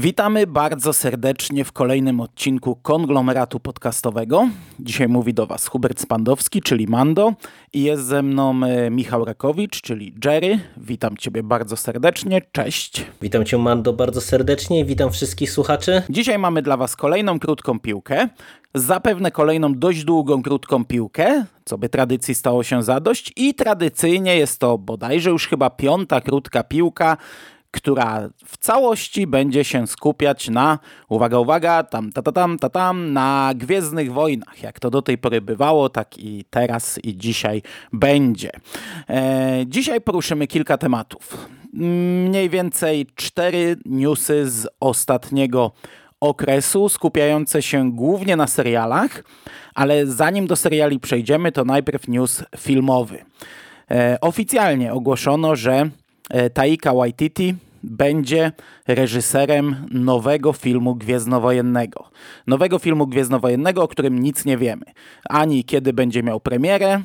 Witamy 0.00 0.46
bardzo 0.46 0.92
serdecznie 0.92 1.64
w 1.64 1.72
kolejnym 1.72 2.20
odcinku 2.20 2.76
konglomeratu 2.76 3.60
podcastowego. 3.60 4.48
Dzisiaj 4.78 5.08
mówi 5.08 5.34
do 5.34 5.46
Was 5.46 5.66
Hubert 5.66 6.00
Spandowski, 6.00 6.62
czyli 6.62 6.86
Mando, 6.86 7.32
i 7.72 7.82
jest 7.82 8.04
ze 8.04 8.22
mną 8.22 8.60
e, 8.64 8.90
Michał 8.90 9.24
Rakowicz, 9.24 9.80
czyli 9.80 10.14
Jerry. 10.24 10.58
Witam 10.76 11.16
Ciebie 11.16 11.42
bardzo 11.42 11.76
serdecznie. 11.76 12.42
Cześć. 12.52 13.06
Witam 13.22 13.44
Cię, 13.44 13.58
Mando, 13.58 13.92
bardzo 13.92 14.20
serdecznie. 14.20 14.84
Witam 14.84 15.12
wszystkich 15.12 15.50
słuchaczy. 15.50 16.02
Dzisiaj 16.10 16.38
mamy 16.38 16.62
dla 16.62 16.76
Was 16.76 16.96
kolejną 16.96 17.38
krótką 17.38 17.80
piłkę. 17.80 18.28
Zapewne 18.74 19.30
kolejną 19.30 19.74
dość 19.74 20.04
długą, 20.04 20.42
krótką 20.42 20.84
piłkę, 20.84 21.44
co 21.64 21.78
by 21.78 21.88
tradycji 21.88 22.34
stało 22.34 22.62
się 22.62 22.82
zadość. 22.82 23.32
I 23.36 23.54
tradycyjnie 23.54 24.36
jest 24.36 24.60
to 24.60 24.78
bodajże 24.78 25.30
już 25.30 25.48
chyba 25.48 25.70
piąta 25.70 26.20
krótka 26.20 26.62
piłka 26.62 27.16
która 27.70 28.28
w 28.44 28.58
całości 28.58 29.26
będzie 29.26 29.64
się 29.64 29.86
skupiać 29.86 30.48
na, 30.48 30.78
uwaga, 31.08 31.38
uwaga, 31.38 31.82
tam, 31.82 32.12
ta, 32.12 32.22
ta, 32.22 32.32
tam, 32.32 32.58
ta, 32.58 32.68
tam, 32.68 33.12
na 33.12 33.52
Gwiezdnych 33.54 34.12
Wojnach. 34.12 34.62
Jak 34.62 34.80
to 34.80 34.90
do 34.90 35.02
tej 35.02 35.18
pory 35.18 35.40
bywało, 35.40 35.88
tak 35.88 36.18
i 36.18 36.44
teraz 36.50 36.98
i 37.04 37.16
dzisiaj 37.16 37.62
będzie. 37.92 38.50
E, 39.08 39.64
dzisiaj 39.66 40.00
poruszymy 40.00 40.46
kilka 40.46 40.78
tematów. 40.78 41.48
Mniej 41.72 42.50
więcej 42.50 43.06
cztery 43.14 43.76
newsy 43.84 44.50
z 44.50 44.68
ostatniego 44.80 45.72
okresu, 46.20 46.88
skupiające 46.88 47.62
się 47.62 47.92
głównie 47.92 48.36
na 48.36 48.46
serialach, 48.46 49.24
ale 49.74 50.06
zanim 50.06 50.46
do 50.46 50.56
seriali 50.56 51.00
przejdziemy, 51.00 51.52
to 51.52 51.64
najpierw 51.64 52.08
news 52.08 52.44
filmowy. 52.58 53.24
E, 53.90 54.18
oficjalnie 54.20 54.92
ogłoszono, 54.92 55.56
że 55.56 55.90
Taika 56.54 56.94
Waititi 56.94 57.54
będzie 57.82 58.52
reżyserem 58.88 59.76
nowego 59.90 60.52
filmu 60.52 60.94
gwiezdnowojennego. 60.94 62.10
Nowego 62.46 62.78
filmu 62.78 63.06
gwiezdnowojennego, 63.06 63.82
o 63.82 63.88
którym 63.88 64.18
nic 64.18 64.44
nie 64.44 64.56
wiemy. 64.58 64.84
Ani 65.28 65.64
kiedy 65.64 65.92
będzie 65.92 66.22
miał 66.22 66.40
premierę, 66.40 67.02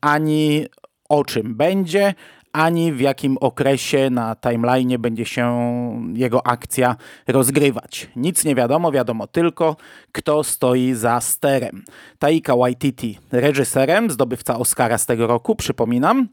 ani 0.00 0.66
o 1.08 1.24
czym 1.24 1.54
będzie, 1.54 2.14
ani 2.52 2.92
w 2.92 3.00
jakim 3.00 3.36
okresie 3.40 4.10
na 4.10 4.36
timeline 4.36 4.98
będzie 4.98 5.24
się 5.24 5.56
jego 6.14 6.46
akcja 6.46 6.96
rozgrywać. 7.28 8.08
Nic 8.16 8.44
nie 8.44 8.54
wiadomo, 8.54 8.92
wiadomo 8.92 9.26
tylko, 9.26 9.76
kto 10.12 10.44
stoi 10.44 10.94
za 10.94 11.20
sterem. 11.20 11.84
Taika 12.18 12.56
Waititi 12.56 13.18
reżyserem, 13.32 14.10
zdobywca 14.10 14.58
Oscara 14.58 14.98
z 14.98 15.06
tego 15.06 15.26
roku, 15.26 15.56
przypominam. 15.56 16.28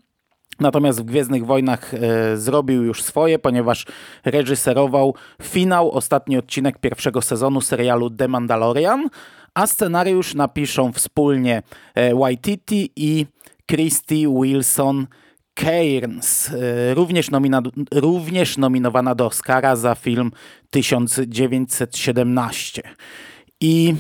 Natomiast 0.60 1.02
w 1.02 1.04
Gwiezdnych 1.04 1.46
Wojnach 1.46 1.94
e, 1.94 1.98
zrobił 2.38 2.84
już 2.84 3.04
swoje, 3.04 3.40
ponieważ 3.40 3.86
reżyserował 4.26 5.16
finał, 5.42 5.92
ostatni 5.92 6.38
odcinek 6.38 6.78
pierwszego 6.80 7.22
sezonu 7.22 7.62
serialu 7.62 8.10
The 8.10 8.28
Mandalorian, 8.28 9.10
a 9.54 9.68
scenariusz 9.68 10.36
napiszą 10.36 10.94
wspólnie 10.94 11.64
e, 11.96 12.16
Waititi 12.16 12.92
i 12.96 13.26
Christy 13.72 14.16
Wilson 14.42 15.08
Cairns, 15.54 16.50
e, 16.50 16.54
również, 16.94 17.32
nomina- 17.32 17.62
również 17.94 18.58
nominowana 18.58 19.16
do 19.16 19.26
Oscara 19.26 19.76
za 19.76 19.96
film 19.96 20.32
1917. 20.70 22.82
I 23.62 23.96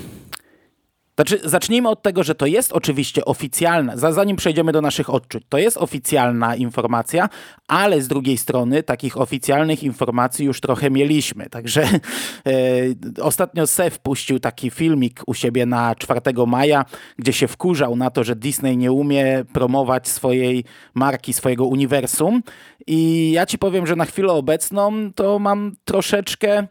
znaczy, 1.16 1.40
zacznijmy 1.44 1.90
od 1.90 2.01
tego, 2.01 2.24
że 2.24 2.35
to 2.35 2.46
jest 2.46 2.72
oczywiście 2.72 3.25
oficjalna, 3.25 3.97
zanim 3.97 4.38
przejdziemy 4.38 4.72
do 4.72 4.81
naszych 4.81 5.09
odczuć, 5.09 5.44
to 5.50 5.57
jest 5.57 5.78
oficjalna 5.78 6.56
informacja, 6.56 7.29
ale 7.68 8.01
z 8.01 8.07
drugiej 8.07 8.38
strony 8.38 8.84
takich 8.84 9.18
oficjalnych 9.18 9.84
informacji 9.84 10.46
już 10.46 10.62
trochę 10.62 10.90
mieliśmy. 10.90 11.50
Także 11.50 11.84
e, 11.90 13.22
ostatnio 13.22 13.68
Sef 13.68 14.00
puścił 14.00 14.40
taki 14.40 14.69
filmik 14.69 15.22
u 15.28 15.34
siebie 15.34 15.66
na 15.66 15.96
4 15.96 16.22
maja, 16.47 16.85
gdzie 17.18 17.34
się 17.34 17.47
wkurzał 17.47 17.95
na 17.95 18.09
to, 18.09 18.24
że 18.24 18.35
Disney 18.35 18.78
nie 18.78 18.91
umie 18.91 19.45
promować 19.53 20.07
swojej 20.07 20.63
marki, 20.94 21.34
swojego 21.34 21.66
uniwersum. 21.66 22.44
I 22.88 23.31
ja 23.31 23.45
ci 23.45 23.57
powiem, 23.57 23.88
że 23.88 23.95
na 23.95 24.06
chwilę 24.06 24.34
obecną 24.34 25.13
to 25.13 25.40
mam 25.40 25.72
troszeczkę 25.85 26.68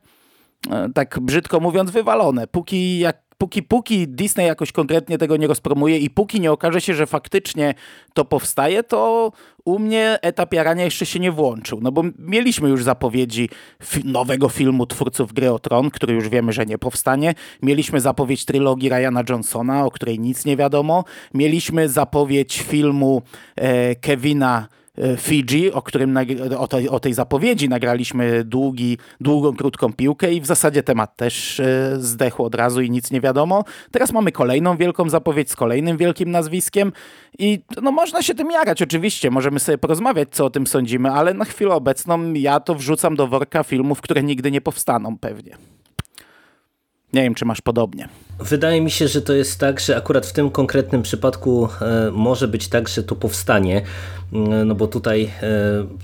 e, 0.70 0.88
tak 0.94 1.20
brzydko 1.20 1.60
mówiąc, 1.60 1.90
wywalone. 1.90 2.46
Póki 2.46 2.98
jak 2.98 3.31
póki, 3.42 3.62
póki 3.62 4.08
Disney 4.08 4.46
jakoś 4.46 4.72
konkretnie 4.72 5.18
tego 5.18 5.36
nie 5.36 5.46
rozpromuje 5.46 5.98
i 5.98 6.10
póki 6.10 6.40
nie 6.40 6.52
okaże 6.52 6.80
się, 6.80 6.94
że 6.94 7.06
faktycznie 7.06 7.74
to 8.14 8.24
powstaje, 8.24 8.82
to 8.82 9.32
u 9.64 9.78
mnie 9.78 10.18
etap 10.22 10.54
jarania 10.54 10.84
jeszcze 10.84 11.06
się 11.06 11.20
nie 11.20 11.32
włączył. 11.32 11.78
No 11.82 11.92
bo 11.92 12.02
mieliśmy 12.18 12.68
już 12.68 12.84
zapowiedzi 12.84 13.48
fi 13.84 14.04
nowego 14.04 14.48
filmu 14.48 14.86
twórców 14.86 15.32
Gry 15.32 15.50
o 15.50 15.58
Tron, 15.58 15.90
który 15.90 16.14
już 16.14 16.28
wiemy, 16.28 16.52
że 16.52 16.66
nie 16.66 16.78
powstanie. 16.78 17.34
Mieliśmy 17.62 18.00
zapowiedź 18.00 18.44
trylogii 18.44 18.88
Ryana 18.88 19.22
Johnsona, 19.28 19.84
o 19.84 19.90
której 19.90 20.18
nic 20.18 20.44
nie 20.44 20.56
wiadomo. 20.56 21.04
Mieliśmy 21.34 21.88
zapowiedź 21.88 22.62
filmu 22.62 23.22
e, 23.56 23.94
Kevina 23.94 24.68
Fiji, 25.18 25.72
o, 25.72 25.82
którym 25.82 26.18
o 26.58 26.68
tej, 26.68 26.88
o 26.88 27.00
tej 27.00 27.14
zapowiedzi 27.14 27.68
nagraliśmy 27.68 28.44
długi, 28.44 28.98
długą, 29.20 29.56
krótką 29.56 29.92
piłkę 29.92 30.32
i 30.32 30.40
w 30.40 30.46
zasadzie 30.46 30.82
temat 30.82 31.16
też 31.16 31.60
e, 31.60 31.96
zdechł 31.98 32.42
od 32.42 32.54
razu 32.54 32.80
i 32.80 32.90
nic 32.90 33.10
nie 33.10 33.20
wiadomo. 33.20 33.64
Teraz 33.90 34.12
mamy 34.12 34.32
kolejną 34.32 34.76
wielką 34.76 35.08
zapowiedź 35.08 35.50
z 35.50 35.56
kolejnym 35.56 35.96
wielkim 35.96 36.30
nazwiskiem 36.30 36.92
i 37.38 37.60
no, 37.82 37.92
można 37.92 38.22
się 38.22 38.34
tym 38.34 38.50
jarać 38.50 38.82
oczywiście, 38.82 39.30
możemy 39.30 39.60
sobie 39.60 39.78
porozmawiać, 39.78 40.28
co 40.30 40.44
o 40.44 40.50
tym 40.50 40.66
sądzimy, 40.66 41.10
ale 41.10 41.34
na 41.34 41.44
chwilę 41.44 41.74
obecną 41.74 42.32
ja 42.32 42.60
to 42.60 42.74
wrzucam 42.74 43.16
do 43.16 43.26
worka 43.26 43.62
filmów, 43.62 44.00
które 44.00 44.22
nigdy 44.22 44.50
nie 44.50 44.60
powstaną 44.60 45.18
pewnie. 45.18 45.56
Nie 47.12 47.22
wiem, 47.22 47.34
czy 47.34 47.44
masz 47.44 47.60
podobnie. 47.60 48.08
Wydaje 48.40 48.80
mi 48.80 48.90
się, 48.90 49.08
że 49.08 49.22
to 49.22 49.32
jest 49.32 49.60
tak, 49.60 49.80
że 49.80 49.96
akurat 49.96 50.26
w 50.26 50.32
tym 50.32 50.50
konkretnym 50.50 51.02
przypadku 51.02 51.68
e, 51.80 52.10
może 52.10 52.48
być 52.48 52.68
tak, 52.68 52.88
że 52.88 53.02
to 53.02 53.16
powstanie, 53.16 53.82
no 54.64 54.74
bo 54.74 54.86
tutaj 54.86 55.30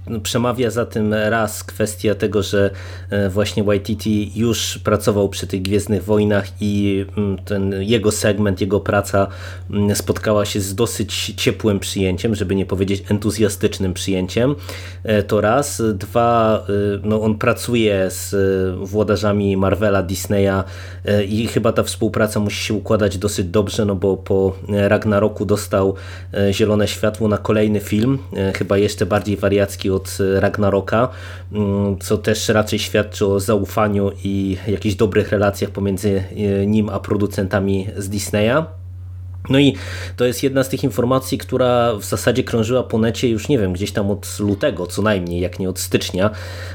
e, 0.09 0.21
przemawia 0.21 0.71
za 0.71 0.87
tym 0.87 1.15
raz 1.15 1.65
kwestia 1.65 2.15
tego, 2.15 2.43
że 2.43 2.71
e, 3.11 3.29
właśnie 3.29 3.65
YTT 3.75 4.07
już 4.37 4.79
pracował 4.79 5.29
przy 5.29 5.47
tych 5.47 5.63
Gwiezdnych 5.63 6.05
Wojnach 6.05 6.47
i 6.61 7.05
mm, 7.17 7.39
ten 7.39 7.75
jego 7.83 8.13
segment, 8.13 8.61
jego 8.61 8.81
praca 8.81 9.27
mm, 9.71 9.97
spotkała 9.97 10.45
się 10.45 10.61
z 10.61 10.75
dosyć 10.75 11.35
ciepłym 11.37 11.81
przyjęciem, 11.81 12.35
żeby 12.35 12.55
nie 12.55 12.67
powiedzieć 12.67 13.05
entuzjastycznym 13.11 13.95
przyjęciem. 13.95 14.55
To 15.27 15.41
raz. 15.41 15.83
Dwa, 15.95 16.67
no 17.03 17.23
on 17.23 17.39
pracuje 17.39 18.11
z 18.11 18.35
włodarzami 18.89 19.57
Marvela, 19.57 20.03
Disneya 20.03 20.65
i 21.29 21.47
chyba 21.47 21.73
ta 21.73 21.83
współpraca 21.83 22.29
praca 22.29 22.41
musi 22.41 22.65
się 22.65 22.75
układać 22.75 23.19
dosyć 23.19 23.47
dobrze, 23.47 23.85
no 23.85 23.95
bo 23.95 24.17
po 24.17 24.57
Ragnaroku 24.69 25.45
dostał 25.45 25.95
e, 26.35 26.53
zielone 26.53 26.89
światło 26.89 27.29
na 27.29 27.39
kolejny 27.39 27.81
film, 27.81 28.18
e, 28.37 28.53
chyba 28.53 28.79
jeszcze 28.79 29.07
bardziej 29.07 29.37
wariacki 29.37 29.91
od 29.91 30.19
Ragnaroka, 30.39 31.09
mm, 31.53 31.99
co 31.99 32.19
też 32.19 32.49
raczej 32.49 32.79
świadczy 32.79 33.27
o 33.27 33.41
zaufaniu 33.41 34.11
i 34.25 34.57
jakichś 34.69 34.95
dobrych 34.95 35.31
relacjach 35.31 35.71
pomiędzy 35.71 36.25
e, 36.31 36.67
nim 36.67 36.89
a 36.89 37.01
producentami 37.01 37.87
z 37.97 38.09
Disneya. 38.09 38.65
No 39.51 39.59
i 39.59 39.75
to 40.17 40.25
jest 40.25 40.43
jedna 40.43 40.65
z 40.65 40.69
tych 40.69 40.85
informacji, 40.85 41.39
która 41.39 41.95
w 41.95 42.05
zasadzie 42.05 42.45
krążyła 42.45 42.83
po 42.83 42.99
necie 42.99 43.29
już 43.29 43.49
nie 43.49 43.59
wiem, 43.59 43.73
gdzieś 43.73 43.93
tam 43.93 44.11
od 44.11 44.39
lutego 44.41 44.87
co 44.87 45.03
najmniej, 45.03 45.41
jak 45.41 45.59
nie 45.59 45.69
od 45.69 45.79
stycznia. 45.79 46.31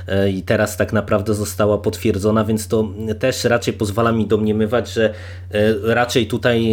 E, 0.07 0.29
i 0.29 0.41
teraz 0.41 0.77
tak 0.77 0.93
naprawdę 0.93 1.33
została 1.33 1.77
potwierdzona, 1.77 2.45
więc 2.45 2.67
to 2.67 2.89
też 3.19 3.43
raczej 3.43 3.73
pozwala 3.73 4.11
mi 4.11 4.27
domniemywać, 4.27 4.93
że 4.93 5.13
e, 5.51 5.93
raczej 5.93 6.27
tutaj 6.27 6.67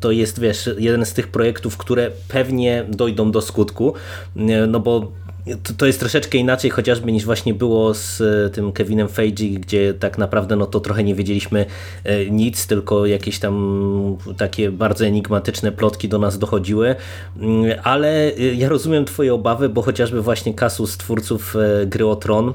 to 0.00 0.10
jest 0.10 0.40
wiesz, 0.40 0.70
jeden 0.78 1.06
z 1.06 1.12
tych 1.12 1.28
projektów, 1.28 1.76
które 1.76 2.10
pewnie 2.28 2.84
dojdą 2.88 3.30
do 3.30 3.40
skutku, 3.40 3.94
e, 4.36 4.66
no 4.66 4.80
bo 4.80 5.12
to, 5.62 5.72
to 5.76 5.86
jest 5.86 6.00
troszeczkę 6.00 6.38
inaczej 6.38 6.70
chociażby 6.70 7.12
niż 7.12 7.24
właśnie 7.24 7.54
było 7.54 7.94
z 7.94 8.20
e, 8.20 8.50
tym 8.50 8.72
Kevinem 8.72 9.08
Feige, 9.08 9.60
gdzie 9.60 9.94
tak 9.94 10.18
naprawdę 10.18 10.56
no 10.56 10.66
to 10.66 10.80
trochę 10.80 11.04
nie 11.04 11.14
wiedzieliśmy 11.14 11.66
e, 12.04 12.30
nic, 12.30 12.66
tylko 12.66 13.06
jakieś 13.06 13.38
tam 13.38 14.16
takie 14.36 14.70
bardzo 14.70 15.06
enigmatyczne 15.06 15.72
plotki 15.72 16.08
do 16.08 16.18
nas 16.18 16.38
dochodziły, 16.38 16.94
mm, 17.36 17.78
ale 17.82 18.08
e, 18.08 18.54
ja 18.54 18.68
rozumiem 18.68 19.04
twoje 19.04 19.34
obawy, 19.34 19.68
bo 19.68 19.82
chociażby 19.82 20.22
właśnie 20.22 20.54
Kasus 20.54 20.96
twórców 20.96 21.54
gry 21.86 22.06
o 22.06 22.16
Tron 22.16 22.52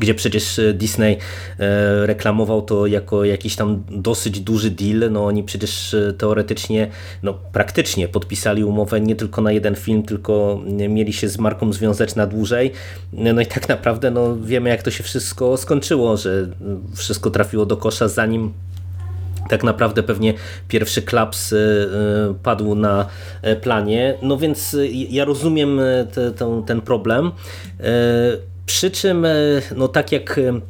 gdzie 0.00 0.14
przecież 0.14 0.58
e, 0.58 0.72
Disney 0.72 1.18
e, 1.58 2.06
reklamował 2.06 2.62
to 2.62 2.86
jako 2.86 3.24
jakiś 3.24 3.56
tam 3.56 3.84
dosyć 3.90 4.40
duży 4.40 4.70
deal. 4.70 5.12
No 5.12 5.26
oni 5.26 5.44
przecież 5.44 5.94
e, 5.94 6.12
teoretycznie, 6.12 6.88
no 7.22 7.34
praktycznie 7.52 8.08
podpisali 8.08 8.64
umowę 8.64 9.00
nie 9.00 9.16
tylko 9.16 9.40
na 9.40 9.52
jeden 9.52 9.74
film, 9.74 10.02
tylko 10.02 10.60
mieli 10.88 11.12
się 11.12 11.28
z 11.28 11.38
marką 11.38 11.72
związać 11.72 12.14
na 12.14 12.26
dłużej. 12.26 12.72
No 13.12 13.40
i 13.40 13.46
tak 13.46 13.68
naprawdę 13.68 14.10
no 14.10 14.36
wiemy 14.36 14.70
jak 14.70 14.82
to 14.82 14.90
się 14.90 15.04
wszystko 15.04 15.56
skończyło, 15.56 16.16
że 16.16 16.48
wszystko 16.96 17.30
trafiło 17.30 17.66
do 17.66 17.76
kosza 17.76 18.08
zanim 18.08 18.52
tak 19.48 19.64
naprawdę 19.64 20.02
pewnie 20.02 20.34
pierwszy 20.68 21.02
klaps 21.02 21.54
padł 22.42 22.74
na 22.74 23.06
planie. 23.62 24.14
No 24.22 24.36
więc 24.36 24.76
ja 24.90 25.24
rozumiem 25.24 25.80
te, 26.14 26.30
te, 26.30 26.62
ten 26.66 26.80
problem. 26.80 27.32
Przy 28.72 28.90
czym, 28.90 29.24
e, 29.24 29.30
no 29.76 29.88
tak 29.88 30.12
jak 30.12 30.38
e, 30.38 30.60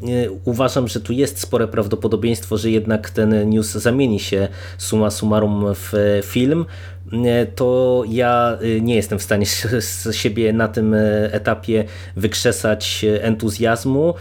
uważam, 0.44 0.88
że 0.88 1.00
tu 1.00 1.12
jest 1.12 1.40
spore 1.40 1.68
prawdopodobieństwo, 1.68 2.58
że 2.58 2.70
jednak 2.70 3.10
ten 3.10 3.50
news 3.50 3.70
zamieni 3.70 4.20
się 4.20 4.48
summa 4.78 5.10
summarum 5.10 5.64
w 5.74 6.20
film, 6.24 6.64
e, 7.12 7.46
to 7.46 8.02
ja 8.08 8.58
nie 8.80 8.94
jestem 8.94 9.18
w 9.18 9.22
stanie 9.22 9.46
z 9.80 10.14
siebie 10.14 10.52
na 10.52 10.68
tym 10.68 10.94
etapie 11.30 11.84
wykrzesać 12.16 13.04
entuzjazmu, 13.20 14.14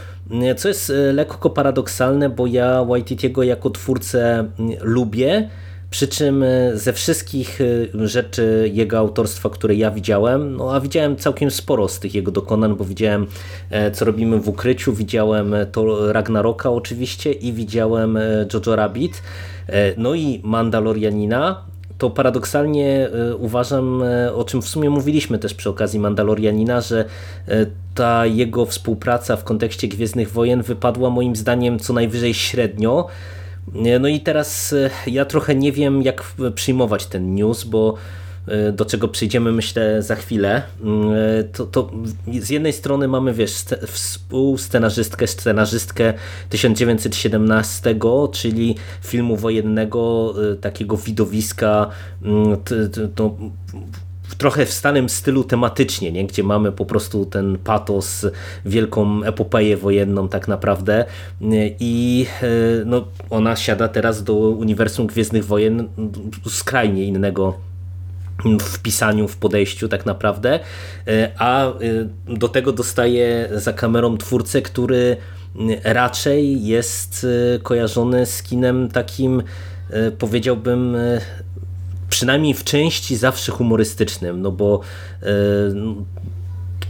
co 0.58 0.68
jest 0.68 0.92
lekko 1.14 1.50
paradoksalne, 1.50 2.30
bo 2.30 2.48
ja 2.48 2.84
Waititiego 2.84 3.44
jako 3.44 3.70
twórcę 3.70 4.52
lubię, 4.82 5.50
przy 5.92 6.08
czym 6.08 6.44
e, 6.44 6.78
ze 6.78 6.94
wszystkich 6.94 7.60
e, 7.62 8.08
rzeczy 8.08 8.72
jego 8.74 8.98
autorstwa, 8.98 9.50
które 9.50 9.76
ja 9.76 9.92
widziałem, 9.92 10.56
no 10.56 10.74
a 10.76 10.80
widziałem 10.80 11.16
całkiem 11.16 11.52
sporo 11.52 11.88
z 11.88 12.00
tych 12.00 12.16
jego 12.16 12.32
dokonań, 12.32 12.76
bo 12.76 12.86
widziałem 12.86 13.28
e, 13.70 13.92
co 13.92 14.06
robimy 14.06 14.40
w 14.40 14.50
ukryciu, 14.50 14.94
widziałem 14.94 15.56
to 15.72 16.14
Ragnaroka 16.14 16.70
oczywiście 16.72 17.32
i 17.32 17.54
widziałem 17.54 18.20
Jojo 18.54 18.76
Rabbit, 18.76 19.22
no 19.98 20.16
i 20.16 20.42
Mandalorianina, 20.44 21.62
to 21.98 22.10
paradoksalnie 22.10 23.10
uważam, 23.38 24.04
o 24.36 24.44
czym 24.44 24.62
w 24.62 24.68
sumie 24.68 24.90
mówiliśmy 24.90 25.40
też 25.40 25.54
przy 25.54 25.70
okazji 25.70 26.00
Mandalorianina, 26.00 26.82
że 26.82 27.06
ta 27.96 28.26
jego 28.26 28.66
współpraca 28.66 29.36
w 29.36 29.44
kontekście 29.44 29.88
Gwiezdnych 29.88 30.32
Wojen 30.32 30.62
wypadła 30.62 31.10
moim 31.10 31.36
zdaniem 31.36 31.80
co 31.80 31.94
najwyżej 31.94 32.34
średnio, 32.34 33.08
no 34.00 34.08
i 34.08 34.20
teraz 34.20 34.74
e, 34.74 34.90
ja 35.08 35.26
trochę 35.26 35.56
nie 35.56 35.72
wiem, 35.72 36.02
jak 36.02 36.24
przyjmować 36.56 37.06
ten 37.06 37.36
news, 37.36 37.64
bo 37.64 37.96
e, 38.48 38.72
do 38.72 38.86
czego 38.86 39.08
przyjdziemy 39.08 39.52
myślę 39.52 40.02
za 40.02 40.16
chwilę, 40.16 40.62
e, 41.40 41.44
to, 41.44 41.66
to 41.66 41.92
z 42.42 42.50
jednej 42.50 42.74
strony 42.74 43.08
mamy 43.08 43.34
wiesz 43.34 43.54
współscenarzystkę, 43.88 45.28
scenarzystkę 45.28 46.14
1917, 46.50 47.96
czyli 48.32 48.76
filmu 49.02 49.38
wojennego, 49.38 50.34
takiego 50.62 50.98
widowiska 50.98 51.90
mm, 52.24 52.58
to, 54.32 54.38
trochę 54.38 54.66
w 54.66 54.74
stanym 54.74 55.10
stylu 55.10 55.44
tematycznie, 55.44 56.12
nie? 56.12 56.28
gdzie 56.28 56.44
mamy 56.44 56.72
po 56.72 56.86
prostu 56.86 57.26
ten 57.26 57.58
patos, 57.58 58.26
wielką 58.66 59.24
epopeję 59.24 59.78
wojenną 59.78 60.30
tak 60.30 60.48
naprawdę 60.48 61.06
i 61.80 62.26
e, 62.42 62.48
no, 62.86 63.08
ona 63.30 63.56
siada 63.56 63.88
teraz 63.88 64.24
do 64.24 64.34
uniwersum 64.34 65.08
Gwiezdnych 65.08 65.46
Wojen 65.46 65.90
skrajnie 66.50 67.06
innego 67.06 67.58
w 68.62 68.80
pisaniu, 68.80 69.28
w 69.28 69.38
podejściu 69.38 69.88
tak 69.88 70.06
naprawdę, 70.06 70.60
e, 71.08 71.32
a 71.38 71.68
e, 71.68 71.72
do 72.28 72.48
tego 72.48 72.72
dostaje 72.72 73.50
za 73.56 73.74
kamerą 73.74 74.18
twórcę, 74.18 74.62
który 74.62 75.18
raczej 75.84 76.66
jest 76.66 77.28
kojarzony 77.64 78.26
z 78.26 78.44
kinem 78.44 78.90
takim 78.90 79.44
powiedziałbym 80.18 80.98
przynajmniej 82.12 82.54
w 82.54 82.64
części 82.64 83.16
zawsze 83.16 83.52
humorystycznym, 83.52 84.42
no 84.42 84.52
bo 84.52 84.80
e, 85.22 85.26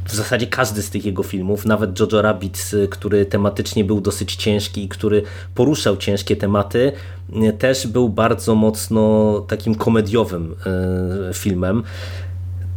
w 0.06 0.16
zasadzie 0.16 0.48
każdy 0.48 0.82
z 0.82 0.90
tych 0.90 1.06
jego 1.06 1.24
filmów, 1.24 1.66
nawet 1.66 2.00
Jojo 2.00 2.22
Rabbit, 2.22 2.72
który 2.90 3.26
tematycznie 3.26 3.84
był 3.84 4.02
dosyć 4.02 4.36
ciężki 4.36 4.84
i 4.84 4.90
który 4.90 5.24
poruszał 5.56 5.98
ciężkie 5.98 6.36
tematy, 6.36 6.92
e, 7.34 7.54
też 7.54 7.88
był 7.88 8.10
bardzo 8.10 8.56
mocno 8.56 9.40
takim 9.48 9.76
komediowym 9.76 10.56
e, 11.30 11.34
filmem. 11.34 11.84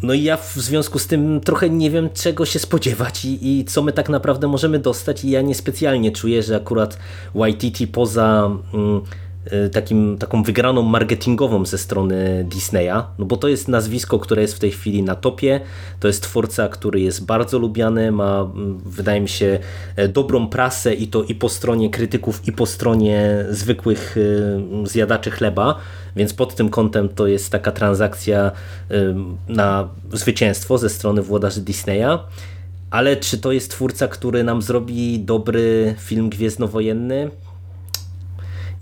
No 0.03 0.13
i 0.13 0.23
ja 0.23 0.37
w 0.37 0.55
związku 0.55 0.99
z 0.99 1.07
tym 1.07 1.41
trochę 1.41 1.71
nie 1.71 1.91
wiem 1.91 2.09
czego 2.15 2.47
się 2.47 2.59
spodziewać 2.59 3.25
i, 3.25 3.59
i 3.59 3.65
co 3.65 3.83
my 3.83 3.93
tak 3.93 4.09
naprawdę 4.09 4.49
możemy 4.49 4.79
dostać 4.79 5.25
i 5.25 5.31
ja 5.31 5.43
niespecjalnie 5.43 6.13
czuję, 6.13 6.43
że 6.43 6.57
akurat 6.57 6.99
YTT 7.35 7.87
poza... 7.93 8.51
Mm, 8.75 9.01
Y, 9.01 9.24
takim, 9.73 10.19
taką 10.19 10.43
wygraną 10.43 10.83
marketingową 10.83 11.67
ze 11.67 11.79
strony 11.79 12.47
Disneya, 12.51 13.03
no 13.19 13.25
bo 13.25 13.37
to 13.37 13.49
jest 13.49 13.69
nazwisko, 13.69 14.19
które 14.19 14.43
jest 14.43 14.55
w 14.55 14.59
tej 14.59 14.71
chwili 14.71 15.03
na 15.03 15.15
topie, 15.15 15.61
to 16.01 16.09
jest 16.09 16.23
twórca, 16.23 16.69
który 16.69 17.01
jest 17.01 17.25
bardzo 17.25 17.59
lubiany, 17.59 18.13
ma 18.13 18.41
mm, 18.41 18.79
wydaje 18.87 19.21
mi 19.21 19.29
się 19.29 19.59
e, 19.97 20.09
dobrą 20.09 20.49
prasę 20.49 20.95
i 20.95 21.09
to 21.09 21.23
i 21.23 21.35
po 21.35 21.49
stronie 21.49 21.91
krytyków 21.91 22.49
i 22.49 22.53
po 22.53 22.67
stronie 22.67 23.45
zwykłych 23.51 24.17
y, 24.17 24.61
zjadaczy 24.85 25.31
chleba, 25.31 25.79
więc 26.17 26.35
pod 26.35 26.55
tym 26.55 26.69
kątem 26.69 27.09
to 27.09 27.27
jest 27.27 27.51
taka 27.51 27.73
transakcja 27.73 28.53
y, 28.91 29.15
na 29.49 29.89
zwycięstwo 30.13 30.79
ze 30.79 30.91
strony 30.91 31.23
włodarzy 31.23 31.61
Disneya. 31.61 32.19
Ale 32.91 33.17
czy 33.17 33.39
to 33.39 33.53
jest 33.53 33.71
twórca, 33.71 34.09
który 34.09 34.45
nam 34.45 34.63
zrobi 34.63 35.21
dobry 35.21 35.95
film 35.99 36.31
gwiezdnowojenny? 36.31 37.31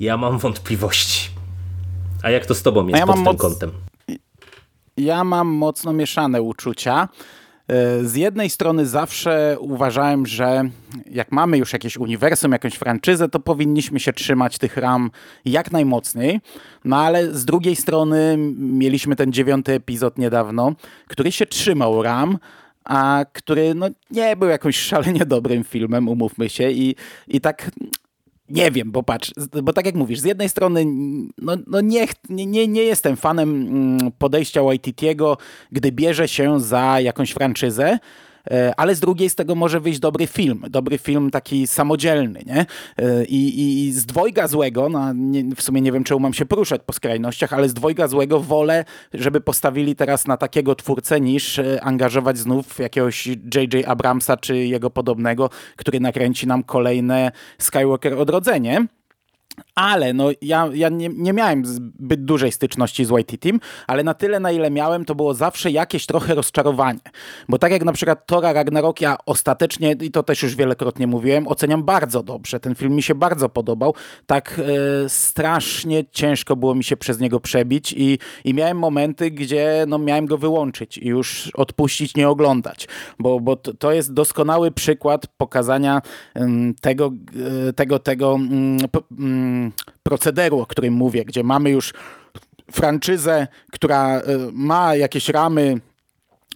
Ja 0.03 0.17
mam 0.17 0.39
wątpliwości. 0.39 1.31
A 2.23 2.31
jak 2.31 2.47
to 2.47 2.55
z 2.55 2.63
tobą 2.63 2.87
jest 2.87 3.01
ja 3.01 3.07
pod 3.07 3.15
tym 3.15 3.25
moc... 3.25 3.41
kątem? 3.41 3.71
Ja 4.97 5.25
mam 5.25 5.49
mocno 5.49 5.93
mieszane 5.93 6.43
uczucia. 6.43 7.09
E, 7.69 8.05
z 8.05 8.15
jednej 8.15 8.51
strony 8.51 8.87
zawsze 8.87 9.57
uważałem, 9.61 10.27
że 10.27 10.65
jak 11.11 11.33
mamy 11.33 11.59
już 11.59 11.73
jakieś 11.73 11.97
uniwersum, 11.97 12.53
jakąś 12.53 12.75
franczyzę, 12.75 13.29
to 13.29 13.41
powinniśmy 13.41 14.01
się 14.01 14.13
trzymać 14.13 14.59
tych 14.59 14.77
ram 14.77 15.11
jak 15.45 15.73
najmocniej. 15.73 16.41
No 16.85 16.97
ale 16.97 17.35
z 17.35 17.45
drugiej 17.45 17.77
strony 17.77 18.37
mieliśmy 18.59 19.17
ten 19.17 19.33
dziewiąty 19.33 19.73
epizod 19.73 20.19
niedawno, 20.19 20.73
który 21.09 21.33
się 21.33 21.47
trzymał 21.47 22.03
ram, 22.03 22.39
a 22.85 23.25
który 23.33 23.75
no, 23.75 23.87
nie 24.11 24.37
był 24.37 24.49
jakimś 24.49 24.77
szalenie 24.91 25.27
dobrym 25.27 25.65
filmem, 25.65 26.09
umówmy 26.09 26.49
się. 26.49 26.71
I, 26.71 26.97
i 27.29 27.41
tak 27.41 27.71
nie 28.53 28.71
wiem, 28.71 28.93
bo 28.93 29.03
patrz, 29.03 29.33
bo 29.63 29.73
tak 29.73 29.87
jak 29.87 29.95
mówisz, 29.95 30.21
z 30.21 30.25
jednej 30.25 30.49
strony 30.49 30.85
no, 31.39 31.57
no 31.67 31.81
nie, 31.81 32.07
nie, 32.29 32.69
nie 32.69 32.83
jestem 32.83 33.17
fanem 33.17 33.51
mm, 33.51 34.13
podejścia 34.19 34.61
YTT'ego, 34.61 35.37
gdy 35.73 35.93
bierze 35.93 36.29
się 36.29 36.61
za 36.61 37.01
jakąś 37.01 37.31
franczyzę, 37.31 37.99
ale 38.77 38.95
z 38.95 39.01
drugiej 39.01 39.31
z 39.31 39.35
tego 39.35 39.55
może 39.55 39.81
wyjść 39.81 40.01
dobry 40.01 40.27
film, 40.27 40.65
dobry 40.71 40.99
film 40.99 41.31
taki 41.31 41.67
samodzielny, 41.67 42.43
nie? 42.47 42.67
E, 42.97 43.25
I, 43.25 43.87
i 43.87 43.93
z 43.93 44.07
dwojga 44.07 44.49
złego, 44.49 44.89
no, 44.89 45.13
nie, 45.13 45.55
w 45.55 45.63
sumie 45.63 45.81
nie 45.81 45.93
wiem, 45.93 46.05
czemu 46.05 46.21
mam 46.21 46.35
się 46.35 46.47
poruszać 46.47 46.81
po 46.87 46.93
skrajnościach, 46.93 47.53
ale 47.53 47.69
z 47.69 47.75
dwojga 47.75 48.09
złego 48.09 48.41
wolę, 48.41 48.85
żeby 49.15 49.41
postawili 49.41 49.97
teraz 49.97 50.27
na 50.27 50.37
takiego 50.37 50.75
twórcę, 50.75 51.21
niż 51.21 51.59
e, 51.59 51.85
angażować 51.85 52.39
znów 52.39 52.79
jakiegoś 52.79 53.27
J.J. 53.27 53.87
Abramsa 53.87 54.37
czy 54.37 54.57
jego 54.57 54.91
podobnego, 54.91 55.51
który 55.77 56.01
nakręci 56.01 56.47
nam 56.47 56.63
kolejne 56.63 57.33
Skywalker 57.59 58.15
Odrodzenie. 58.15 58.87
Ale 59.75 60.13
no, 60.13 60.29
ja, 60.43 60.69
ja 60.75 60.89
nie, 60.89 61.09
nie 61.09 61.33
miałem 61.33 61.67
zbyt 61.67 62.25
dużej 62.25 62.53
styczności 62.53 63.05
z 63.05 63.11
YT 63.11 63.41
Team, 63.41 63.61
ale 63.87 64.05
na 64.05 64.15
tyle, 64.15 64.41
na 64.41 64.51
ile 64.51 64.71
miałem, 64.71 65.05
to 65.05 65.15
było 65.15 65.35
zawsze 65.35 65.71
jakieś 65.71 66.07
trochę 66.07 66.35
rozczarowanie. 66.35 67.01
Bo 67.49 67.59
tak 67.59 67.73
jak 67.73 67.85
na 67.85 67.93
przykład 67.93 68.27
Tora 68.27 68.53
Ragnarok, 68.53 69.01
ja 69.01 69.17
ostatecznie, 69.27 69.97
i 70.01 70.11
to 70.11 70.23
też 70.23 70.43
już 70.43 70.57
wielokrotnie 70.57 71.07
mówiłem, 71.07 71.49
oceniam 71.49 71.83
bardzo 71.83 72.23
dobrze. 72.23 72.61
Ten 72.61 72.75
film 72.75 72.95
mi 72.95 73.03
się 73.03 73.15
bardzo 73.15 73.49
podobał. 73.49 73.95
Tak 74.27 74.61
e, 75.05 75.09
strasznie 75.09 76.05
ciężko 76.11 76.57
było 76.57 76.75
mi 76.75 76.85
się 76.85 76.97
przez 76.97 77.21
niego 77.21 77.41
przebić 77.41 77.95
i, 77.97 78.19
i 78.45 78.55
miałem 78.55 78.79
momenty, 78.79 79.31
gdzie 79.31 79.85
no, 79.89 79.99
miałem 79.99 80.27
go 80.27 80.39
wyłączyć 80.39 80.99
i 80.99 81.09
już 81.09 81.51
odpuścić, 81.55 82.17
nie 82.17 82.29
oglądać. 82.29 82.89
Bo, 83.19 83.41
bo 83.41 83.57
to 83.57 83.93
jest 83.93 84.13
doskonały 84.13 84.71
przykład 84.71 85.27
pokazania 85.27 86.03
e, 86.37 86.49
tego, 86.81 87.11
tego, 87.77 87.99
tego 87.99 88.39
procederu, 90.03 90.61
o 90.61 90.67
którym 90.67 90.95
mówię, 90.95 91.25
gdzie 91.25 91.43
mamy 91.43 91.71
już 91.71 91.93
franczyzę, 92.73 93.47
która 93.73 94.17
e, 94.17 94.23
ma 94.53 94.97
jakieś 94.97 95.29
ramy 95.29 95.81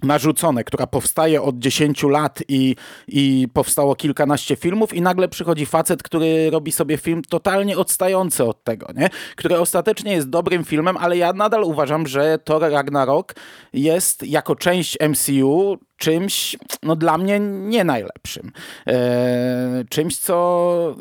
narzucone, 0.02 0.64
która 0.64 0.86
powstaje 0.86 1.42
od 1.42 1.58
10 1.58 2.02
lat 2.02 2.42
i, 2.48 2.76
i 3.08 3.48
powstało 3.52 3.94
kilkanaście 3.94 4.56
filmów 4.56 4.94
i 4.94 5.02
nagle 5.02 5.28
przychodzi 5.28 5.66
facet, 5.66 6.02
który 6.02 6.50
robi 6.50 6.72
sobie 6.72 6.96
film 6.96 7.22
totalnie 7.28 7.78
odstający 7.78 8.44
od 8.44 8.64
tego, 8.64 8.88
nie? 8.96 9.10
który 9.36 9.58
ostatecznie 9.58 10.12
jest 10.12 10.28
dobrym 10.28 10.64
filmem, 10.64 10.96
ale 10.96 11.16
ja 11.16 11.32
nadal 11.32 11.64
uważam, 11.64 12.06
że 12.06 12.38
Thor 12.44 12.62
Ragnarok 12.62 13.34
jest 13.72 14.22
jako 14.22 14.56
część 14.56 14.98
MCU 15.08 15.78
czymś, 15.96 16.56
no 16.82 16.96
dla 16.96 17.18
mnie 17.18 17.40
nie 17.40 17.84
najlepszym. 17.84 18.52
Eee, 18.86 18.96
czymś, 19.88 20.18
co 20.18 20.96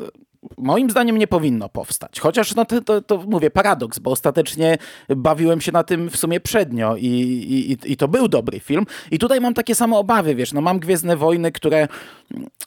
moim 0.58 0.90
zdaniem 0.90 1.18
nie 1.18 1.26
powinno 1.26 1.68
powstać. 1.68 2.20
Chociaż 2.20 2.54
no 2.54 2.64
to, 2.64 2.80
to, 2.80 3.02
to, 3.02 3.18
mówię 3.18 3.50
paradoks, 3.50 3.98
bo 3.98 4.10
ostatecznie 4.10 4.78
bawiłem 5.16 5.60
się 5.60 5.72
na 5.72 5.84
tym 5.84 6.10
w 6.10 6.16
sumie 6.16 6.40
przednio 6.40 6.96
i, 6.96 7.06
i, 7.06 7.92
i 7.92 7.96
to 7.96 8.08
był 8.08 8.28
dobry 8.28 8.60
film. 8.60 8.86
I 9.10 9.18
tutaj 9.18 9.40
mam 9.40 9.54
takie 9.54 9.74
same 9.74 9.96
obawy, 9.96 10.34
wiesz, 10.34 10.52
no 10.52 10.60
mam 10.60 10.78
Gwiezdne 10.78 11.16
Wojny, 11.16 11.52
które 11.52 11.88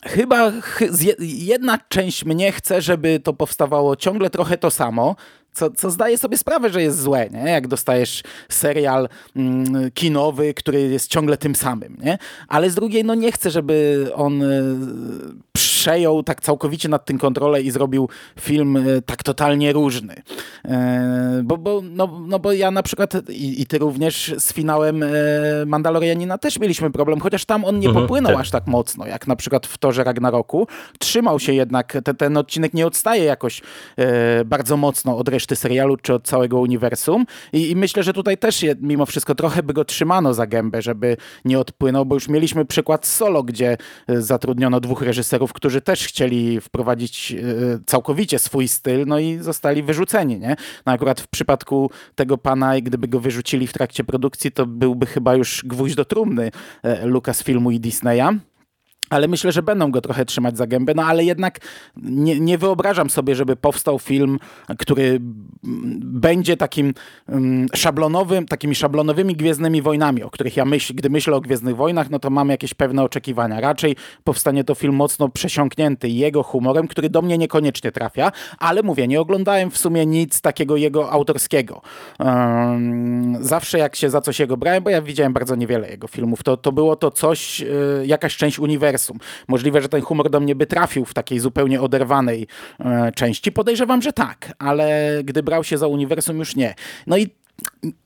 chyba 0.04 0.52
jedna 1.20 1.78
część 1.90 2.26
mnie 2.26 2.52
chce, 2.52 2.82
żeby 2.82 3.20
to 3.20 3.34
powstawało 3.34 3.96
ciągle 3.96 4.30
trochę 4.30 4.58
to 4.58 4.72
samo, 4.72 5.16
co, 5.54 5.72
co 5.72 5.90
zdaje 5.90 6.18
sobie 6.18 6.38
sprawę, 6.38 6.70
że 6.70 6.82
jest 6.82 7.02
złe, 7.02 7.30
nie? 7.32 7.52
jak 7.52 7.68
dostajesz 7.68 8.24
serial 8.50 9.10
mm, 9.36 9.92
kinowy, 9.92 10.54
który 10.54 10.82
jest 10.82 11.12
ciągle 11.12 11.38
tym 11.38 11.56
samym. 11.56 11.98
Nie? 12.04 12.18
Ale 12.48 12.70
z 12.70 12.76
drugiej, 12.76 13.04
no 13.04 13.16
nie 13.16 13.32
chcę, 13.32 13.52
żeby 13.52 14.08
on 14.16 14.42
y, 14.42 14.76
przejął 15.80 16.24
tak 16.24 16.42
całkowicie 16.42 16.90
nad 16.90 17.06
tym 17.06 17.18
kontrolę 17.18 17.62
i 17.62 17.72
zrobił 17.72 18.10
film 18.40 18.78
y, 18.78 19.02
tak 19.02 19.24
totalnie 19.24 19.74
różny. 19.74 20.16
E, 20.66 21.42
bo, 21.44 21.58
bo, 21.58 21.82
no, 21.84 22.22
no 22.28 22.40
bo 22.40 22.54
ja 22.54 22.72
na 22.72 22.84
przykład 22.84 23.14
i, 23.30 23.62
i 23.62 23.66
ty 23.66 23.78
również 23.78 24.36
z 24.38 24.54
finałem 24.54 25.04
e, 25.04 25.08
Mandalorianina 25.66 26.38
też 26.38 26.60
mieliśmy 26.60 26.92
problem, 26.92 27.20
chociaż 27.20 27.46
tam 27.46 27.66
on 27.66 27.80
nie 27.80 27.88
mhm, 27.88 28.06
popłynął 28.06 28.32
tak. 28.32 28.42
aż 28.42 28.50
tak 28.50 28.68
mocno, 28.68 29.08
jak 29.08 29.28
na 29.28 29.36
przykład 29.36 29.68
w 29.68 29.78
Torze 29.78 30.04
Ragnaroku. 30.04 30.68
Trzymał 31.00 31.40
się 31.40 31.54
jednak, 31.54 31.98
te, 32.04 32.14
ten 32.14 32.38
odcinek 32.38 32.74
nie 32.74 32.88
odstaje 32.88 33.24
jakoś 33.24 33.62
e, 33.98 34.46
bardzo 34.46 34.78
mocno 34.78 35.18
od 35.18 35.30
reszty 35.30 35.56
serialu 35.56 35.98
czy 35.98 36.14
od 36.14 36.24
całego 36.24 36.60
uniwersum. 36.60 37.26
I, 37.54 37.72
I, 37.72 37.76
myślę, 37.76 38.04
że 38.04 38.14
tutaj 38.14 38.38
też 38.38 38.64
je, 38.64 38.76
mimo 38.82 39.06
wszystko 39.06 39.36
trochę 39.36 39.64
by 39.64 39.74
go 39.74 39.86
trzymano 39.86 40.34
za 40.34 40.48
gębę, 40.48 40.82
żeby 40.82 41.18
nie 41.46 41.60
odpłynął, 41.60 42.06
bo 42.06 42.16
już 42.16 42.28
mieliśmy 42.28 42.66
przykład 42.66 43.06
Solo, 43.06 43.44
gdzie 43.44 43.78
e, 44.08 44.22
zatrudniono 44.22 44.80
dwóch 44.80 45.02
reżyserów, 45.02 45.54
którzy 45.54 45.69
też 45.82 46.08
chcieli 46.08 46.62
wprowadzić 46.62 47.32
e, 47.32 47.36
całkowicie 47.86 48.40
swój 48.40 48.68
styl, 48.68 49.06
no 49.08 49.20
i 49.20 49.38
zostali 49.38 49.84
wyrzuceni, 49.84 50.40
nie? 50.40 50.56
No 50.86 50.92
akurat 50.92 51.22
w 51.22 51.28
przypadku 51.28 51.92
tego 52.16 52.38
pana, 52.38 52.82
gdyby 52.82 53.08
go 53.08 53.20
wyrzucili 53.20 53.68
w 53.68 53.74
trakcie 53.74 54.04
produkcji, 54.04 54.52
to 54.52 54.66
byłby 54.66 55.06
chyba 55.06 55.36
już 55.36 55.64
gwóźdź 55.66 55.96
do 55.96 56.06
trumny 56.06 56.52
e, 56.84 57.06
Lucasfilmu 57.06 57.72
i 57.72 57.80
Disneya 57.80 58.40
ale 59.10 59.28
myślę, 59.28 59.52
że 59.52 59.64
będą 59.64 59.92
go 59.92 60.02
trochę 60.02 60.26
trzymać 60.26 60.58
za 60.58 60.68
gębę, 60.68 60.94
no 60.96 61.04
ale 61.04 61.24
jednak 61.24 61.60
nie, 61.98 62.40
nie 62.40 62.58
wyobrażam 62.58 63.10
sobie, 63.10 63.36
żeby 63.36 63.56
powstał 63.56 64.00
film, 64.00 64.40
który 64.80 65.18
będzie 66.00 66.58
takim 66.58 66.94
um, 67.28 67.66
szablonowym, 67.76 68.46
takimi 68.46 68.76
szablonowymi 68.76 69.36
Gwiezdnymi 69.36 69.82
Wojnami, 69.82 70.24
o 70.24 70.30
których 70.30 70.58
ja 70.58 70.66
myślę, 70.66 70.96
gdy 70.96 71.10
myślę 71.10 71.36
o 71.36 71.42
Gwiezdnych 71.42 71.76
Wojnach, 71.76 72.10
no 72.10 72.20
to 72.20 72.30
mam 72.30 72.50
jakieś 72.50 72.74
pewne 72.74 73.04
oczekiwania. 73.04 73.60
Raczej 73.60 73.96
powstanie 74.24 74.64
to 74.64 74.76
film 74.76 74.96
mocno 74.96 75.30
przesiąknięty 75.30 76.10
jego 76.10 76.44
humorem, 76.44 76.88
który 76.88 77.10
do 77.10 77.22
mnie 77.22 77.38
niekoniecznie 77.38 77.92
trafia, 77.92 78.32
ale 78.60 78.84
mówię, 78.84 79.08
nie 79.08 79.22
oglądałem 79.22 79.72
w 79.72 79.78
sumie 79.78 80.06
nic 80.06 80.42
takiego 80.42 80.78
jego 80.78 81.12
autorskiego. 81.12 81.82
Um, 82.20 83.38
zawsze 83.42 83.80
jak 83.80 83.96
się 83.96 84.10
za 84.10 84.22
coś 84.22 84.40
jego 84.40 84.58
brałem, 84.58 84.84
bo 84.84 84.90
ja 84.90 85.02
widziałem 85.02 85.34
bardzo 85.34 85.56
niewiele 85.56 85.90
jego 85.90 86.08
filmów, 86.08 86.44
to, 86.44 86.58
to 86.58 86.72
było 86.72 86.96
to 86.96 87.12
coś, 87.12 87.62
y, 87.62 88.04
jakaś 88.06 88.38
część 88.38 88.60
uniwersum, 88.60 88.99
uniwersum. 89.00 89.20
Możliwe, 89.48 89.82
że 89.82 89.90
ten 89.90 90.02
humor 90.02 90.30
do 90.30 90.40
mnie 90.40 90.56
by 90.56 90.66
trafił 90.66 91.06
w 91.06 91.14
takiej 91.14 91.40
zupełnie 91.40 91.82
oderwanej 91.82 92.48
e, 92.80 93.12
części. 93.12 93.52
Podejrzewam, 93.52 94.02
że 94.02 94.14
tak, 94.14 94.54
ale 94.60 95.12
gdy 95.24 95.44
brał 95.44 95.64
się 95.64 95.78
za 95.78 95.88
uniwersum, 95.88 96.40
już 96.40 96.56
nie. 96.56 96.76
No 97.08 97.18
i 97.18 97.39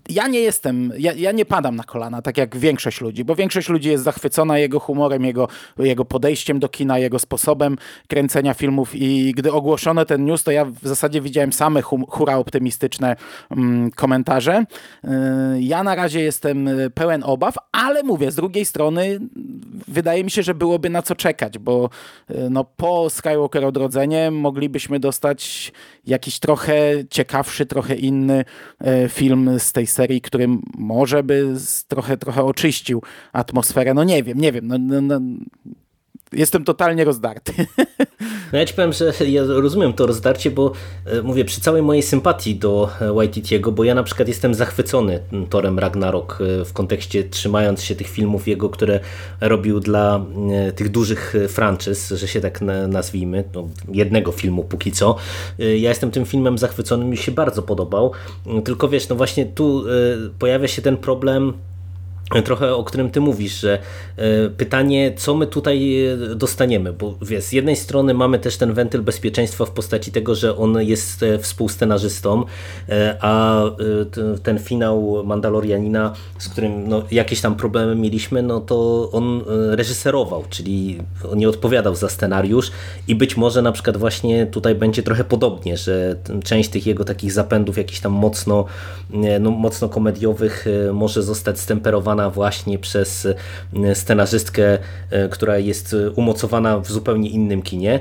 ja 0.09 0.27
nie 0.27 0.39
jestem, 0.39 0.93
ja, 0.97 1.13
ja, 1.13 1.31
nie 1.31 1.45
padam 1.45 1.75
na 1.75 1.83
kolana, 1.83 2.21
tak 2.21 2.37
jak 2.37 2.57
większość 2.57 3.01
ludzi, 3.01 3.25
bo 3.25 3.35
większość 3.35 3.69
ludzi 3.69 3.89
jest 3.89 4.03
zachwycona 4.03 4.57
jego 4.57 4.79
humorem, 4.79 5.25
jego, 5.25 5.47
jego 5.79 6.05
podejściem 6.05 6.59
do 6.59 6.69
kina, 6.69 6.99
jego 6.99 7.19
sposobem 7.19 7.77
kręcenia 8.07 8.53
filmów 8.53 8.95
i 8.95 9.31
gdy 9.31 9.51
ogłoszono 9.51 10.05
ten 10.05 10.25
news, 10.25 10.43
to 10.43 10.51
ja 10.51 10.65
w 10.65 10.87
zasadzie 10.87 11.21
widziałem 11.21 11.53
same 11.53 11.81
hum, 11.81 12.05
hura 12.09 12.37
optymistyczne 12.37 13.15
mm, 13.51 13.91
komentarze. 13.91 14.65
Yy, 15.03 15.09
ja 15.59 15.83
na 15.83 15.95
razie 15.95 16.19
jestem 16.19 16.69
pełen 16.93 17.23
obaw, 17.25 17.55
ale 17.71 18.03
mówię, 18.03 18.31
z 18.31 18.35
drugiej 18.35 18.65
strony 18.65 19.19
wydaje 19.87 20.23
mi 20.23 20.31
się, 20.31 20.43
że 20.43 20.53
byłoby 20.53 20.89
na 20.89 21.01
co 21.01 21.15
czekać, 21.15 21.57
bo 21.57 21.89
yy, 22.29 22.49
no, 22.49 22.63
po 22.63 23.09
Skywalker 23.09 23.65
Odrodzenie 23.65 24.31
moglibyśmy 24.31 24.99
dostać 24.99 25.71
jakiś 26.05 26.39
trochę 26.39 26.73
ciekawszy, 27.09 27.65
trochę 27.65 27.95
inny 27.95 28.45
film 29.09 29.42
z 29.57 29.71
tej 29.71 29.87
serii, 29.87 30.21
który 30.21 30.47
może 30.77 31.23
by 31.23 31.55
trochę, 31.87 32.17
trochę 32.17 32.43
oczyścił 32.43 33.01
atmosferę. 33.33 33.93
No 33.93 34.03
nie 34.03 34.23
wiem, 34.23 34.37
nie 34.37 34.51
wiem. 34.51 34.67
No, 34.67 34.77
no, 34.79 35.01
no 35.01 35.19
jestem 36.31 36.63
totalnie 36.63 37.05
rozdarty. 37.05 37.53
No 38.53 38.59
ja 38.59 38.65
ci 38.65 38.73
powiem, 38.73 38.93
że 38.93 39.13
ja 39.27 39.43
rozumiem 39.47 39.93
to 39.93 40.05
rozdarcie, 40.05 40.51
bo 40.51 40.71
e, 41.05 41.21
mówię, 41.21 41.45
przy 41.45 41.61
całej 41.61 41.81
mojej 41.81 42.03
sympatii 42.03 42.55
do 42.55 42.89
e, 43.01 43.13
Waititiego, 43.13 43.71
bo 43.71 43.83
ja 43.83 43.95
na 43.95 44.03
przykład 44.03 44.27
jestem 44.27 44.53
zachwycony 44.53 45.19
Torem 45.49 45.79
Ragnarok 45.79 46.39
e, 46.41 46.65
w 46.65 46.73
kontekście 46.73 47.23
trzymając 47.23 47.83
się 47.83 47.95
tych 47.95 48.07
filmów 48.07 48.47
jego, 48.47 48.69
które 48.69 48.99
robił 49.41 49.79
dla 49.79 50.25
tych 50.75 50.89
dużych 50.89 51.33
franczyz, 51.47 52.09
że 52.09 52.27
się 52.27 52.41
tak 52.41 52.59
nazwijmy, 52.87 53.43
no, 53.53 53.69
jednego 53.91 54.31
filmu 54.31 54.63
póki 54.63 54.91
co. 54.91 55.15
Ja 55.57 55.89
jestem 55.89 56.11
tym 56.11 56.25
filmem 56.25 56.57
zachwycony, 56.57 57.05
mi 57.05 57.17
się 57.17 57.31
bardzo 57.31 57.61
podobał, 57.61 58.11
tylko 58.65 58.89
wiesz, 58.89 59.09
no 59.09 59.15
właśnie 59.15 59.45
tu 59.45 59.83
pojawia 60.39 60.67
się 60.67 60.81
ten 60.81 60.97
problem 60.97 61.53
trochę 62.41 62.75
o 62.75 62.83
którym 62.83 63.09
ty 63.09 63.21
mówisz, 63.21 63.59
że 63.59 63.79
e, 64.17 64.49
pytanie, 64.49 65.13
co 65.15 65.35
my 65.35 65.47
tutaj 65.47 66.05
e, 66.05 66.17
dostaniemy, 66.35 66.93
bo 66.93 67.15
wiesz, 67.21 67.43
z 67.43 67.51
jednej 67.51 67.75
strony 67.75 68.13
mamy 68.13 68.39
też 68.39 68.57
ten 68.57 68.73
wentyl 68.73 69.01
bezpieczeństwa 69.01 69.65
w 69.65 69.71
postaci 69.71 70.11
tego, 70.11 70.35
że 70.35 70.57
on 70.57 70.81
jest 70.81 71.23
e, 71.23 71.39
współscenarzystą, 71.39 72.45
a 73.21 73.63
ten 74.43 74.59
finał 74.59 75.23
Mandalorianina, 75.25 76.13
z 76.37 76.49
którym 76.49 76.89
no, 76.89 77.03
jakieś 77.11 77.41
tam 77.41 77.55
problemy 77.55 77.95
mieliśmy, 77.95 78.41
no 78.41 78.61
to 78.61 79.09
on 79.11 79.41
reżyserował, 79.69 80.43
czyli 80.49 80.99
on 81.31 81.37
nie 81.37 81.49
odpowiadał 81.49 81.95
za 81.95 82.09
scenariusz 82.09 82.71
i 83.07 83.15
być 83.15 83.37
może 83.37 83.61
na 83.61 83.71
przykład 83.71 83.97
właśnie 83.97 84.45
tutaj 84.45 84.75
będzie 84.75 85.03
trochę 85.03 85.23
podobnie, 85.23 85.77
że 85.77 86.15
część 86.43 86.69
tych 86.69 86.87
jego 86.87 87.03
takich 87.03 87.31
zapędów 87.31 87.77
jakichś 87.77 87.99
tam 87.99 88.11
mocno, 88.11 88.65
no, 89.39 89.51
mocno 89.51 89.89
komediowych 89.89 90.65
może 90.93 91.23
zostać 91.23 91.59
stemperowana 91.59 92.12
właśnie 92.29 92.79
przez 92.79 93.27
e, 93.73 93.95
scenarzystkę, 93.95 94.77
e, 95.09 95.29
która 95.29 95.57
jest 95.57 95.95
umocowana 96.15 96.79
w 96.79 96.91
zupełnie 96.91 97.29
innym 97.29 97.61
kinie. 97.61 97.99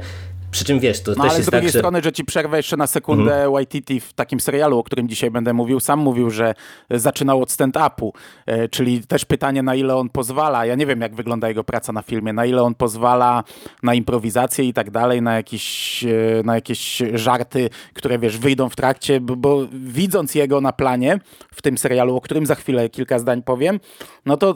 Przy 0.53 0.65
czym 0.65 0.81
wiesz, 0.81 1.03
to 1.03 1.11
no, 1.11 1.17
też 1.17 1.31
ale 1.31 1.39
jest 1.39 1.49
z 1.49 1.51
drugiej 1.51 1.69
tak, 1.69 1.73
że... 1.73 1.79
strony, 1.79 2.03
że 2.03 2.13
ci 2.13 2.25
przerwę 2.25 2.57
jeszcze 2.57 2.77
na 2.77 2.87
sekundę, 2.87 3.37
mm. 3.37 3.53
Waititi 3.53 4.01
w 4.01 4.13
takim 4.13 4.41
serialu, 4.41 4.79
o 4.79 4.83
którym 4.83 5.09
dzisiaj 5.09 5.31
będę 5.31 5.53
mówił, 5.53 5.81
sam 5.81 5.99
mówił, 5.99 6.31
że 6.31 6.55
zaczynał 6.91 7.43
od 7.43 7.51
stand-upu, 7.51 8.11
e, 8.47 8.69
czyli 8.69 9.07
też 9.07 9.25
pytanie, 9.25 9.63
na 9.63 9.75
ile 9.75 9.97
on 9.97 10.09
pozwala, 10.09 10.67
ja 10.67 10.75
nie 10.75 10.87
wiem, 10.87 11.01
jak 11.01 11.15
wygląda 11.15 11.49
jego 11.49 11.65
praca 11.65 11.93
na 11.93 12.03
filmie, 12.03 12.33
na 12.33 12.47
ile 12.47 12.63
on 12.63 12.75
pozwala 12.75 13.45
na 13.83 13.95
improwizację 13.95 14.65
i 14.65 14.73
tak 14.73 14.91
dalej, 14.91 15.23
na 15.23 15.35
jakieś, 15.35 16.05
e, 16.05 16.09
na 16.45 16.55
jakieś 16.55 17.03
żarty, 17.15 17.71
które, 17.95 18.19
wiesz, 18.19 18.39
wyjdą 18.39 18.69
w 18.69 18.77
trakcie, 18.77 19.21
bo, 19.21 19.37
bo 19.37 19.67
widząc 19.73 20.35
jego 20.35 20.61
na 20.61 20.73
planie 20.73 21.19
w 21.55 21.63
tym 21.63 21.79
serialu, 21.79 22.17
o 22.17 22.21
którym 22.21 22.47
za 22.47 22.55
chwilę 22.55 22.89
kilka 22.89 23.19
zdań 23.19 23.43
powiem, 23.43 23.81
no 24.27 24.37
to 24.37 24.55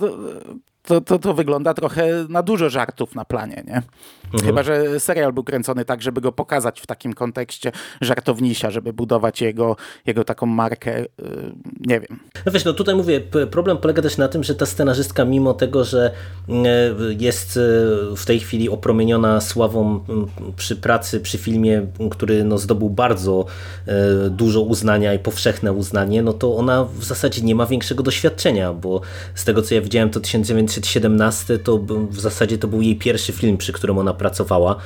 to, 0.87 1.01
to, 1.01 1.19
to 1.19 1.35
wygląda 1.35 1.75
trochę 1.75 2.27
na 2.29 2.43
dużo 2.43 2.71
żartów 2.71 3.15
na 3.15 3.25
planie, 3.25 3.63
nie? 3.67 3.83
Mhm. 4.35 4.45
Chyba, 4.47 4.63
że 4.63 5.01
serial 5.01 5.33
był 5.33 5.45
kręcony 5.45 5.85
tak, 5.85 6.03
żeby 6.03 6.21
go 6.21 6.33
pokazać 6.33 6.81
w 6.81 6.87
takim 6.87 7.13
kontekście 7.13 7.73
żartownisia, 8.01 8.71
żeby 8.71 8.93
budować 8.93 9.41
jego, 9.41 9.77
jego 10.07 10.25
taką 10.25 10.47
markę, 10.47 11.01
yy, 11.01 11.07
nie 11.81 12.01
wiem. 12.01 12.21
No 12.47 12.53
wiesz, 12.53 12.65
no 12.65 12.73
tutaj 12.73 12.95
mówię, 12.95 13.21
problem 13.51 13.79
polega 13.79 14.03
też 14.03 14.19
na 14.19 14.29
tym, 14.29 14.45
że 14.45 14.55
ta 14.55 14.67
scenarzystka, 14.67 15.25
mimo 15.25 15.55
tego, 15.55 15.85
że 15.85 16.13
yy, 16.49 16.57
jest 17.19 17.57
yy, 17.57 18.17
w 18.17 18.25
tej 18.27 18.41
chwili 18.41 18.69
opromieniona 18.69 19.41
sławą 19.41 20.05
przy 20.57 20.77
pracy, 20.77 21.21
przy 21.21 21.39
filmie, 21.39 21.87
który 22.11 22.45
no, 22.45 22.59
zdobył 22.59 22.91
bardzo 22.91 23.47
dużo 24.31 24.61
uznania 24.61 25.15
i 25.15 25.19
powszechne 25.19 25.73
uznanie, 25.73 26.23
no 26.23 26.33
to 26.33 26.57
ona 26.57 26.85
w 26.85 27.05
zasadzie 27.05 27.43
nie 27.43 27.55
ma 27.55 27.67
większego 27.67 28.03
doświadczenia, 28.03 28.73
bo 28.73 29.01
z 29.35 29.45
tego, 29.45 29.63
co 29.63 29.75
ja 29.75 29.81
widziałem, 29.81 30.11
to 30.11 30.21
19 30.21 30.77
1917 30.81 31.59
to 31.59 31.79
w 32.11 32.21
zasadzie 32.21 32.59
to 32.59 32.69
był 32.69 32.83
jej 32.83 32.97
pierwszy 32.97 33.33
film, 33.33 33.57
przy 33.57 33.73
którym 33.73 33.99
ona 33.99 34.15
pracowała. 34.17 34.77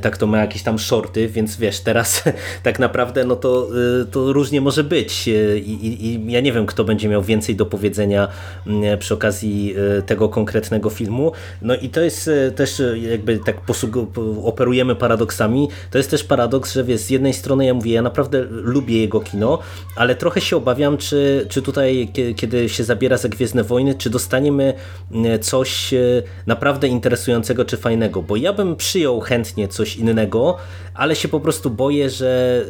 Tak 0.00 0.16
to 0.16 0.26
ma 0.26 0.38
jakieś 0.38 0.62
tam 0.62 0.78
shorty, 0.78 1.28
więc 1.28 1.56
wiesz, 1.56 1.80
teraz 1.80 2.22
tak 2.62 2.78
naprawdę 2.78 3.24
no 3.24 3.36
to, 3.36 3.68
to 4.10 4.32
różnie 4.32 4.60
może 4.60 4.84
być 4.84 5.28
I, 5.28 5.30
i, 5.86 6.06
i 6.06 6.32
ja 6.32 6.40
nie 6.40 6.52
wiem, 6.52 6.66
kto 6.66 6.84
będzie 6.84 7.08
miał 7.08 7.22
więcej 7.22 7.56
do 7.56 7.66
powiedzenia 7.66 8.28
przy 8.98 9.14
okazji 9.14 9.74
tego 10.06 10.28
konkretnego 10.28 10.90
filmu. 10.90 11.32
No 11.62 11.74
i 11.74 11.88
to 11.88 12.00
jest 12.00 12.30
też 12.56 12.82
jakby 13.10 13.38
tak 13.38 13.56
operujemy 14.44 14.94
paradoksami. 14.96 15.68
To 15.90 15.98
jest 15.98 16.10
też 16.10 16.24
paradoks, 16.24 16.72
że 16.72 16.84
wiesz, 16.84 17.00
z 17.00 17.10
jednej 17.10 17.34
strony 17.34 17.66
ja 17.66 17.74
mówię, 17.74 17.92
ja 17.92 18.02
naprawdę 18.02 18.44
lubię 18.50 19.00
jego 19.00 19.20
kino, 19.20 19.58
ale 19.96 20.14
trochę 20.14 20.40
się 20.40 20.56
obawiam, 20.56 20.96
czy, 20.96 21.46
czy 21.48 21.62
tutaj, 21.62 22.08
kiedy 22.36 22.68
się 22.68 22.84
zabiera 22.84 23.16
za 23.16 23.28
Gwiezdne 23.28 23.64
Wojny, 23.64 23.94
czy 23.94 24.10
dostaniemy 24.10 24.74
mm, 25.12 25.38
coś 25.40 25.94
e, 25.94 26.22
naprawdę 26.46 26.88
interesującego 26.88 27.64
czy 27.64 27.76
fajnego, 27.76 28.22
bo 28.22 28.36
ja 28.36 28.52
bym 28.52 28.67
przyjął 28.76 29.20
chętnie 29.20 29.68
coś 29.68 29.96
innego, 29.96 30.56
ale 30.94 31.16
się 31.16 31.28
po 31.28 31.40
prostu 31.40 31.70
boję, 31.70 32.10
że 32.10 32.64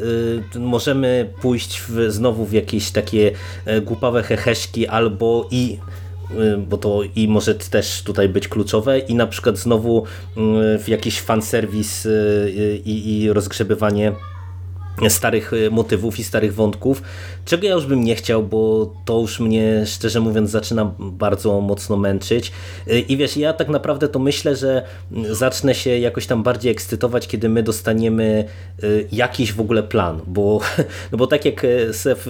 y, 0.57 0.59
możemy 0.59 1.31
pójść 1.41 1.81
w, 1.89 2.11
znowu 2.11 2.45
w 2.45 2.53
jakieś 2.53 2.91
takie 2.91 3.33
e, 3.65 3.81
głupawe 3.81 4.23
heheszki 4.23 4.87
albo 4.87 5.49
i 5.51 5.79
bo 6.69 6.77
to 6.77 7.01
i 7.17 7.29
może 7.29 7.55
też 7.55 8.03
tutaj 8.03 8.29
być 8.29 8.49
kluczowe 8.49 8.99
i 8.99 9.15
na 9.15 9.27
przykład 9.27 9.59
znowu 9.59 10.05
w 10.79 10.85
jakiś 10.89 11.21
fanserwis 11.21 12.09
i, 12.85 13.23
i 13.23 13.33
rozgrzebywanie 13.33 14.13
starych 15.09 15.53
y, 15.53 15.71
motywów 15.71 16.19
i 16.19 16.25
starych 16.25 16.55
wątków, 16.55 17.03
czego 17.49 17.67
ja 17.67 17.75
już 17.75 17.87
bym 17.87 18.05
nie 18.05 18.15
chciał, 18.15 18.43
bo 18.43 18.93
to 19.05 19.21
już 19.21 19.41
mnie 19.41 19.87
szczerze 19.87 20.21
mówiąc 20.21 20.51
zaczyna 20.51 20.95
bardzo 20.99 21.61
mocno 21.61 21.97
męczyć. 21.97 22.53
Y, 22.89 23.01
i 23.01 23.17
wiesz, 23.17 23.37
ja 23.37 23.53
tak 23.53 23.69
naprawdę 23.69 24.09
to 24.09 24.19
myślę, 24.19 24.57
że 24.57 24.83
zacznę 25.31 25.75
się 25.75 25.99
jakoś 25.99 26.27
tam 26.27 26.43
bardziej 26.43 26.73
ekscytować, 26.73 27.29
kiedy 27.29 27.49
my 27.49 27.63
dostaniemy 27.63 28.45
y, 28.85 29.09
jakiś 29.13 29.53
w 29.53 29.61
ogóle 29.61 29.83
plan, 29.83 30.21
bo, 30.27 30.61
no 31.13 31.19
bo 31.19 31.27
tak 31.27 31.45
jak 31.45 31.67
Seth 31.93 32.27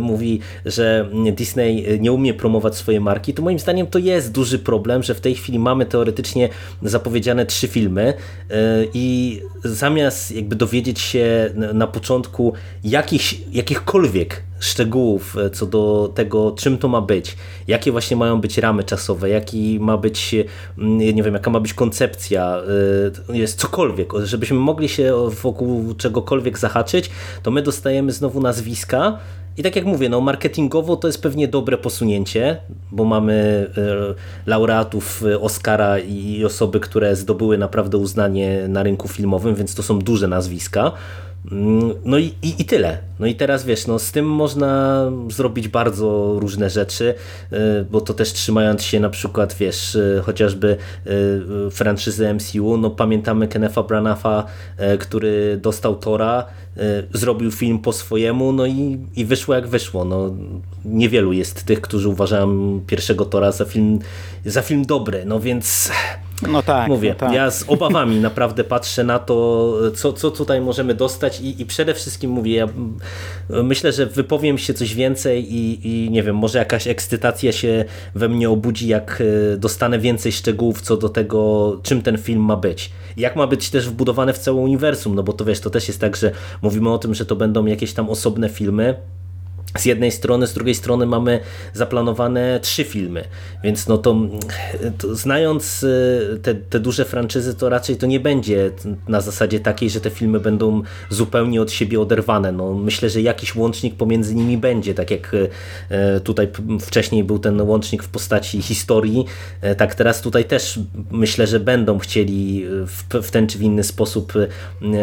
mówi, 0.00 0.40
że 0.64 1.08
Disney 1.32 2.00
nie 2.00 2.12
umie 2.12 2.34
promować 2.34 2.76
swojej 2.76 3.00
marki, 3.00 3.34
to 3.34 3.42
moim 3.42 3.58
zdaniem 3.58 3.86
to 3.86 3.98
jest 3.98 4.32
duży 4.32 4.58
problem, 4.58 5.02
że 5.02 5.14
w 5.14 5.20
tej 5.20 5.34
chwili 5.34 5.58
mamy 5.58 5.86
teoretycznie 5.86 6.48
zapowiedziane 6.82 7.46
trzy 7.46 7.68
filmy 7.68 8.14
i 8.94 9.40
zamiast 9.64 10.32
jakby 10.32 10.56
dowiedzieć 10.56 11.00
się 11.00 11.50
na 11.74 11.86
początku 11.86 12.52
jakich, 12.84 13.54
jakichkolwiek 13.54 14.42
szczegółów 14.62 15.36
e, 15.36 15.50
co 15.50 15.66
do 15.66 16.12
tego, 16.14 16.52
czym 16.52 16.78
to 16.78 16.88
ma 16.88 17.00
być, 17.00 17.36
jakie 17.68 17.92
właśnie 17.92 18.16
mają 18.16 18.40
być 18.40 18.58
ramy 18.58 18.84
czasowe, 18.84 19.30
jaki 19.30 19.78
ma 19.80 19.96
być, 19.96 20.34
mm, 20.78 20.98
nie 20.98 21.22
wiem, 21.22 21.34
jaka 21.34 21.50
ma 21.50 21.60
być 21.60 21.74
koncepcja, 21.74 22.62
e, 23.28 23.38
jest 23.38 23.58
cokolwiek, 23.58 24.12
żebyśmy 24.24 24.56
mogli 24.56 24.88
się 24.88 25.14
wokół 25.42 25.94
czegokolwiek 25.94 26.58
zahaczyć, 26.58 27.10
to 27.42 27.50
my 27.50 27.62
dostajemy 27.62 28.12
znowu 28.12 28.40
nazwiska, 28.40 29.18
i 29.56 29.62
tak 29.62 29.76
jak 29.76 29.84
mówię, 29.84 30.08
no 30.08 30.20
marketingowo 30.20 30.96
to 30.96 31.08
jest 31.08 31.22
pewnie 31.22 31.48
dobre 31.48 31.78
posunięcie, 31.78 32.56
bo 32.92 33.04
mamy 33.04 33.66
e, 33.76 34.50
laureatów 34.50 35.24
Oscara 35.40 35.98
i 35.98 36.44
osoby, 36.44 36.80
które 36.80 37.16
zdobyły 37.16 37.58
naprawdę 37.58 37.98
uznanie 37.98 38.68
na 38.68 38.82
rynku 38.82 39.08
filmowym, 39.08 39.54
więc 39.54 39.74
to 39.74 39.82
są 39.82 39.98
duże 39.98 40.28
nazwiska. 40.28 40.92
Mm, 41.50 41.94
no 42.04 42.18
i, 42.18 42.34
i, 42.42 42.54
i, 42.58 42.64
tyle. 42.64 42.98
No 43.18 43.26
i 43.26 43.34
teraz 43.34 43.64
wiesz, 43.64 43.86
no 43.86 43.98
z 43.98 44.12
tym 44.12 44.26
można 44.26 45.02
zrobić 45.30 45.68
bardzo 45.68 46.36
różne 46.38 46.70
rzeczy, 46.70 47.14
y, 47.52 47.56
bo 47.90 48.00
to 48.00 48.14
też 48.14 48.32
trzymając 48.32 48.82
się 48.82 49.00
na 49.00 49.10
przykład, 49.10 49.54
wiesz, 49.54 49.94
y, 49.94 50.22
chociażby 50.24 50.76
y, 51.06 51.70
franczyzy 51.70 52.34
MCU, 52.34 52.76
no 52.76 52.90
pamiętamy 52.90 53.48
Kenefa 53.48 53.82
Branafa, 53.82 54.46
który 55.00 55.58
dostał 55.62 55.96
Tora, 55.96 56.44
zrobił 57.12 57.50
film 57.50 57.78
po 57.78 57.92
swojemu, 57.92 58.52
no 58.52 58.66
i, 58.66 58.98
i 59.16 59.24
wyszło 59.24 59.54
jak 59.54 59.68
wyszło. 59.68 60.04
No, 60.04 60.34
niewielu 60.84 61.32
jest 61.32 61.64
tych, 61.64 61.80
którzy 61.80 62.08
uważają 62.08 62.80
pierwszego 62.86 63.24
Tora 63.24 63.52
za 63.52 63.64
film, 63.64 63.98
za 64.44 64.62
film 64.62 64.84
dobry, 64.84 65.24
no 65.26 65.40
więc 65.40 65.90
no 66.48 66.62
tak. 66.62 66.88
Mówię, 66.88 67.08
no 67.08 67.14
tak. 67.14 67.32
ja 67.32 67.50
z 67.50 67.64
obawami 67.68 68.20
naprawdę 68.20 68.64
patrzę 68.64 69.04
na 69.04 69.18
to, 69.18 69.74
co, 69.94 70.12
co 70.12 70.30
tutaj 70.30 70.60
możemy 70.60 70.94
dostać 70.94 71.40
i, 71.40 71.62
i 71.62 71.66
przede 71.66 71.94
wszystkim 71.94 72.30
mówię, 72.30 72.54
ja 72.54 72.68
myślę, 73.62 73.92
że 73.92 74.06
wypowiem 74.06 74.58
się 74.58 74.74
coś 74.74 74.94
więcej 74.94 75.54
i, 75.54 75.88
i 75.88 76.10
nie 76.10 76.22
wiem, 76.22 76.36
może 76.36 76.58
jakaś 76.58 76.86
ekscytacja 76.86 77.52
się 77.52 77.84
we 78.14 78.28
mnie 78.28 78.50
obudzi, 78.50 78.88
jak 78.88 79.22
e, 79.52 79.56
dostanę 79.56 79.98
więcej 79.98 80.32
szczegółów 80.32 80.80
co 80.80 80.96
do 80.96 81.08
tego, 81.08 81.80
czym 81.82 82.02
ten 82.02 82.18
film 82.18 82.40
ma 82.44 82.56
być. 82.56 82.90
Jak 83.16 83.36
ma 83.36 83.46
być 83.46 83.70
też 83.70 83.88
wbudowany 83.88 84.32
w 84.32 84.38
całe 84.38 84.60
uniwersum, 84.60 85.14
no 85.14 85.22
bo 85.22 85.32
to 85.32 85.44
wiesz, 85.44 85.60
to 85.60 85.70
też 85.70 85.88
jest 85.88 86.00
tak, 86.00 86.16
że 86.16 86.30
mówimy 86.62 86.92
o 86.92 86.98
tym, 86.98 87.14
że 87.14 87.26
to 87.26 87.36
będą 87.36 87.66
jakieś 87.66 87.92
tam 87.92 88.08
osobne 88.08 88.48
filmy, 88.48 88.94
z 89.78 89.84
jednej 89.84 90.12
strony, 90.12 90.46
z 90.46 90.54
drugiej 90.54 90.74
strony 90.74 91.06
mamy 91.06 91.40
zaplanowane 91.74 92.60
trzy 92.62 92.84
filmy, 92.84 93.24
więc 93.64 93.88
no 93.88 93.98
to, 93.98 94.16
to 94.98 95.14
znając 95.14 95.82
y, 95.82 96.40
te, 96.42 96.54
te, 96.54 96.80
duże 96.80 97.04
franczyzy, 97.04 97.54
to 97.54 97.68
raczej 97.68 97.96
to 97.96 98.06
nie 98.06 98.20
będzie 98.20 98.70
na 99.08 99.20
zasadzie 99.20 99.60
takiej, 99.60 99.90
że 99.90 100.00
te 100.00 100.10
filmy 100.10 100.40
będą 100.40 100.82
zupełnie 101.10 101.62
od 101.62 101.72
siebie 101.72 102.00
oderwane. 102.00 102.52
No, 102.52 102.74
myślę, 102.74 103.10
że 103.10 103.22
jakiś 103.22 103.54
łącznik 103.54 103.94
pomiędzy 103.94 104.34
nimi 104.34 104.58
będzie, 104.58 104.94
tak 104.94 105.10
jak 105.10 105.34
y, 105.34 105.48
tutaj 106.24 106.48
wcześniej 106.80 107.24
był 107.24 107.38
ten 107.38 107.60
łącznik 107.60 108.02
w 108.02 108.08
postaci 108.08 108.62
historii, 108.62 109.24
y, 109.64 109.74
tak 109.74 109.94
teraz 109.94 110.20
tutaj 110.20 110.44
też 110.44 110.80
myślę, 111.10 111.46
że 111.46 111.60
będą 111.60 111.98
chcieli 111.98 112.64
w, 112.86 113.22
w 113.22 113.30
ten 113.30 113.46
czy 113.46 113.58
w 113.58 113.62
inny 113.62 113.84
sposób 113.84 114.32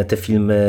te 0.08 0.18
filmy 0.18 0.60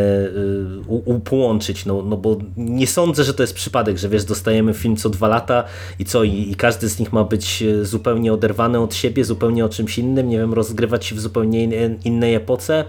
połączyć, 1.24 1.86
no, 1.86 2.02
no 2.02 2.16
bo 2.16 2.38
nie 2.56 2.86
sądzę, 2.86 3.24
że 3.24 3.34
to 3.34 3.42
jest 3.42 3.54
przypadek 3.54 3.89
przypadek, 3.94 3.98
że 3.98 4.08
wiesz, 4.08 4.24
dostajemy 4.24 4.74
film 4.74 4.96
co 4.96 5.10
dwa 5.10 5.28
lata 5.28 5.64
i 5.98 6.04
co, 6.04 6.24
i, 6.24 6.50
i 6.50 6.54
każdy 6.54 6.88
z 6.88 6.98
nich 6.98 7.12
ma 7.12 7.24
być 7.24 7.62
e, 7.62 7.84
zupełnie 7.84 8.32
oderwany 8.32 8.78
od 8.80 8.94
siebie, 8.94 9.24
zupełnie 9.24 9.64
o 9.64 9.68
czymś 9.68 9.98
innym, 9.98 10.28
nie 10.28 10.38
wiem, 10.38 10.54
rozgrywać 10.54 11.06
się 11.06 11.14
w 11.14 11.20
zupełnie 11.20 11.64
innej 12.04 12.34
epoce. 12.34 12.84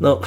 No, 0.00 0.20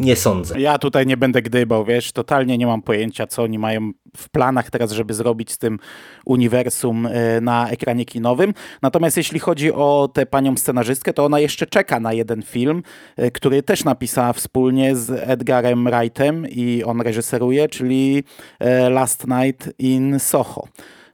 nie 0.00 0.16
sądzę. 0.16 0.60
Ja 0.60 0.78
tutaj 0.78 1.06
nie 1.06 1.16
będę 1.16 1.42
gdybał, 1.42 1.84
wiesz, 1.84 2.12
totalnie 2.12 2.58
nie 2.58 2.66
mam 2.66 2.82
pojęcia, 2.82 3.26
co 3.26 3.42
oni 3.42 3.58
mają 3.58 3.92
w 4.16 4.28
planach 4.28 4.70
teraz, 4.70 4.92
żeby 4.92 5.14
zrobić 5.14 5.52
z 5.52 5.58
tym 5.58 5.78
uniwersum 6.24 7.06
e, 7.06 7.40
na 7.40 7.68
ekranie 7.68 8.04
kinowym. 8.04 8.54
Natomiast 8.82 9.16
jeśli 9.16 9.38
chodzi 9.38 9.72
o 9.72 10.10
tę 10.14 10.26
panią 10.26 10.56
scenarzystkę, 10.56 11.12
to 11.12 11.24
ona 11.24 11.40
jeszcze 11.40 11.66
czeka 11.66 12.00
na 12.00 12.12
jeden 12.12 12.42
film, 12.42 12.82
e, 13.16 13.30
który 13.30 13.62
też 13.62 13.84
napisała 13.84 14.32
wspólnie 14.32 14.96
z 14.96 15.10
Edgarem 15.10 15.84
Wrightem 15.84 16.46
i 16.48 16.84
on 16.84 17.00
reżyseruje, 17.00 17.68
czyli 17.68 18.24
e, 18.58 18.90
Last 18.90 19.26
Night 19.26 19.72
in 19.78 20.20
Soho 20.20 20.68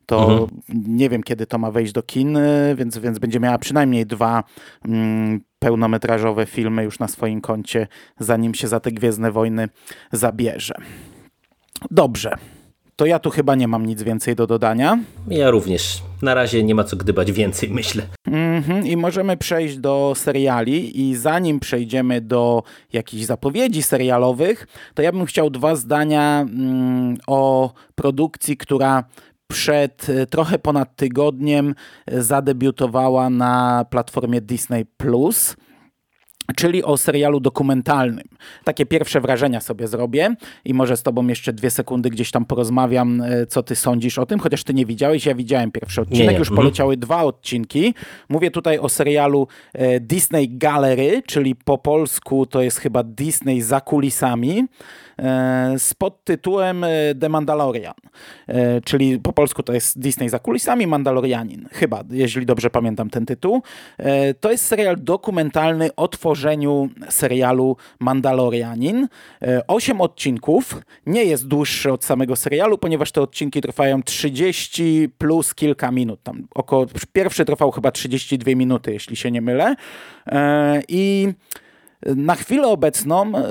to 0.06 0.28
mhm. 0.28 0.48
nie 0.86 1.08
wiem, 1.08 1.22
kiedy 1.22 1.46
to 1.46 1.58
ma 1.58 1.70
wejść 1.70 1.92
do 1.92 2.02
kin, 2.02 2.38
więc, 2.74 2.98
więc 2.98 3.18
będzie 3.18 3.40
miała 3.40 3.58
przynajmniej 3.58 4.06
dwa 4.06 4.44
mm, 4.84 5.40
pełnometrażowe 5.58 6.46
filmy 6.46 6.84
już 6.84 6.98
na 6.98 7.08
swoim 7.08 7.40
koncie, 7.40 7.86
zanim 8.20 8.54
się 8.54 8.68
za 8.68 8.80
te 8.80 8.92
Gwiezdne 8.92 9.32
Wojny 9.32 9.68
zabierze. 10.12 10.74
Dobrze. 11.90 12.36
To 12.96 13.06
ja 13.06 13.18
tu 13.18 13.30
chyba 13.30 13.54
nie 13.54 13.68
mam 13.68 13.86
nic 13.86 14.02
więcej 14.02 14.36
do 14.36 14.46
dodania. 14.46 14.98
Ja 15.28 15.50
również. 15.50 16.02
Na 16.22 16.34
razie 16.34 16.62
nie 16.62 16.74
ma 16.74 16.84
co 16.84 16.96
gdybać 16.96 17.32
więcej, 17.32 17.70
myślę. 17.70 18.02
Mm 18.26 18.62
-hmm. 18.62 18.86
I 18.86 18.96
możemy 18.96 19.36
przejść 19.36 19.78
do 19.78 20.12
seriali. 20.16 21.00
I 21.00 21.16
zanim 21.16 21.60
przejdziemy 21.60 22.20
do 22.20 22.62
jakichś 22.92 23.24
zapowiedzi 23.24 23.82
serialowych, 23.82 24.66
to 24.94 25.02
ja 25.02 25.12
bym 25.12 25.26
chciał 25.26 25.50
dwa 25.50 25.76
zdania 25.76 26.40
mm, 26.40 27.16
o 27.26 27.72
produkcji, 27.94 28.56
która 28.56 29.04
przed 29.46 30.08
e, 30.08 30.26
trochę 30.26 30.58
ponad 30.58 30.96
tygodniem 30.96 31.74
e, 32.06 32.22
zadebiutowała 32.22 33.30
na 33.30 33.84
platformie 33.90 34.40
Disney 34.40 34.84
Plus 34.96 35.56
czyli 36.56 36.84
o 36.84 36.96
serialu 36.96 37.40
dokumentalnym. 37.40 38.28
Takie 38.64 38.86
pierwsze 38.86 39.20
wrażenia 39.20 39.60
sobie 39.60 39.88
zrobię 39.88 40.34
i 40.64 40.74
może 40.74 40.96
z 40.96 41.02
tobą 41.02 41.26
jeszcze 41.26 41.52
dwie 41.52 41.70
sekundy 41.70 42.10
gdzieś 42.10 42.30
tam 42.30 42.44
porozmawiam, 42.44 43.20
e, 43.20 43.46
co 43.46 43.62
ty 43.62 43.76
sądzisz 43.76 44.18
o 44.18 44.26
tym, 44.26 44.40
chociaż 44.40 44.64
ty 44.64 44.74
nie 44.74 44.86
widziałeś, 44.86 45.26
ja 45.26 45.34
widziałem 45.34 45.72
pierwszy 45.72 46.00
odcinek, 46.00 46.26
nie, 46.26 46.32
nie. 46.32 46.38
już 46.38 46.48
mhm. 46.48 46.56
poleciały 46.56 46.96
dwa 46.96 47.22
odcinki. 47.22 47.94
Mówię 48.28 48.50
tutaj 48.50 48.78
o 48.78 48.88
serialu 48.88 49.48
Disney 50.00 50.48
Gallery, 50.58 51.22
czyli 51.26 51.54
po 51.54 51.78
polsku 51.78 52.46
to 52.46 52.62
jest 52.62 52.78
chyba 52.78 53.02
Disney 53.02 53.62
za 53.62 53.80
kulisami. 53.80 54.64
E, 55.18 55.74
z 55.78 55.94
podtytułem 55.94 56.84
e, 56.84 56.88
The 57.20 57.28
Mandalorian, 57.28 57.94
e, 58.48 58.80
czyli 58.80 59.18
po 59.20 59.32
polsku 59.32 59.62
to 59.62 59.72
jest 59.72 59.98
Disney 59.98 60.28
za 60.28 60.38
kulisami, 60.38 60.86
Mandalorianin, 60.86 61.68
chyba, 61.72 62.04
jeśli 62.10 62.46
dobrze 62.46 62.70
pamiętam 62.70 63.10
ten 63.10 63.26
tytuł. 63.26 63.62
To 64.40 64.50
jest 64.50 64.64
serial 64.64 64.96
dokumentalny 64.98 65.94
o 65.96 66.08
tworzeniu 66.08 66.88
serialu 67.08 67.76
Mandalorianin. 67.98 69.08
Osiem 69.68 70.00
odcinków, 70.00 70.82
nie 71.06 71.24
jest 71.24 71.48
dłuższy 71.48 71.92
od 71.92 72.04
samego 72.04 72.36
serialu, 72.36 72.78
ponieważ 72.78 73.12
te 73.12 73.22
odcinki 73.22 73.60
trwają 73.60 74.02
30 74.02 75.08
plus 75.18 75.54
kilka 75.54 75.90
minut. 75.90 76.22
Tam 76.22 76.48
około, 76.54 76.86
pierwszy 77.12 77.44
trwał 77.44 77.70
chyba 77.70 77.90
32 77.90 78.54
minuty, 78.54 78.92
jeśli 78.92 79.16
się 79.16 79.30
nie 79.30 79.40
mylę. 79.40 79.74
I 80.88 81.32
na 82.16 82.34
chwilę 82.34 82.68
obecną 82.68 83.32
e, 83.38 83.42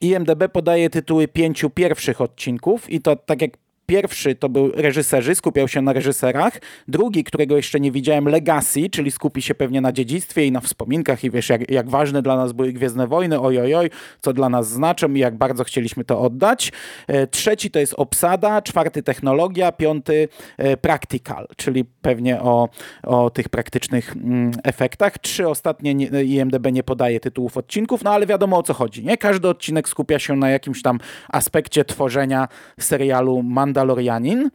IMDB 0.00 0.48
podaje 0.52 0.90
tytuły 0.90 1.28
pięciu 1.28 1.70
pierwszych 1.70 2.20
odcinków 2.20 2.90
i 2.90 3.00
to 3.00 3.16
tak 3.16 3.42
jak 3.42 3.50
Pierwszy 3.90 4.34
to 4.34 4.48
był 4.48 4.72
reżyserzy, 4.74 5.34
skupiał 5.34 5.68
się 5.68 5.82
na 5.82 5.92
reżyserach. 5.92 6.60
Drugi, 6.88 7.24
którego 7.24 7.56
jeszcze 7.56 7.80
nie 7.80 7.92
widziałem, 7.92 8.28
Legacy, 8.28 8.90
czyli 8.90 9.10
skupi 9.10 9.42
się 9.42 9.54
pewnie 9.54 9.80
na 9.80 9.92
dziedzictwie 9.92 10.46
i 10.46 10.52
na 10.52 10.60
wspominkach 10.60 11.24
i 11.24 11.30
wiesz, 11.30 11.48
jak, 11.48 11.70
jak 11.70 11.90
ważne 11.90 12.22
dla 12.22 12.36
nas 12.36 12.52
były 12.52 12.72
Gwiezdne 12.72 13.06
Wojny, 13.06 13.40
ojojoj, 13.40 13.90
co 14.20 14.32
dla 14.32 14.48
nas 14.48 14.68
znaczą 14.68 15.14
i 15.14 15.18
jak 15.18 15.36
bardzo 15.36 15.64
chcieliśmy 15.64 16.04
to 16.04 16.20
oddać. 16.20 16.72
E, 17.06 17.26
trzeci 17.26 17.70
to 17.70 17.78
jest 17.78 17.94
Obsada, 17.96 18.62
czwarty 18.62 19.02
Technologia, 19.02 19.72
piąty 19.72 20.28
e, 20.58 20.76
Practical, 20.76 21.46
czyli 21.56 21.84
pewnie 21.84 22.40
o, 22.40 22.68
o 23.02 23.30
tych 23.30 23.48
praktycznych 23.48 24.16
mm, 24.16 24.52
efektach. 24.64 25.18
Trzy 25.18 25.48
ostatnie 25.48 25.94
nie, 25.94 26.24
IMDB 26.24 26.72
nie 26.72 26.82
podaje 26.82 27.20
tytułów 27.20 27.56
odcinków, 27.56 28.04
no 28.04 28.10
ale 28.10 28.26
wiadomo 28.26 28.58
o 28.58 28.62
co 28.62 28.74
chodzi. 28.74 29.04
Nie 29.04 29.16
każdy 29.16 29.48
odcinek 29.48 29.88
skupia 29.88 30.18
się 30.18 30.36
na 30.36 30.50
jakimś 30.50 30.82
tam 30.82 30.98
aspekcie 31.28 31.84
tworzenia 31.84 32.48
serialu 32.78 33.42
Manda 33.42 33.79
Mandalorianin. 33.80 34.50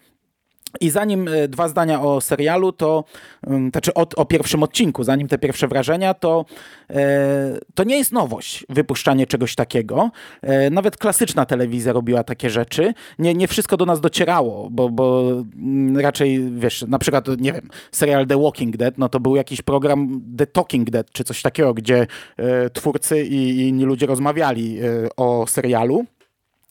I 0.82 0.90
zanim 0.90 1.28
e, 1.28 1.48
dwa 1.48 1.68
zdania 1.68 2.02
o 2.02 2.22
serialu, 2.22 2.72
to 2.72 3.04
znaczy 3.72 3.94
o, 3.94 4.08
o, 4.16 4.26
pierwszym 4.26 4.64
odcinku, 4.64 5.04
zanim 5.04 5.28
te 5.28 5.38
pierwsze 5.38 5.68
wrażenia, 5.68 6.14
to, 6.14 6.46
e, 6.90 7.58
to 7.76 7.84
nie 7.84 7.98
jest 7.98 8.12
nowość 8.12 8.66
wypuszczanie 8.70 9.28
czegoś 9.28 9.56
takiego. 9.56 10.12
E, 10.42 10.70
nawet 10.70 10.98
klasyczna 10.98 11.46
telewizja 11.46 11.94
robiła 11.94 12.24
takie 12.24 12.50
rzeczy. 12.50 12.94
Nie, 13.20 13.34
nie 13.34 13.48
wszystko 13.48 13.78
do 13.78 13.86
nas 13.86 14.02
docierało, 14.02 14.70
bo, 14.72 14.90
bo 14.90 15.32
mm, 15.56 15.98
raczej, 15.98 16.52
wiesz, 16.52 16.86
na 16.88 17.00
przykład, 17.00 17.28
nie 17.40 17.54
wiem, 17.54 17.70
serial 17.92 18.28
The 18.28 18.42
Walking 18.42 18.78
Dead, 18.78 18.98
no 18.98 19.10
to 19.10 19.20
był 19.20 19.36
jakiś 19.36 19.62
program 19.62 20.22
The 20.38 20.48
Talking 20.48 20.90
Dead, 20.90 21.12
czy 21.12 21.24
coś 21.24 21.42
takiego, 21.42 21.74
gdzie 21.74 22.08
twórcy 22.74 23.24
i, 23.24 23.68
inni 23.68 23.86
ludzie 23.86 24.06
rozmawiali 24.06 24.80
o 25.18 25.46
serialu 25.48 26.06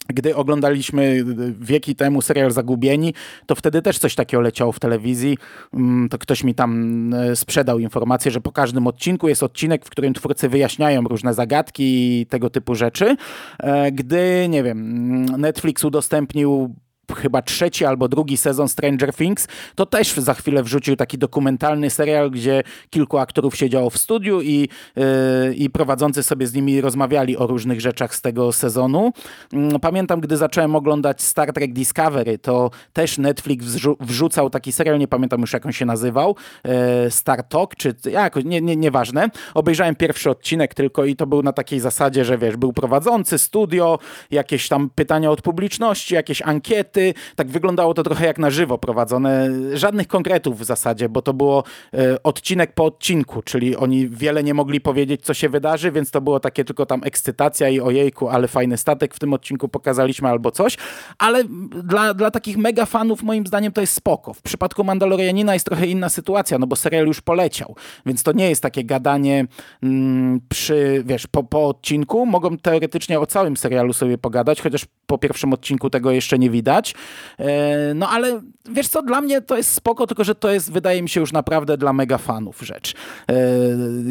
gdy 0.07 0.35
oglądaliśmy 0.35 1.23
wieki 1.59 1.95
temu 1.95 2.21
serial 2.21 2.51
Zagubieni, 2.51 3.13
to 3.45 3.55
wtedy 3.55 3.81
też 3.81 3.99
coś 3.99 4.15
takiego 4.15 4.41
leciało 4.41 4.71
w 4.71 4.79
telewizji. 4.79 5.37
Mm, 5.73 6.09
to 6.09 6.17
ktoś 6.17 6.43
mi 6.43 6.55
tam 6.55 7.13
e, 7.13 7.35
sprzedał 7.35 7.79
informację, 7.79 8.31
że 8.31 8.41
po 8.41 8.51
każdym 8.51 8.87
odcinku 8.87 9.27
jest 9.27 9.43
odcinek, 9.43 9.85
w 9.85 9.89
którym 9.89 10.13
twórcy 10.13 10.49
wyjaśniają 10.49 11.01
różne 11.01 11.33
zagadki 11.33 12.21
i 12.21 12.25
tego 12.25 12.49
typu 12.49 12.75
rzeczy. 12.75 13.15
E, 13.59 13.91
gdy, 13.91 14.47
nie 14.49 14.63
wiem, 14.63 15.25
Netflix 15.25 15.85
udostępnił 15.85 16.75
chyba 17.13 17.41
trzeci 17.41 17.85
albo 17.85 18.07
drugi 18.07 18.37
sezon 18.37 18.69
Stranger 18.69 19.13
Things, 19.13 19.47
to 19.75 19.85
też 19.85 20.13
za 20.13 20.33
chwilę 20.33 20.63
wrzucił 20.63 20.95
taki 20.95 21.17
dokumentalny 21.17 21.89
serial, 21.89 22.31
gdzie 22.31 22.63
kilku 22.89 23.17
aktorów 23.17 23.55
siedziało 23.55 23.89
w 23.89 23.97
studiu 23.97 24.41
i, 24.41 24.69
yy, 24.95 25.53
i 25.55 25.69
prowadzący 25.69 26.23
sobie 26.23 26.47
z 26.47 26.53
nimi 26.53 26.81
rozmawiali 26.81 27.37
o 27.37 27.47
różnych 27.47 27.81
rzeczach 27.81 28.15
z 28.15 28.21
tego 28.21 28.51
sezonu. 28.51 29.11
Yy, 29.53 29.79
pamiętam, 29.79 30.21
gdy 30.21 30.37
zacząłem 30.37 30.75
oglądać 30.75 31.21
Star 31.21 31.53
Trek 31.53 31.73
Discovery, 31.73 32.37
to 32.37 32.71
też 32.93 33.17
Netflix 33.17 33.65
wrzu 33.65 33.97
wrzucał 33.99 34.49
taki 34.49 34.71
serial, 34.71 34.99
nie 34.99 35.07
pamiętam 35.07 35.41
już 35.41 35.53
jak 35.53 35.65
on 35.65 35.71
się 35.71 35.85
nazywał, 35.85 36.35
yy, 36.63 36.71
Star 37.11 37.43
Talk, 37.43 37.75
czy 37.75 37.95
jakoś, 38.11 38.45
nie, 38.45 38.61
nie, 38.61 38.75
nieważne. 38.75 39.29
Obejrzałem 39.53 39.95
pierwszy 39.95 40.29
odcinek 40.29 40.73
tylko 40.73 41.05
i 41.05 41.15
to 41.15 41.27
był 41.27 41.43
na 41.43 41.53
takiej 41.53 41.79
zasadzie, 41.79 42.25
że 42.25 42.37
wiesz, 42.37 42.57
był 42.57 42.73
prowadzący, 42.73 43.37
studio, 43.37 43.99
jakieś 44.31 44.67
tam 44.67 44.89
pytania 44.95 45.31
od 45.31 45.41
publiczności, 45.41 46.15
jakieś 46.15 46.41
ankiety, 46.41 46.94
tak 47.35 47.47
wyglądało 47.47 47.93
to 47.93 48.03
trochę 48.03 48.25
jak 48.25 48.39
na 48.39 48.49
żywo 48.49 48.77
prowadzone. 48.77 49.49
Żadnych 49.73 50.07
konkretów 50.07 50.59
w 50.59 50.63
zasadzie, 50.63 51.09
bo 51.09 51.21
to 51.21 51.33
było 51.33 51.63
e, 51.93 52.23
odcinek 52.23 52.73
po 52.73 52.85
odcinku, 52.85 53.41
czyli 53.41 53.75
oni 53.75 54.09
wiele 54.09 54.43
nie 54.43 54.53
mogli 54.53 54.81
powiedzieć, 54.81 55.21
co 55.21 55.33
się 55.33 55.49
wydarzy, 55.49 55.91
więc 55.91 56.11
to 56.11 56.21
było 56.21 56.39
takie 56.39 56.65
tylko 56.65 56.85
tam 56.85 57.01
ekscytacja 57.03 57.69
i 57.69 57.79
ojejku, 57.79 58.29
ale 58.29 58.47
fajny 58.47 58.77
statek 58.77 59.13
w 59.13 59.19
tym 59.19 59.33
odcinku 59.33 59.67
pokazaliśmy 59.67 60.29
albo 60.29 60.51
coś, 60.51 60.77
ale 61.17 61.43
dla, 61.83 62.13
dla 62.13 62.31
takich 62.31 62.57
mega 62.57 62.85
fanów 62.85 63.23
moim 63.23 63.47
zdaniem 63.47 63.71
to 63.71 63.81
jest 63.81 63.93
spoko. 63.93 64.33
W 64.33 64.41
przypadku 64.41 64.83
Mandalorianina 64.83 65.53
jest 65.53 65.65
trochę 65.65 65.87
inna 65.87 66.09
sytuacja, 66.09 66.57
no 66.57 66.67
bo 66.67 66.75
serial 66.75 67.07
już 67.07 67.21
poleciał, 67.21 67.75
więc 68.05 68.23
to 68.23 68.31
nie 68.31 68.49
jest 68.49 68.61
takie 68.61 68.83
gadanie 68.83 69.45
mm, 69.83 70.41
przy, 70.49 71.03
wiesz, 71.05 71.27
po, 71.27 71.43
po 71.43 71.67
odcinku. 71.67 72.25
Mogą 72.25 72.57
teoretycznie 72.57 73.19
o 73.19 73.25
całym 73.25 73.57
serialu 73.57 73.93
sobie 73.93 74.17
pogadać, 74.17 74.61
chociaż 74.61 74.85
po 75.05 75.17
pierwszym 75.17 75.53
odcinku 75.53 75.89
tego 75.89 76.11
jeszcze 76.11 76.39
nie 76.39 76.49
widać. 76.49 76.95
E, 77.39 77.93
no 77.93 78.09
ale 78.09 78.41
wiesz 78.69 78.87
co, 78.87 79.01
dla 79.01 79.21
mnie 79.21 79.41
to 79.41 79.57
jest 79.57 79.71
spoko, 79.71 80.07
tylko 80.07 80.23
że 80.23 80.35
to 80.35 80.51
jest, 80.51 80.71
wydaje 80.71 81.01
mi 81.01 81.09
się, 81.09 81.19
już 81.19 81.33
naprawdę 81.33 81.77
dla 81.77 81.93
mega 81.93 82.17
fanów 82.17 82.61
rzecz. 82.61 82.93
E, 83.29 83.35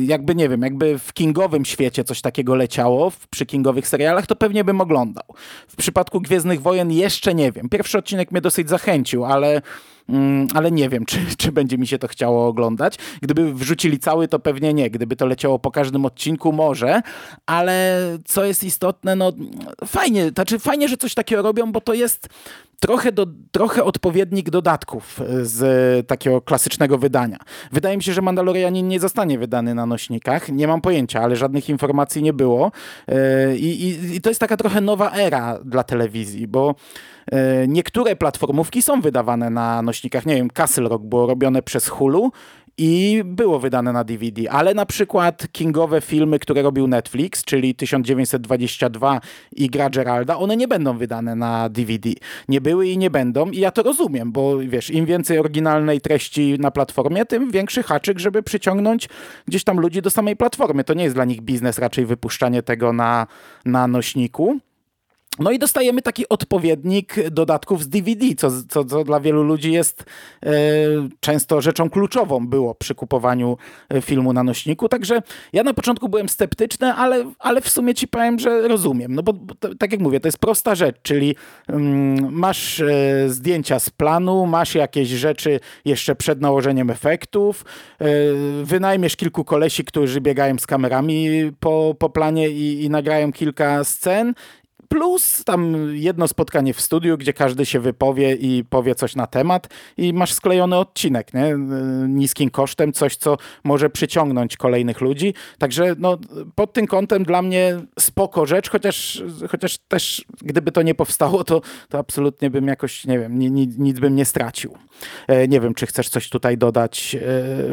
jakby, 0.04 0.34
nie 0.34 0.48
wiem, 0.48 0.62
jakby 0.62 0.98
w 0.98 1.12
kingowym 1.12 1.64
świecie 1.64 2.04
coś 2.04 2.20
takiego 2.20 2.54
leciało, 2.54 3.12
przy 3.30 3.46
kingowych 3.46 3.88
serialach, 3.88 4.26
to 4.26 4.36
pewnie 4.36 4.64
bym 4.64 4.80
oglądał. 4.80 5.24
W 5.68 5.76
przypadku 5.76 6.20
Gwiezdnych 6.20 6.62
Wojen 6.62 6.92
jeszcze 6.92 7.34
nie 7.34 7.52
wiem. 7.52 7.68
Pierwszy 7.68 7.98
odcinek 7.98 8.32
mnie 8.32 8.40
dosyć 8.40 8.68
zachęcił, 8.68 9.24
ale 9.24 9.62
ale 10.54 10.70
nie 10.70 10.88
wiem, 10.88 11.04
czy, 11.06 11.18
czy 11.36 11.52
będzie 11.52 11.78
mi 11.78 11.86
się 11.86 11.98
to 11.98 12.08
chciało 12.08 12.46
oglądać. 12.46 12.98
Gdyby 13.22 13.54
wrzucili 13.54 13.98
cały, 13.98 14.28
to 14.28 14.38
pewnie 14.38 14.74
nie. 14.74 14.90
Gdyby 14.90 15.16
to 15.16 15.26
leciało 15.26 15.58
po 15.58 15.70
każdym 15.70 16.06
odcinku, 16.06 16.52
może, 16.52 17.02
ale 17.46 18.00
co 18.24 18.44
jest 18.44 18.64
istotne, 18.64 19.16
no 19.16 19.32
fajnie, 19.86 20.28
znaczy 20.28 20.58
fajnie, 20.58 20.88
że 20.88 20.96
coś 20.96 21.14
takiego 21.14 21.42
robią, 21.42 21.72
bo 21.72 21.80
to 21.80 21.94
jest 21.94 22.28
trochę, 22.86 23.12
do, 23.12 23.26
trochę 23.52 23.84
odpowiednik 23.84 24.50
dodatków 24.50 25.20
z 25.42 26.06
takiego 26.06 26.40
klasycznego 26.40 26.98
wydania. 26.98 27.38
Wydaje 27.72 27.96
mi 27.96 28.02
się, 28.02 28.12
że 28.12 28.22
Mandalorianin 28.22 28.88
nie 28.88 29.00
zostanie 29.00 29.38
wydany 29.38 29.74
na 29.74 29.86
nośnikach. 29.86 30.48
Nie 30.48 30.68
mam 30.68 30.80
pojęcia, 30.80 31.20
ale 31.20 31.36
żadnych 31.36 31.68
informacji 31.68 32.22
nie 32.22 32.32
było. 32.32 32.72
E, 33.08 33.56
I, 33.56 33.88
i, 33.88 34.16
i 34.16 34.20
to 34.20 34.30
jest 34.30 34.40
taka 34.40 34.56
trochę 34.56 34.80
nowa 34.80 35.12
era 35.12 35.58
dla 35.64 35.84
telewizji, 35.84 36.48
bo 36.48 36.74
e, 37.32 37.68
niektóre 37.68 38.16
platformówki 38.16 38.82
są 38.82 39.00
wydawane 39.00 39.50
na 39.50 39.82
nośnikach. 39.82 40.26
Nie 40.26 40.34
wiem, 40.34 40.50
Castle 40.50 40.88
Rock 40.88 41.04
było 41.04 41.26
robione 41.26 41.62
przez 41.62 41.88
Hulu 41.88 42.32
i 42.78 43.22
było 43.24 43.58
wydane 43.58 43.92
na 43.92 44.04
DVD, 44.04 44.50
ale 44.50 44.74
na 44.74 44.86
przykład 44.86 45.46
kingowe 45.52 46.00
filmy, 46.00 46.38
które 46.38 46.62
robił 46.62 46.86
Netflix, 46.86 47.44
czyli 47.44 47.74
1922 47.74 49.20
i 49.56 49.70
Gra 49.70 49.90
Geralda, 49.90 50.36
one 50.36 50.56
nie 50.56 50.68
będą 50.68 50.98
wydane 50.98 51.34
na 51.34 51.68
DVD. 51.68 52.10
Nie 52.48 52.60
były 52.60 52.88
i 52.88 52.98
nie 52.98 53.10
będą 53.10 53.50
i 53.50 53.58
ja 53.58 53.70
to 53.70 53.82
rozumiem, 53.82 54.32
bo 54.32 54.58
wiesz, 54.58 54.90
im 54.90 55.06
więcej 55.06 55.38
oryginalnej 55.38 56.00
treści 56.00 56.56
na 56.58 56.70
platformie, 56.70 57.26
tym 57.26 57.50
większy 57.50 57.82
haczyk, 57.82 58.18
żeby 58.18 58.42
przyciągnąć 58.42 59.08
gdzieś 59.48 59.64
tam 59.64 59.80
ludzi 59.80 60.02
do 60.02 60.10
samej 60.10 60.36
platformy. 60.36 60.84
To 60.84 60.94
nie 60.94 61.04
jest 61.04 61.16
dla 61.16 61.24
nich 61.24 61.40
biznes 61.40 61.78
raczej 61.78 62.06
wypuszczanie 62.06 62.62
tego 62.62 62.92
na, 62.92 63.26
na 63.64 63.86
nośniku. 63.86 64.60
No 65.38 65.50
i 65.50 65.58
dostajemy 65.58 66.02
taki 66.02 66.28
odpowiednik 66.28 67.30
dodatków 67.30 67.82
z 67.82 67.88
DVD, 67.88 68.26
co, 68.36 68.50
co, 68.68 68.84
co 68.84 69.04
dla 69.04 69.20
wielu 69.20 69.42
ludzi 69.42 69.72
jest 69.72 70.04
e, 70.42 70.52
często 71.20 71.60
rzeczą 71.60 71.90
kluczową 71.90 72.46
było 72.46 72.74
przy 72.74 72.94
kupowaniu 72.94 73.56
e, 73.88 74.00
filmu 74.00 74.32
na 74.32 74.42
nośniku. 74.42 74.88
Także 74.88 75.22
ja 75.52 75.62
na 75.62 75.74
początku 75.74 76.08
byłem 76.08 76.28
sceptyczny, 76.28 76.92
ale, 76.92 77.32
ale 77.38 77.60
w 77.60 77.68
sumie 77.68 77.94
ci 77.94 78.08
powiem, 78.08 78.38
że 78.38 78.68
rozumiem. 78.68 79.14
No 79.14 79.22
bo, 79.22 79.32
bo 79.32 79.54
tak 79.78 79.92
jak 79.92 80.00
mówię, 80.00 80.20
to 80.20 80.28
jest 80.28 80.38
prosta 80.38 80.74
rzecz, 80.74 80.96
czyli 81.02 81.36
mm, 81.68 82.32
masz 82.32 82.80
e, 82.80 83.28
zdjęcia 83.28 83.78
z 83.80 83.90
planu, 83.90 84.46
masz 84.46 84.74
jakieś 84.74 85.08
rzeczy 85.08 85.60
jeszcze 85.84 86.14
przed 86.14 86.40
nałożeniem 86.40 86.90
efektów, 86.90 87.64
e, 88.00 88.06
wynajmiesz 88.64 89.16
kilku 89.16 89.44
kolesi, 89.44 89.84
którzy 89.84 90.20
biegają 90.20 90.58
z 90.58 90.66
kamerami 90.66 91.28
po, 91.60 91.94
po 91.98 92.10
planie 92.10 92.50
i, 92.50 92.84
i 92.84 92.90
nagrają 92.90 93.32
kilka 93.32 93.84
scen 93.84 94.34
plus 94.94 95.44
tam 95.44 95.76
jedno 95.92 96.28
spotkanie 96.28 96.74
w 96.74 96.80
studiu, 96.80 97.18
gdzie 97.18 97.32
każdy 97.32 97.66
się 97.66 97.80
wypowie 97.80 98.34
i 98.34 98.64
powie 98.64 98.94
coś 98.94 99.16
na 99.16 99.26
temat 99.26 99.68
i 99.96 100.12
masz 100.12 100.32
sklejony 100.32 100.76
odcinek, 100.76 101.34
nie? 101.34 101.56
niskim 102.08 102.50
kosztem, 102.50 102.92
coś, 102.92 103.16
co 103.16 103.36
może 103.64 103.90
przyciągnąć 103.90 104.56
kolejnych 104.56 105.00
ludzi. 105.00 105.34
Także 105.58 105.94
no, 105.98 106.18
pod 106.54 106.72
tym 106.72 106.86
kątem 106.86 107.24
dla 107.24 107.42
mnie 107.42 107.80
spoko 107.98 108.46
rzecz, 108.46 108.70
chociaż, 108.70 109.22
chociaż 109.50 109.78
też 109.78 110.24
gdyby 110.42 110.72
to 110.72 110.82
nie 110.82 110.94
powstało, 110.94 111.44
to, 111.44 111.60
to 111.88 111.98
absolutnie 111.98 112.50
bym 112.50 112.66
jakoś, 112.66 113.04
nie 113.04 113.18
wiem, 113.18 113.38
ni, 113.38 113.50
nic 113.78 114.00
bym 114.00 114.16
nie 114.16 114.24
stracił. 114.24 114.76
E, 115.28 115.48
nie 115.48 115.60
wiem, 115.60 115.74
czy 115.74 115.86
chcesz 115.86 116.08
coś 116.08 116.30
tutaj 116.30 116.58
dodać 116.58 117.14
e, 117.14 117.20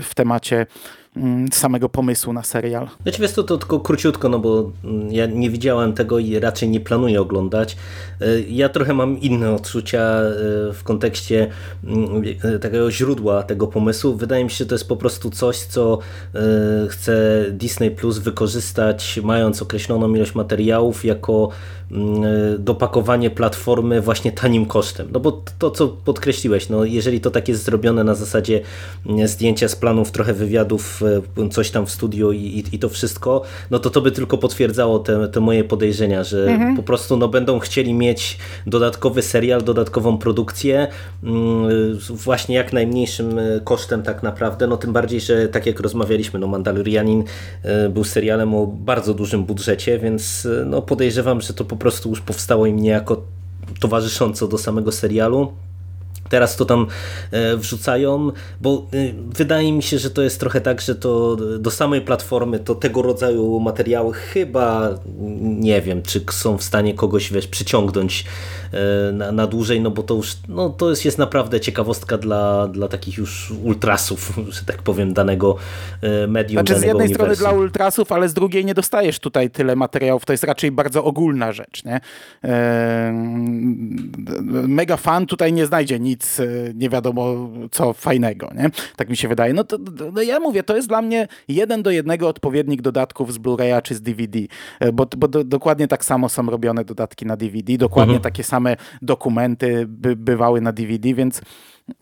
w 0.01 0.11
temacie 0.15 0.65
samego 1.51 1.89
pomysłu 1.89 2.33
na 2.33 2.43
serial. 2.43 2.87
Znaczy 3.03 3.21
wiesz 3.21 3.33
to, 3.33 3.43
to 3.43 3.57
tylko 3.57 3.79
króciutko, 3.79 4.29
no 4.29 4.39
bo 4.39 4.71
mm, 4.83 5.11
ja 5.11 5.25
nie 5.25 5.49
widziałem 5.49 5.93
tego 5.93 6.19
i 6.19 6.39
raczej 6.39 6.69
nie 6.69 6.79
planuję 6.79 7.21
oglądać. 7.21 7.77
E, 8.21 8.41
ja 8.41 8.69
trochę 8.69 8.93
mam 8.93 9.19
inne 9.19 9.53
odczucia 9.53 9.99
e, 9.99 10.33
w 10.73 10.83
kontekście 10.83 11.47
mm, 11.83 12.23
e, 12.43 12.59
takiego 12.59 12.91
źródła 12.91 13.43
tego 13.43 13.67
pomysłu. 13.67 14.15
Wydaje 14.15 14.43
mi 14.43 14.49
się, 14.49 14.57
że 14.57 14.65
to 14.65 14.75
jest 14.75 14.87
po 14.87 14.97
prostu 14.97 15.29
coś, 15.29 15.57
co 15.57 15.99
chce 16.89 17.45
Disney 17.51 17.91
Plus 17.91 18.17
wykorzystać, 18.17 19.19
mając 19.23 19.61
określoną 19.61 20.15
ilość 20.15 20.35
materiałów, 20.35 21.05
jako 21.05 21.49
mm, 21.91 22.23
dopakowanie 22.59 23.29
platformy 23.29 24.01
właśnie 24.01 24.31
tanim 24.31 24.65
kosztem. 24.65 25.07
No 25.11 25.19
bo 25.19 25.43
to, 25.59 25.71
co 25.71 25.87
podkreśliłeś, 25.87 26.69
no 26.69 26.85
jeżeli 26.85 27.21
to 27.21 27.31
tak 27.31 27.47
jest 27.47 27.63
zrobione 27.63 28.03
na 28.03 28.15
zasadzie 28.15 28.61
zdjęcia 29.25 29.67
z 29.67 29.75
planów, 29.75 30.11
trochę 30.11 30.33
wywiadów, 30.33 31.00
coś 31.51 31.71
tam 31.71 31.85
w 31.85 31.91
studio 31.91 32.31
i, 32.31 32.39
i, 32.39 32.75
i 32.75 32.79
to 32.79 32.89
wszystko, 32.89 33.41
no 33.71 33.79
to 33.79 33.89
to 33.89 34.01
by 34.01 34.11
tylko 34.11 34.37
potwierdzało 34.37 34.99
te, 34.99 35.27
te 35.27 35.39
moje 35.39 35.63
podejrzenia, 35.63 36.23
że 36.23 36.45
mhm. 36.47 36.75
po 36.75 36.83
prostu 36.83 37.17
no, 37.17 37.27
będą 37.27 37.59
chcieli 37.59 37.93
mieć 37.93 38.37
dodatkowy 38.67 39.21
serial, 39.21 39.63
dodatkową 39.63 40.17
produkcję 40.17 40.87
mm, 41.23 41.97
właśnie 42.09 42.55
jak 42.55 42.73
najmniejszym 42.73 43.39
e, 43.39 43.59
kosztem 43.63 44.03
tak 44.03 44.23
naprawdę, 44.23 44.67
no 44.67 44.77
tym 44.77 44.93
bardziej, 44.93 45.21
że 45.21 45.47
tak 45.47 45.65
jak 45.65 45.79
rozmawialiśmy, 45.79 46.39
no 46.39 46.47
Mandalorianin 46.47 47.23
e, 47.63 47.89
był 47.89 48.03
serialem 48.03 48.55
o 48.55 48.67
bardzo 48.67 49.13
dużym 49.13 49.43
budżecie, 49.43 49.99
więc 49.99 50.45
e, 50.61 50.65
no 50.65 50.81
podejrzewam, 50.81 51.41
że 51.41 51.53
to 51.53 51.65
po 51.65 51.75
prostu 51.75 52.09
już 52.09 52.21
powstało 52.21 52.65
im 52.65 52.79
niejako 52.79 53.21
towarzysząco 53.79 54.47
do 54.47 54.57
samego 54.57 54.91
serialu 54.91 55.51
teraz 56.31 56.55
to 56.55 56.65
tam 56.65 56.87
e, 57.31 57.57
wrzucają, 57.57 58.31
bo 58.61 58.87
e, 58.93 59.13
wydaje 59.33 59.73
mi 59.73 59.83
się, 59.83 59.99
że 59.99 60.09
to 60.09 60.21
jest 60.21 60.39
trochę 60.39 60.61
tak, 60.61 60.81
że 60.81 60.95
to 60.95 61.37
do 61.59 61.71
samej 61.71 62.01
platformy 62.01 62.59
to 62.59 62.75
tego 62.75 63.01
rodzaju 63.01 63.59
materiały 63.59 64.13
chyba 64.13 64.89
nie 65.41 65.81
wiem, 65.81 66.01
czy 66.01 66.21
są 66.31 66.57
w 66.57 66.63
stanie 66.63 66.93
kogoś 66.93 67.31
wiesz, 67.31 67.47
przyciągnąć 67.47 68.25
e, 68.73 69.11
na, 69.11 69.31
na 69.31 69.47
dłużej, 69.47 69.81
no 69.81 69.91
bo 69.91 70.03
to 70.03 70.13
już 70.13 70.37
no, 70.47 70.69
to 70.69 70.89
jest, 70.89 71.05
jest 71.05 71.17
naprawdę 71.17 71.59
ciekawostka 71.59 72.17
dla, 72.17 72.67
dla 72.67 72.87
takich 72.87 73.17
już 73.17 73.53
ultrasów, 73.63 74.33
że 74.55 74.61
tak 74.65 74.81
powiem, 74.81 75.13
danego 75.13 75.55
medium. 76.27 76.65
Znaczy 76.65 76.79
z 76.79 76.83
jednej 76.83 77.07
uniwersum. 77.07 77.35
strony 77.35 77.35
dla 77.35 77.61
ultrasów, 77.61 78.11
ale 78.11 78.29
z 78.29 78.33
drugiej 78.33 78.65
nie 78.65 78.73
dostajesz 78.73 79.19
tutaj 79.19 79.49
tyle 79.49 79.75
materiałów, 79.75 80.25
to 80.25 80.33
jest 80.33 80.43
raczej 80.43 80.71
bardzo 80.71 81.03
ogólna 81.03 81.51
rzecz, 81.51 81.83
nie? 81.83 81.99
Mega 84.67 84.97
fan 84.97 85.25
tutaj 85.25 85.53
nie 85.53 85.65
znajdzie 85.65 85.99
nic 85.99 86.20
nic 86.21 86.39
e, 86.39 86.45
nie 86.75 86.89
wiadomo 86.89 87.49
co 87.71 87.93
fajnego, 87.93 88.51
nie? 88.55 88.69
Tak 88.95 89.09
mi 89.09 89.17
się 89.17 89.27
wydaje. 89.27 89.53
No 89.53 89.63
to 89.63 89.77
no 90.13 90.21
ja 90.21 90.39
mówię, 90.39 90.63
to 90.63 90.75
jest 90.75 90.87
dla 90.87 91.01
mnie 91.01 91.27
jeden 91.47 91.83
do 91.83 91.91
jednego 91.91 92.27
odpowiednik 92.27 92.81
dodatków 92.81 93.33
z 93.33 93.37
Blu-raya 93.37 93.81
czy 93.81 93.95
z 93.95 94.01
DVD, 94.01 94.39
e, 94.79 94.91
bo, 94.91 95.07
bo 95.17 95.27
do, 95.27 95.43
dokładnie 95.43 95.87
tak 95.87 96.05
samo 96.05 96.29
są 96.29 96.45
robione 96.45 96.85
dodatki 96.85 97.25
na 97.25 97.37
DVD, 97.37 97.77
dokładnie 97.77 98.15
mhm. 98.15 98.23
takie 98.23 98.43
same 98.43 98.75
dokumenty 99.01 99.85
by, 99.87 100.15
bywały 100.15 100.61
na 100.61 100.71
DVD, 100.71 101.13
więc, 101.13 101.41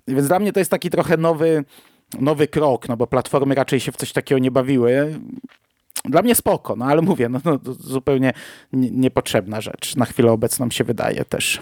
więc 0.08 0.28
dla 0.28 0.40
mnie 0.40 0.54
to 0.54 0.60
jest 0.60 0.72
taki 0.72 0.90
trochę 0.90 1.18
nowy 1.18 1.64
nowy 2.20 2.48
krok, 2.48 2.90
no 2.90 2.98
bo 2.98 3.08
platformy 3.08 3.56
raczej 3.56 3.80
się 3.80 3.92
w 3.92 3.98
coś 3.98 4.12
takiego 4.14 4.40
nie 4.40 4.52
bawiły. 4.52 5.20
Dla 6.06 6.22
mnie 6.22 6.36
spoko, 6.36 6.76
no 6.76 6.86
ale 6.86 7.02
mówię, 7.02 7.30
no, 7.30 7.40
no 7.46 7.60
zupełnie 7.80 8.34
niepotrzebna 8.74 9.62
rzecz. 9.62 9.96
Na 9.96 10.06
chwilę 10.06 10.32
obecną 10.32 10.70
się 10.70 10.84
wydaje 10.84 11.26
też. 11.26 11.62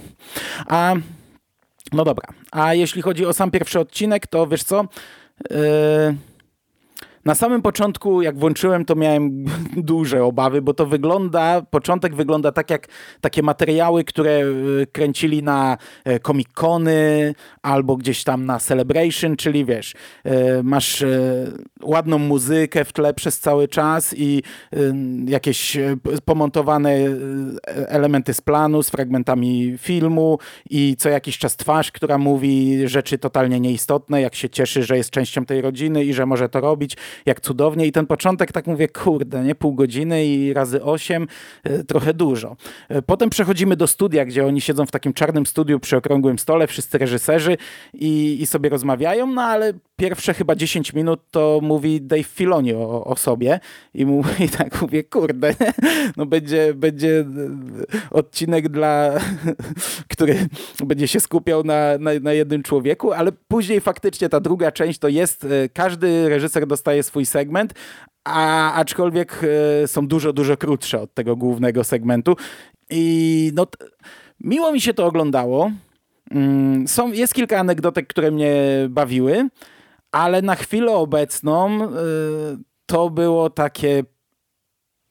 A 0.67 0.95
no 1.93 2.03
dobra, 2.03 2.27
a 2.51 2.73
jeśli 2.73 3.01
chodzi 3.01 3.25
o 3.25 3.33
sam 3.33 3.51
pierwszy 3.51 3.79
odcinek, 3.79 4.27
to 4.27 4.47
wiesz 4.47 4.63
co? 4.63 4.85
Yy 5.49 5.57
na 7.27 7.35
samym 7.35 7.61
początku, 7.61 8.21
jak 8.21 8.39
włączyłem, 8.39 8.85
to 8.85 8.95
miałem 8.95 9.45
duże 9.91 10.23
obawy, 10.23 10.61
bo 10.61 10.73
to 10.73 10.85
wygląda, 10.85 11.61
początek 11.61 12.15
wygląda 12.15 12.51
tak 12.51 12.69
jak 12.69 12.87
takie 13.21 13.43
materiały, 13.43 14.03
które 14.03 14.41
y, 14.81 14.87
kręcili 14.91 15.43
na 15.43 15.77
e, 16.05 16.19
Comic-Cony 16.19 17.33
albo 17.61 17.97
gdzieś 17.97 18.23
tam 18.23 18.45
na 18.45 18.59
Celebration, 18.59 19.35
czyli 19.35 19.65
wiesz, 19.65 19.93
e, 20.23 20.63
masz 20.63 21.01
e, 21.01 21.07
ładną 21.83 22.17
muzykę 22.17 22.85
w 22.85 22.93
tle 22.93 23.13
przez 23.13 23.39
cały 23.39 23.67
czas 23.67 24.13
i 24.17 24.43
jakieś 25.27 25.77
pomontowane 26.25 26.95
elementy 27.87 28.33
z 28.33 28.41
planu 28.41 28.83
z 28.83 28.89
fragmentami 28.89 29.77
filmu 29.77 30.39
i 30.69 30.95
co 30.99 31.09
jakiś 31.09 31.37
czas 31.37 31.55
twarz, 31.55 31.91
która 31.91 32.17
mówi 32.17 32.87
rzeczy 32.87 33.17
totalnie 33.17 33.59
nieistotne, 33.59 34.21
jak 34.21 34.35
się 34.35 34.49
cieszy, 34.49 34.83
że 34.83 34.97
jest 34.97 35.09
częścią 35.09 35.45
tej 35.45 35.61
rodziny 35.61 36.05
i 36.05 36.13
że 36.13 36.25
może 36.25 36.49
to 36.49 36.61
robić 36.61 36.97
jak 37.25 37.41
cudownie 37.41 37.85
i 37.85 37.91
ten 37.91 38.05
początek 38.05 38.51
tak 38.51 38.67
mówię, 38.67 38.87
kurde, 38.87 39.43
nie, 39.43 39.55
pół 39.55 39.73
godziny 39.73 40.25
i 40.25 40.53
razy 40.53 40.83
osiem, 40.83 41.27
e, 41.63 41.83
trochę 41.83 42.13
dużo. 42.13 42.55
E, 42.89 43.01
potem 43.01 43.29
przechodzimy 43.29 43.75
do 43.75 43.87
studia, 43.87 44.25
gdzie 44.25 44.45
oni 44.45 44.61
siedzą 44.61 44.85
w 44.85 44.91
takim 44.91 45.13
czarnym 45.13 45.45
studiu 45.45 45.79
przy 45.79 45.97
okrągłym 45.97 46.39
stole, 46.39 46.67
wszyscy 46.67 46.97
reżyserzy 46.97 47.57
i, 47.93 48.37
i 48.41 48.45
sobie 48.45 48.69
rozmawiają, 48.69 49.27
no 49.27 49.41
ale 49.41 49.73
pierwsze 49.97 50.33
chyba 50.33 50.55
10 50.55 50.93
minut 50.93 51.19
to 51.31 51.59
mówi 51.63 52.01
Dave 52.01 52.23
Filoni 52.23 52.73
o, 52.73 53.03
o 53.05 53.15
sobie 53.15 53.59
i, 53.93 54.05
mówi, 54.05 54.29
i 54.45 54.49
tak 54.49 54.81
mówię, 54.81 55.03
kurde, 55.03 55.55
no 56.17 56.25
będzie, 56.25 56.73
będzie 56.73 57.25
odcinek 58.11 58.69
dla, 58.69 59.19
który 60.13 60.47
będzie 60.85 61.07
się 61.07 61.19
skupiał 61.19 61.63
na, 61.63 61.97
na, 61.97 62.11
na 62.21 62.33
jednym 62.33 62.63
człowieku, 62.63 63.13
ale 63.13 63.31
później 63.47 63.81
faktycznie 63.81 64.29
ta 64.29 64.39
druga 64.39 64.71
część 64.71 64.99
to 64.99 65.07
jest, 65.07 65.43
e, 65.43 65.69
każdy 65.69 66.29
reżyser 66.29 66.67
dostaje 66.67 67.03
swój 67.07 67.25
segment, 67.25 67.73
a 68.23 68.73
aczkolwiek 68.73 69.41
e, 69.83 69.87
są 69.87 70.07
dużo, 70.07 70.33
dużo 70.33 70.57
krótsze 70.57 71.01
od 71.01 71.13
tego 71.13 71.35
głównego 71.35 71.83
segmentu 71.83 72.35
i 72.89 73.51
no 73.55 73.67
miło 74.39 74.71
mi 74.71 74.81
się 74.81 74.93
to 74.93 75.05
oglądało. 75.05 75.71
Mm, 76.31 76.87
są, 76.87 77.11
jest 77.11 77.33
kilka 77.33 77.59
anegdotek, 77.59 78.07
które 78.07 78.31
mnie 78.31 78.55
bawiły, 78.89 79.49
ale 80.11 80.41
na 80.41 80.55
chwilę 80.55 80.91
obecną 80.91 81.83
y, 81.83 81.87
to 82.85 83.09
było 83.09 83.49
takie 83.49 84.03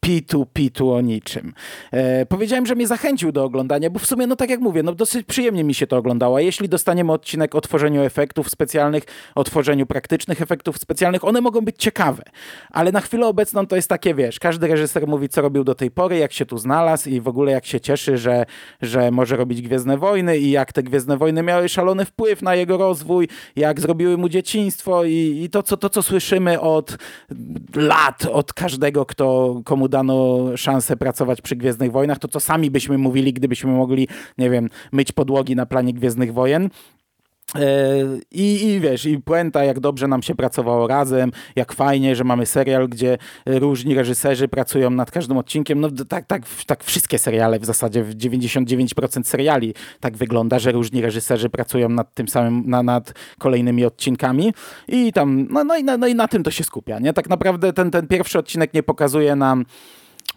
pitu, 0.06 0.46
pitu 0.52 0.92
o 0.92 1.00
niczym. 1.00 1.52
E, 1.92 2.26
powiedziałem, 2.26 2.66
że 2.66 2.74
mnie 2.74 2.86
zachęcił 2.86 3.32
do 3.32 3.44
oglądania, 3.44 3.90
bo 3.90 3.98
w 3.98 4.06
sumie, 4.06 4.26
no 4.26 4.36
tak 4.36 4.50
jak 4.50 4.60
mówię, 4.60 4.82
no 4.82 4.94
dosyć 4.94 5.26
przyjemnie 5.26 5.64
mi 5.64 5.74
się 5.74 5.86
to 5.86 5.96
oglądało. 5.96 6.36
A 6.36 6.40
jeśli 6.40 6.68
dostaniemy 6.68 7.12
odcinek 7.12 7.54
o 7.54 7.60
tworzeniu 7.60 8.02
efektów 8.02 8.50
specjalnych, 8.50 9.04
o 9.34 9.44
tworzeniu 9.44 9.86
praktycznych 9.86 10.42
efektów 10.42 10.78
specjalnych, 10.78 11.24
one 11.24 11.40
mogą 11.40 11.60
być 11.60 11.76
ciekawe. 11.78 12.22
Ale 12.70 12.92
na 12.92 13.00
chwilę 13.00 13.26
obecną 13.26 13.66
to 13.66 13.76
jest 13.76 13.88
takie, 13.88 14.14
wiesz, 14.14 14.38
każdy 14.38 14.66
reżyser 14.66 15.06
mówi, 15.06 15.28
co 15.28 15.42
robił 15.42 15.64
do 15.64 15.74
tej 15.74 15.90
pory, 15.90 16.18
jak 16.18 16.32
się 16.32 16.46
tu 16.46 16.58
znalazł 16.58 17.08
i 17.08 17.20
w 17.20 17.28
ogóle 17.28 17.52
jak 17.52 17.66
się 17.66 17.80
cieszy, 17.80 18.18
że, 18.18 18.46
że 18.82 19.10
może 19.10 19.36
robić 19.36 19.62
Gwiezdne 19.62 19.98
Wojny 19.98 20.38
i 20.38 20.50
jak 20.50 20.72
te 20.72 20.82
Gwiezdne 20.82 21.16
Wojny 21.16 21.42
miały 21.42 21.68
szalony 21.68 22.04
wpływ 22.04 22.42
na 22.42 22.54
jego 22.54 22.76
rozwój, 22.76 23.28
jak 23.56 23.80
zrobiły 23.80 24.16
mu 24.16 24.28
dzieciństwo 24.28 25.04
i, 25.04 25.40
i 25.44 25.50
to, 25.50 25.62
co, 25.62 25.76
to, 25.76 25.90
co 25.90 26.02
słyszymy 26.02 26.60
od 26.60 26.96
lat, 27.76 28.26
od 28.32 28.52
każdego, 28.52 29.06
kto, 29.06 29.60
komu 29.64 29.88
dano 29.96 30.46
szansę 30.56 30.96
pracować 30.96 31.42
przy 31.42 31.56
Gwiezdnych 31.56 31.92
Wojnach, 31.92 32.18
to 32.18 32.28
co 32.28 32.40
sami 32.40 32.70
byśmy 32.70 32.98
mówili, 32.98 33.32
gdybyśmy 33.32 33.72
mogli, 33.72 34.08
nie 34.38 34.50
wiem, 34.50 34.68
myć 34.92 35.12
podłogi 35.12 35.56
na 35.56 35.66
planie 35.66 35.92
Gwiezdnych 35.94 36.32
Wojen. 36.32 36.70
E, 37.54 37.60
I, 38.30 38.64
I 38.64 38.80
wiesz, 38.80 39.06
i 39.06 39.18
puenta, 39.18 39.64
jak 39.64 39.80
dobrze 39.80 40.08
nam 40.08 40.22
się 40.22 40.34
pracowało 40.34 40.86
razem, 40.86 41.30
jak 41.56 41.72
fajnie, 41.72 42.16
że 42.16 42.24
mamy 42.24 42.46
serial, 42.46 42.88
gdzie 42.88 43.18
różni 43.46 43.94
reżyserzy 43.94 44.48
pracują 44.48 44.90
nad 44.90 45.10
każdym 45.10 45.36
odcinkiem. 45.36 45.80
No 45.80 45.88
tak, 46.08 46.26
tak, 46.26 46.42
tak 46.66 46.84
wszystkie 46.84 47.18
seriale 47.18 47.58
w 47.58 47.64
zasadzie, 47.64 48.04
w 48.04 48.14
99% 48.16 49.24
seriali 49.24 49.74
tak 50.00 50.16
wygląda, 50.16 50.58
że 50.58 50.72
różni 50.72 51.02
reżyserzy 51.02 51.48
pracują 51.48 51.88
nad 51.88 52.14
tym 52.14 52.28
samym, 52.28 52.70
na, 52.70 52.82
nad 52.82 53.12
kolejnymi 53.38 53.84
odcinkami 53.84 54.54
i 54.88 55.12
tam, 55.12 55.48
no, 55.50 55.64
no, 55.64 55.76
i 55.76 55.84
no 55.84 56.06
i 56.06 56.14
na 56.14 56.28
tym 56.28 56.42
to 56.42 56.50
się 56.50 56.64
skupia, 56.64 56.98
nie? 56.98 57.12
Tak 57.12 57.28
naprawdę 57.28 57.72
ten, 57.72 57.90
ten 57.90 58.06
pierwszy 58.06 58.38
odcinek 58.38 58.74
nie 58.74 58.82
pokazuje 58.82 59.36
nam 59.36 59.64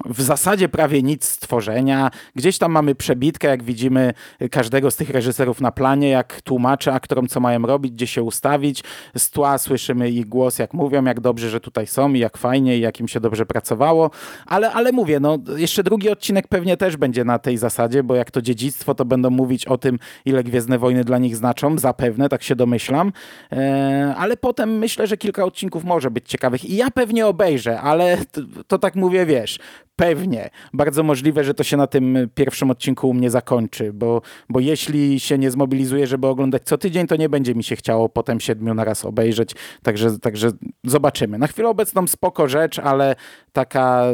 w 0.05 0.21
zasadzie 0.21 0.69
prawie 0.69 1.03
nic 1.03 1.25
stworzenia. 1.25 2.11
Gdzieś 2.35 2.57
tam 2.57 2.71
mamy 2.71 2.95
przebitkę, 2.95 3.47
jak 3.47 3.63
widzimy 3.63 4.13
każdego 4.51 4.91
z 4.91 4.95
tych 4.95 5.09
reżyserów 5.09 5.61
na 5.61 5.71
planie, 5.71 6.09
jak 6.09 6.41
tłumaczy 6.41 6.91
aktorom, 6.91 7.27
co 7.27 7.39
mają 7.39 7.61
robić, 7.61 7.93
gdzie 7.93 8.07
się 8.07 8.23
ustawić. 8.23 8.83
Z 9.17 9.29
tła 9.29 9.57
słyszymy 9.57 10.09
ich 10.09 10.25
głos, 10.25 10.59
jak 10.59 10.73
mówią, 10.73 11.03
jak 11.03 11.19
dobrze, 11.19 11.49
że 11.49 11.59
tutaj 11.59 11.87
są 11.87 12.13
i 12.13 12.19
jak 12.19 12.37
fajnie 12.37 12.77
i 12.77 12.81
jak 12.81 12.99
im 12.99 13.07
się 13.07 13.19
dobrze 13.19 13.45
pracowało. 13.45 14.11
Ale, 14.45 14.71
ale 14.71 14.91
mówię, 14.91 15.19
no 15.19 15.37
jeszcze 15.57 15.83
drugi 15.83 16.09
odcinek 16.09 16.47
pewnie 16.47 16.77
też 16.77 16.97
będzie 16.97 17.25
na 17.25 17.39
tej 17.39 17.57
zasadzie, 17.57 18.03
bo 18.03 18.15
jak 18.15 18.31
to 18.31 18.41
dziedzictwo, 18.41 18.95
to 18.95 19.05
będą 19.05 19.29
mówić 19.29 19.65
o 19.65 19.77
tym, 19.77 19.99
ile 20.25 20.43
Gwiezdne 20.43 20.79
Wojny 20.79 21.03
dla 21.03 21.17
nich 21.17 21.35
znaczą, 21.35 21.77
zapewne, 21.77 22.29
tak 22.29 22.43
się 22.43 22.55
domyślam. 22.55 23.11
Eee, 23.51 24.13
ale 24.17 24.37
potem 24.37 24.77
myślę, 24.77 25.07
że 25.07 25.17
kilka 25.17 25.43
odcinków 25.45 25.83
może 25.83 26.11
być 26.11 26.29
ciekawych 26.29 26.65
i 26.65 26.75
ja 26.75 26.91
pewnie 26.91 27.27
obejrzę, 27.27 27.81
ale 27.81 28.17
to, 28.31 28.41
to 28.67 28.79
tak 28.79 28.95
mówię, 28.95 29.25
wiesz, 29.25 29.59
Pewnie. 29.95 30.49
Bardzo 30.73 31.03
możliwe, 31.03 31.43
że 31.43 31.53
to 31.53 31.63
się 31.63 31.77
na 31.77 31.87
tym 31.87 32.17
pierwszym 32.35 32.71
odcinku 32.71 33.09
u 33.09 33.13
mnie 33.13 33.29
zakończy, 33.29 33.93
bo, 33.93 34.21
bo 34.49 34.59
jeśli 34.59 35.19
się 35.19 35.37
nie 35.37 35.51
zmobilizuję, 35.51 36.07
żeby 36.07 36.27
oglądać 36.27 36.63
co 36.65 36.77
tydzień, 36.77 37.07
to 37.07 37.15
nie 37.15 37.29
będzie 37.29 37.55
mi 37.55 37.63
się 37.63 37.75
chciało 37.75 38.09
potem 38.09 38.39
siedmiu 38.39 38.73
na 38.73 38.83
raz 38.83 39.05
obejrzeć. 39.05 39.55
Także, 39.83 40.19
także 40.19 40.51
zobaczymy. 40.83 41.37
Na 41.37 41.47
chwilę 41.47 41.69
obecną 41.69 42.07
spoko 42.07 42.47
rzecz, 42.47 42.79
ale 42.79 43.15
taka, 43.53 44.05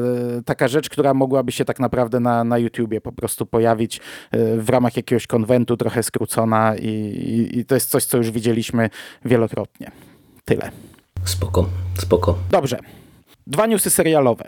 taka 0.45 0.67
rzecz, 0.67 0.89
która 0.89 1.13
mogłaby 1.13 1.51
się 1.51 1.65
tak 1.65 1.79
naprawdę 1.79 2.19
na, 2.19 2.43
na 2.43 2.57
YouTubie 2.57 3.01
po 3.01 3.11
prostu 3.11 3.45
pojawić 3.45 4.01
e, 4.31 4.57
w 4.57 4.69
ramach 4.69 4.97
jakiegoś 4.97 5.27
konwentu, 5.27 5.77
trochę 5.77 6.03
skrócona 6.03 6.75
i, 6.75 6.87
i, 6.87 7.59
i 7.59 7.65
to 7.65 7.75
jest 7.75 7.89
coś, 7.89 8.05
co 8.05 8.17
już 8.17 8.31
widzieliśmy 8.31 8.89
wielokrotnie. 9.25 9.91
Tyle. 10.45 10.71
Spoko, 11.23 11.65
spoko. 11.97 12.37
Dobrze. 12.51 12.79
Dwa 13.47 13.67
newsy 13.67 13.89
serialowe. 13.89 14.47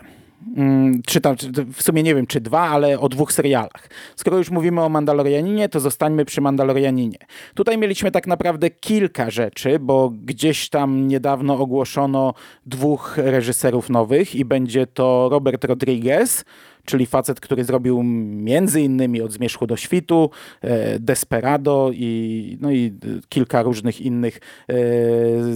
Mm, 0.56 1.02
czy 1.06 1.20
tam, 1.20 1.36
w 1.72 1.82
sumie 1.82 2.02
nie 2.02 2.14
wiem, 2.14 2.26
czy 2.26 2.40
dwa, 2.40 2.60
ale 2.60 3.00
o 3.00 3.08
dwóch 3.08 3.32
serialach. 3.32 3.88
Skoro 4.16 4.38
już 4.38 4.50
mówimy 4.50 4.82
o 4.82 4.88
Mandalorianinie, 4.88 5.68
to 5.68 5.80
zostańmy 5.80 6.24
przy 6.24 6.40
Mandalorianinie. 6.40 7.18
Tutaj 7.54 7.78
mieliśmy 7.78 8.10
tak 8.10 8.26
naprawdę 8.26 8.70
kilka 8.70 9.30
rzeczy, 9.30 9.78
bo 9.78 10.12
gdzieś 10.24 10.68
tam 10.68 11.08
niedawno 11.08 11.58
ogłoszono 11.58 12.34
dwóch 12.66 13.16
reżyserów 13.16 13.90
nowych 13.90 14.34
i 14.34 14.44
będzie 14.44 14.86
to 14.86 15.28
Robert 15.30 15.64
Rodriguez, 15.64 16.44
czyli 16.84 17.06
facet, 17.06 17.40
który 17.40 17.64
zrobił 17.64 18.02
między 18.02 18.80
innymi 18.80 19.22
Od 19.22 19.32
Zmierzchu 19.32 19.66
do 19.66 19.76
Świtu, 19.76 20.30
e, 20.60 20.98
Desperado 20.98 21.90
i, 21.92 22.58
no 22.60 22.72
i 22.72 22.94
kilka 23.28 23.62
różnych 23.62 24.00
innych 24.00 24.40
e, 24.68 24.74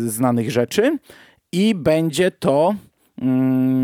znanych 0.08 0.50
rzeczy. 0.50 0.98
I 1.52 1.74
będzie 1.74 2.30
to 2.30 2.74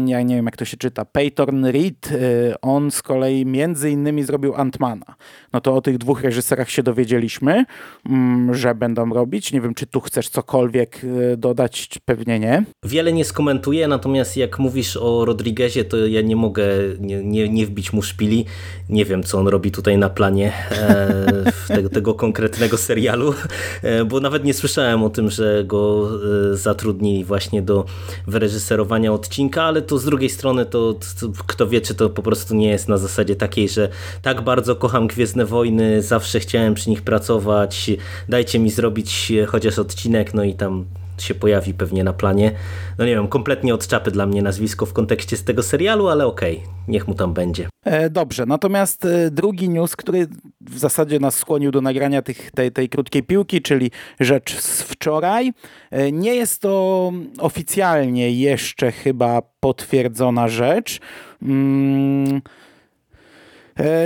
ja 0.06 0.22
nie 0.22 0.36
wiem 0.36 0.44
jak 0.44 0.56
to 0.56 0.64
się 0.64 0.76
czyta, 0.76 1.04
Peyton 1.04 1.64
Reed, 1.64 2.12
y, 2.12 2.54
on 2.62 2.90
z 2.90 3.02
kolei 3.02 3.46
między 3.46 3.90
innymi 3.90 4.24
zrobił 4.24 4.54
Antmana. 4.54 5.14
No 5.52 5.60
to 5.60 5.74
o 5.74 5.80
tych 5.80 5.98
dwóch 5.98 6.22
reżyserach 6.22 6.70
się 6.70 6.82
dowiedzieliśmy, 6.82 7.64
mm, 8.06 8.54
że 8.54 8.74
będą 8.74 9.14
robić. 9.14 9.52
Nie 9.52 9.60
wiem, 9.60 9.74
czy 9.74 9.86
tu 9.86 10.00
chcesz 10.00 10.28
cokolwiek 10.28 11.04
y, 11.04 11.36
dodać, 11.36 11.88
pewnie 12.04 12.38
nie. 12.38 12.64
Wiele 12.84 13.12
nie 13.12 13.24
skomentuję, 13.24 13.88
natomiast 13.88 14.36
jak 14.36 14.58
mówisz 14.58 14.96
o 14.96 15.24
Rodriguezie, 15.24 15.84
to 15.84 16.06
ja 16.06 16.22
nie 16.22 16.36
mogę 16.36 16.66
nie, 17.00 17.24
nie, 17.24 17.48
nie 17.48 17.66
wbić 17.66 17.92
mu 17.92 18.02
szpili. 18.02 18.44
Nie 18.88 19.04
wiem, 19.04 19.22
co 19.22 19.38
on 19.38 19.48
robi 19.48 19.70
tutaj 19.70 19.98
na 19.98 20.10
planie 20.10 20.52
e, 20.70 21.52
tego, 21.68 21.88
tego 21.88 22.14
konkretnego 22.14 22.76
serialu, 22.76 23.34
e, 23.82 24.04
bo 24.04 24.20
nawet 24.20 24.44
nie 24.44 24.54
słyszałem 24.54 25.02
o 25.02 25.10
tym, 25.10 25.30
że 25.30 25.64
go 25.64 26.10
e, 26.52 26.56
zatrudnili 26.56 27.24
właśnie 27.24 27.62
do 27.62 27.84
wyreżyserowania 28.26 29.12
odcinka, 29.28 29.62
ale 29.62 29.82
to 29.82 29.98
z 29.98 30.04
drugiej 30.04 30.30
strony 30.30 30.66
to, 30.66 30.94
to, 31.20 31.28
kto 31.46 31.68
wie, 31.68 31.80
czy 31.80 31.94
to 31.94 32.10
po 32.10 32.22
prostu 32.22 32.54
nie 32.54 32.68
jest 32.68 32.88
na 32.88 32.98
zasadzie 32.98 33.36
takiej, 33.36 33.68
że 33.68 33.88
tak 34.22 34.40
bardzo 34.40 34.76
kocham 34.76 35.06
Gwiezdne 35.06 35.46
Wojny, 35.46 36.02
zawsze 36.02 36.40
chciałem 36.40 36.74
przy 36.74 36.90
nich 36.90 37.02
pracować, 37.02 37.90
dajcie 38.28 38.58
mi 38.58 38.70
zrobić 38.70 39.32
chociaż 39.46 39.78
odcinek, 39.78 40.34
no 40.34 40.44
i 40.44 40.54
tam 40.54 40.84
się 41.22 41.34
pojawi 41.34 41.74
pewnie 41.74 42.04
na 42.04 42.12
planie. 42.12 42.52
No 42.98 43.04
nie 43.04 43.14
wiem, 43.14 43.28
kompletnie 43.28 43.74
od 43.74 43.86
czapy 43.86 44.10
dla 44.10 44.26
mnie 44.26 44.42
nazwisko 44.42 44.86
w 44.86 44.92
kontekście 44.92 45.36
z 45.36 45.44
tego 45.44 45.62
serialu, 45.62 46.08
ale 46.08 46.26
okej, 46.26 46.56
okay, 46.56 46.68
niech 46.88 47.08
mu 47.08 47.14
tam 47.14 47.34
będzie. 47.34 47.68
E, 47.84 48.10
dobrze, 48.10 48.46
natomiast 48.46 49.04
e, 49.04 49.30
drugi 49.30 49.68
news, 49.68 49.96
który 49.96 50.26
w 50.60 50.78
zasadzie 50.78 51.20
nas 51.20 51.34
skłonił 51.34 51.70
do 51.70 51.80
nagrania 51.80 52.22
tych, 52.22 52.50
tej, 52.50 52.72
tej 52.72 52.88
krótkiej 52.88 53.22
piłki, 53.22 53.62
czyli 53.62 53.90
rzecz 54.20 54.60
z 54.60 54.82
wczoraj. 54.82 55.52
E, 55.90 56.12
nie 56.12 56.34
jest 56.34 56.62
to 56.62 57.12
oficjalnie 57.38 58.30
jeszcze 58.30 58.92
chyba 58.92 59.42
potwierdzona 59.60 60.48
rzecz. 60.48 61.00
Mm, 61.42 62.40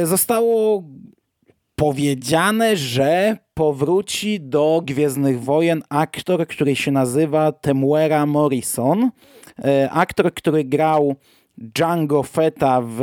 zostało 0.04 0.84
powiedziane, 1.82 2.76
że 2.76 3.36
powróci 3.54 4.40
do 4.40 4.82
Gwiezdnych 4.84 5.42
Wojen 5.44 5.82
aktor, 5.88 6.46
który 6.46 6.76
się 6.76 6.90
nazywa 6.92 7.52
Temuera 7.52 8.26
Morrison. 8.26 9.10
E, 9.64 9.90
aktor, 9.90 10.34
który 10.34 10.64
grał 10.64 11.16
Django 11.58 12.22
Feta 12.22 12.80
w 12.84 13.00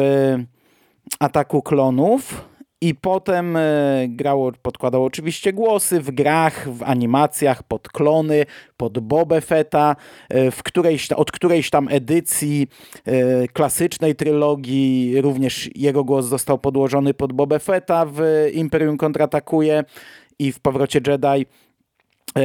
Ataku 1.19 1.61
Klonów 1.61 2.48
i 2.81 2.95
potem 2.95 3.57
e, 3.57 3.61
grało, 4.07 4.51
podkładał 4.61 5.05
oczywiście 5.05 5.53
głosy 5.53 6.01
w 6.01 6.11
grach, 6.11 6.69
w 6.69 6.83
animacjach 6.83 7.63
pod 7.63 7.89
klony, 7.89 8.45
pod 8.77 8.99
Boba 8.99 9.41
Fetta, 9.41 9.95
e, 10.29 10.51
w 10.51 10.63
którejś, 10.63 11.11
od 11.11 11.31
którejś 11.31 11.69
tam 11.69 11.87
edycji 11.91 12.67
e, 13.05 13.47
klasycznej 13.47 14.15
trylogii 14.15 15.21
również 15.21 15.69
jego 15.75 16.03
głos 16.03 16.25
został 16.25 16.57
podłożony 16.57 17.13
pod 17.13 17.33
Boba 17.33 17.59
Fetta 17.59 18.05
w 18.05 18.21
Imperium 18.53 18.97
kontratakuje 18.97 19.83
i 20.39 20.51
w 20.51 20.59
Powrocie 20.59 21.01
Jedi 21.07 21.45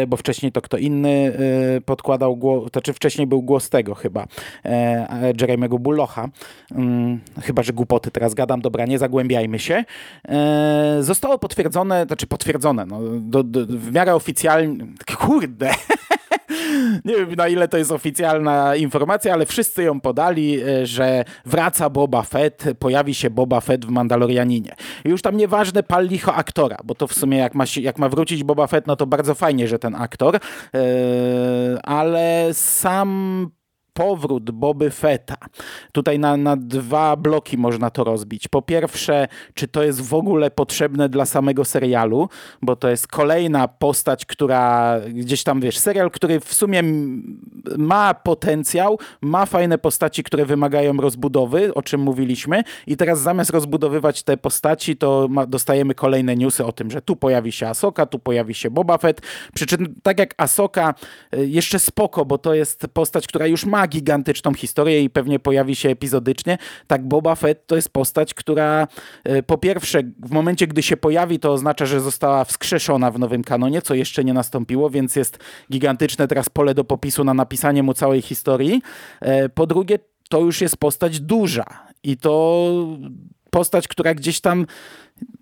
bo 0.07 0.17
wcześniej 0.17 0.53
to 0.53 0.63
kto 0.63 0.77
inny 0.77 1.33
e, 1.77 1.81
podkładał 1.81 2.37
głos, 2.37 2.71
to 2.73 2.81
czy 2.81 2.93
wcześniej 2.93 3.27
był 3.27 3.43
głos 3.43 3.71
tego 3.71 3.95
chyba, 3.95 4.27
e, 4.65 5.33
Jeremy'ego 5.35 5.79
Bullocha. 5.79 6.29
Mm, 6.71 7.21
chyba, 7.43 7.63
że 7.63 7.73
głupoty 7.73 8.11
teraz 8.11 8.35
gadam, 8.35 8.61
dobra, 8.61 8.87
nie 8.87 8.99
zagłębiajmy 8.99 9.59
się. 9.59 9.85
Zostało 11.01 11.39
potwierdzone, 11.39 12.05
znaczy 12.07 12.27
potwierdzone, 12.27 12.87
no, 12.87 13.01
do, 13.21 13.43
do, 13.43 13.67
w 13.67 13.93
miarę 13.93 14.15
oficjalnie, 14.15 14.87
kurde, 15.19 15.71
nie 17.05 17.17
wiem 17.17 17.35
na 17.35 17.49
ile 17.49 17.69
to 17.69 17.79
jest 17.79 17.93
oficjalna 17.93 18.77
informacja, 18.77 19.33
ale 19.33 19.47
wszyscy 19.47 19.83
ją 19.83 20.01
podali, 20.01 20.61
e, 20.63 20.87
że 20.87 21.25
wraca 21.45 21.91
Boba 21.91 22.23
Fett, 22.23 22.65
pojawi 22.79 23.15
się 23.15 23.31
Boba 23.31 23.61
Fett 23.61 23.87
w 23.87 23.89
Mandalorianinie. 23.89 24.75
I 25.05 25.09
już 25.09 25.23
tam 25.23 25.37
nieważne 25.37 25.83
pal 25.83 26.09
licho 26.09 26.35
aktora, 26.35 26.77
bo 26.85 26.95
to 26.95 27.07
w 27.07 27.15
sumie 27.15 27.39
jak 27.39 27.55
ma, 27.55 27.65
jak 27.81 27.99
ma 27.99 28.09
wrócić 28.09 28.45
Boba 28.45 28.67
Fett, 28.67 28.87
no 28.87 28.97
to 28.97 29.07
bardzo 29.07 29.35
fajnie, 29.35 29.69
że 29.69 29.79
ten 29.79 29.95
aktor, 29.95 30.35
yy, 30.35 30.81
ale 31.83 32.49
sam 32.53 33.51
powrót 33.95 34.51
Boby 34.51 34.91
Feta. 34.91 35.37
Tutaj 35.93 36.19
na, 36.19 36.37
na 36.37 36.57
dwa 36.57 37.17
bloki 37.17 37.59
można 37.59 37.91
to 37.91 38.05
rozbić. 38.05 38.49
Po 38.49 38.63
pierwsze, 38.63 39.29
czy 39.55 39.69
to 39.69 39.83
jest 39.83 40.01
w 40.01 40.15
ogóle 40.15 40.51
potrzebne 40.51 41.09
dla 41.09 41.27
samego 41.27 41.65
serialu, 41.65 42.29
bo 42.63 42.77
to 42.77 42.89
jest 42.89 43.09
kolejna 43.09 43.69
postać, 43.69 44.27
która 44.27 44.97
gdzieś 45.09 45.43
tam, 45.43 45.61
wiesz, 45.61 45.79
serial, 45.79 46.11
który 46.11 46.41
w 46.41 46.55
sumie 46.55 46.83
ma 47.79 48.15
potencjał, 48.15 48.99
ma 49.21 49.47
fajne 49.47 49.79
postaci, 49.79 50.23
które 50.23 50.47
wymagają 50.47 50.97
rozbudowy, 50.97 51.75
o 51.75 51.83
czym 51.83 52.01
mówiliśmy 52.01 52.63
i 52.87 52.97
teraz 52.97 53.21
zamiast 53.21 53.51
rozbudowywać 53.51 54.23
te 54.23 54.37
postaci, 54.37 54.97
to 54.97 55.27
ma, 55.31 55.47
dostajemy 55.47 55.95
kolejne 55.95 56.37
newsy 56.37 56.65
o 56.65 56.73
tym, 56.73 56.91
że 56.91 57.03
tu 57.03 57.17
pojawi 57.17 57.53
się 57.53 57.69
Asoka, 57.69 58.07
tu 58.07 58.19
pojawi 58.19 58.55
się 58.55 58.71
Boba 58.71 58.99
Fett, 58.99 59.21
przy 59.55 59.67
czym 59.67 59.95
tak 60.03 60.19
jak 60.19 60.35
Asoka 60.37 60.95
y, 61.35 61.47
jeszcze 61.47 61.79
spoko, 61.79 62.25
bo 62.25 62.39
to 62.39 62.55
jest 62.55 62.87
postać, 62.93 63.27
która 63.27 63.47
już 63.47 63.67
ma 63.67 63.84
gigantyczną 63.89 64.55
historię 64.55 65.03
i 65.03 65.11
pewnie 65.11 65.39
pojawi 65.39 65.77
się 65.77 65.89
epizodycznie. 65.89 66.59
Tak 66.87 67.09
Boba 67.09 67.35
Fett 67.35 67.67
to 67.67 67.77
jest 67.77 67.89
postać, 67.89 68.35
która 68.35 68.89
e, 69.25 69.43
po 69.43 69.59
pierwsze 69.59 70.03
w 70.27 70.31
momencie, 70.31 70.67
gdy 70.67 70.83
się 70.83 70.97
pojawi, 70.97 71.39
to 71.39 71.53
oznacza, 71.53 71.87
że 71.87 72.01
została 72.01 72.45
wskrzeszona 72.45 73.11
w 73.11 73.19
nowym 73.19 73.45
kanonie, 73.45 73.83
co 73.83 73.95
jeszcze 73.95 74.25
nie 74.25 74.35
nastąpiło, 74.35 74.91
więc 74.91 75.17
jest 75.17 75.39
gigantyczne 75.73 76.29
teraz 76.29 76.49
pole 76.49 76.75
do 76.75 76.85
popisu 76.85 77.25
na 77.25 77.35
napisanie 77.35 77.83
mu 77.83 77.95
całej 77.95 78.23
historii. 78.23 78.83
E, 79.21 79.49
po 79.49 79.67
drugie, 79.67 79.99
to 80.29 80.41
już 80.41 80.61
jest 80.61 80.77
postać 80.77 81.21
duża 81.21 81.65
i 82.03 82.17
to 82.17 82.71
postać, 83.55 83.89
która 83.89 84.15
gdzieś 84.15 84.41
tam 84.41 84.67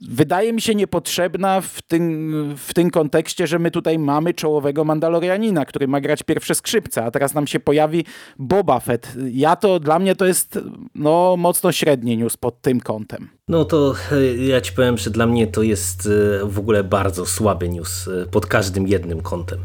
wydaje 0.01 0.53
mi 0.53 0.61
się 0.61 0.75
niepotrzebna 0.75 1.61
w 1.61 1.83
tym, 1.83 2.55
w 2.57 2.75
tym 2.75 2.90
kontekście, 2.90 3.46
że 3.46 3.59
my 3.59 3.70
tutaj 3.70 3.98
mamy 3.98 4.35
czołowego 4.35 4.85
Mandalorianina, 4.85 5.64
który 5.64 5.88
ma 5.88 6.01
grać 6.01 6.22
pierwsze 6.22 6.55
skrzypce, 6.55 7.05
a 7.05 7.11
teraz 7.11 7.35
nam 7.35 7.46
się 7.46 7.61
pojawi 7.61 8.05
Boba 8.38 8.81
Fett. 8.81 9.16
Ja 9.31 9.57
to, 9.57 9.81
dla 9.81 9.98
mnie 9.98 10.16
to 10.16 10.27
jest 10.27 10.59
no, 10.94 11.37
mocno 11.38 11.72
średni 11.72 12.16
news 12.16 12.37
pod 12.37 12.61
tym 12.61 12.81
kątem. 12.81 13.29
No 13.48 13.64
to 13.64 13.94
e, 14.12 14.37
ja 14.37 14.61
ci 14.61 14.72
powiem, 14.72 14.98
że 14.98 15.11
dla 15.11 15.27
mnie 15.27 15.46
to 15.46 15.62
jest 15.62 16.07
e, 16.07 16.46
w 16.46 16.59
ogóle 16.59 16.85
bardzo 16.85 17.27
słaby 17.27 17.68
news 17.68 18.09
e, 18.09 18.27
pod 18.27 18.46
każdym 18.46 18.88
jednym 18.88 19.20
kątem. 19.20 19.59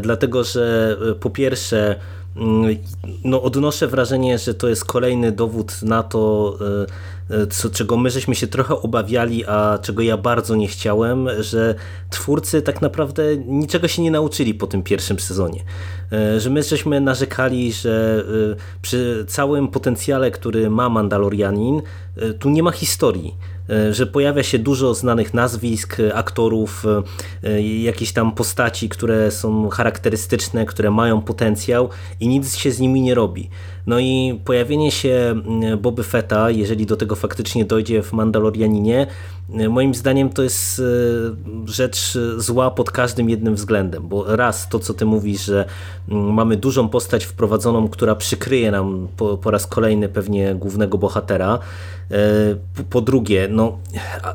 Dlatego, 0.00 0.44
że 0.44 0.96
po 1.20 1.30
pierwsze 1.30 2.00
no 3.24 3.42
odnoszę 3.42 3.86
wrażenie, 3.86 4.38
że 4.38 4.54
to 4.54 4.68
jest 4.68 4.84
kolejny 4.84 5.32
dowód 5.32 5.82
na 5.82 6.02
to, 6.02 6.58
co, 7.50 7.70
czego 7.70 7.96
my 7.96 8.10
żeśmy 8.10 8.34
się 8.34 8.46
trochę 8.46 8.80
obawiali, 8.80 9.46
a 9.46 9.78
czego 9.82 10.02
ja 10.02 10.16
bardzo 10.16 10.56
nie 10.56 10.68
chciałem, 10.68 11.28
że 11.40 11.74
twórcy 12.10 12.62
tak 12.62 12.82
naprawdę 12.82 13.36
niczego 13.36 13.88
się 13.88 14.02
nie 14.02 14.10
nauczyli 14.10 14.54
po 14.54 14.66
tym 14.66 14.82
pierwszym 14.82 15.20
sezonie. 15.20 15.64
E, 16.12 16.40
że 16.40 16.50
my 16.50 16.62
żeśmy 16.62 17.00
narzekali, 17.00 17.72
że 17.72 18.24
e, 18.52 18.56
przy 18.82 19.24
całym 19.28 19.68
potencjale, 19.68 20.30
który 20.30 20.70
ma 20.70 20.88
Mandalorianin, 20.88 21.78
e, 21.78 21.82
tu 22.38 22.50
nie 22.50 22.62
ma 22.62 22.70
historii 22.70 23.34
że 23.90 24.06
pojawia 24.06 24.42
się 24.42 24.58
dużo 24.58 24.94
znanych 24.94 25.34
nazwisk, 25.34 25.96
aktorów, 26.14 26.84
jakieś 27.82 28.12
tam 28.12 28.32
postaci, 28.32 28.88
które 28.88 29.30
są 29.30 29.68
charakterystyczne, 29.68 30.66
które 30.66 30.90
mają 30.90 31.22
potencjał 31.22 31.88
i 32.20 32.28
nic 32.28 32.56
się 32.56 32.72
z 32.72 32.80
nimi 32.80 33.00
nie 33.00 33.14
robi. 33.14 33.50
No 33.86 33.98
i 33.98 34.40
pojawienie 34.44 34.90
się 34.90 35.10
mm, 35.10 35.78
Boby 35.78 36.02
Fetta, 36.02 36.50
jeżeli 36.50 36.86
do 36.86 36.96
tego 36.96 37.16
faktycznie 37.16 37.64
dojdzie 37.64 38.02
w 38.02 38.12
Mandalorianinie, 38.12 39.06
moim 39.68 39.94
zdaniem 39.94 40.30
to 40.30 40.42
jest 40.42 40.82
rzecz 41.64 42.18
zła 42.36 42.70
pod 42.70 42.90
każdym 42.90 43.30
jednym 43.30 43.54
względem, 43.54 44.08
bo 44.08 44.36
raz 44.36 44.68
to, 44.68 44.78
co 44.78 44.94
ty 44.94 45.04
mówisz, 45.04 45.44
że 45.44 45.64
mm, 46.08 46.34
mamy 46.34 46.56
dużą 46.56 46.88
postać 46.88 47.24
wprowadzoną, 47.24 47.88
która 47.88 48.14
przykryje 48.14 48.70
nam 48.70 49.08
po, 49.16 49.38
po 49.38 49.50
raz 49.50 49.66
kolejny 49.66 50.08
pewnie 50.08 50.54
głównego 50.54 50.98
bohatera, 50.98 51.58
E, 52.09 52.09
po 52.90 53.00
drugie, 53.00 53.48
no, 53.50 53.78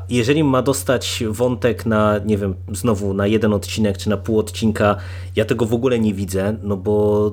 jeżeli 0.08 0.44
ma 0.44 0.62
dostać 0.62 1.24
wątek 1.30 1.86
na, 1.86 2.18
nie 2.18 2.38
wiem, 2.38 2.54
znowu 2.72 3.14
na 3.14 3.26
jeden 3.26 3.52
odcinek 3.52 3.98
czy 3.98 4.10
na 4.10 4.16
pół 4.16 4.38
odcinka, 4.38 4.96
ja 5.36 5.44
tego 5.44 5.66
w 5.66 5.74
ogóle 5.74 5.98
nie 5.98 6.14
widzę, 6.14 6.56
no 6.62 6.76
bo 6.76 7.32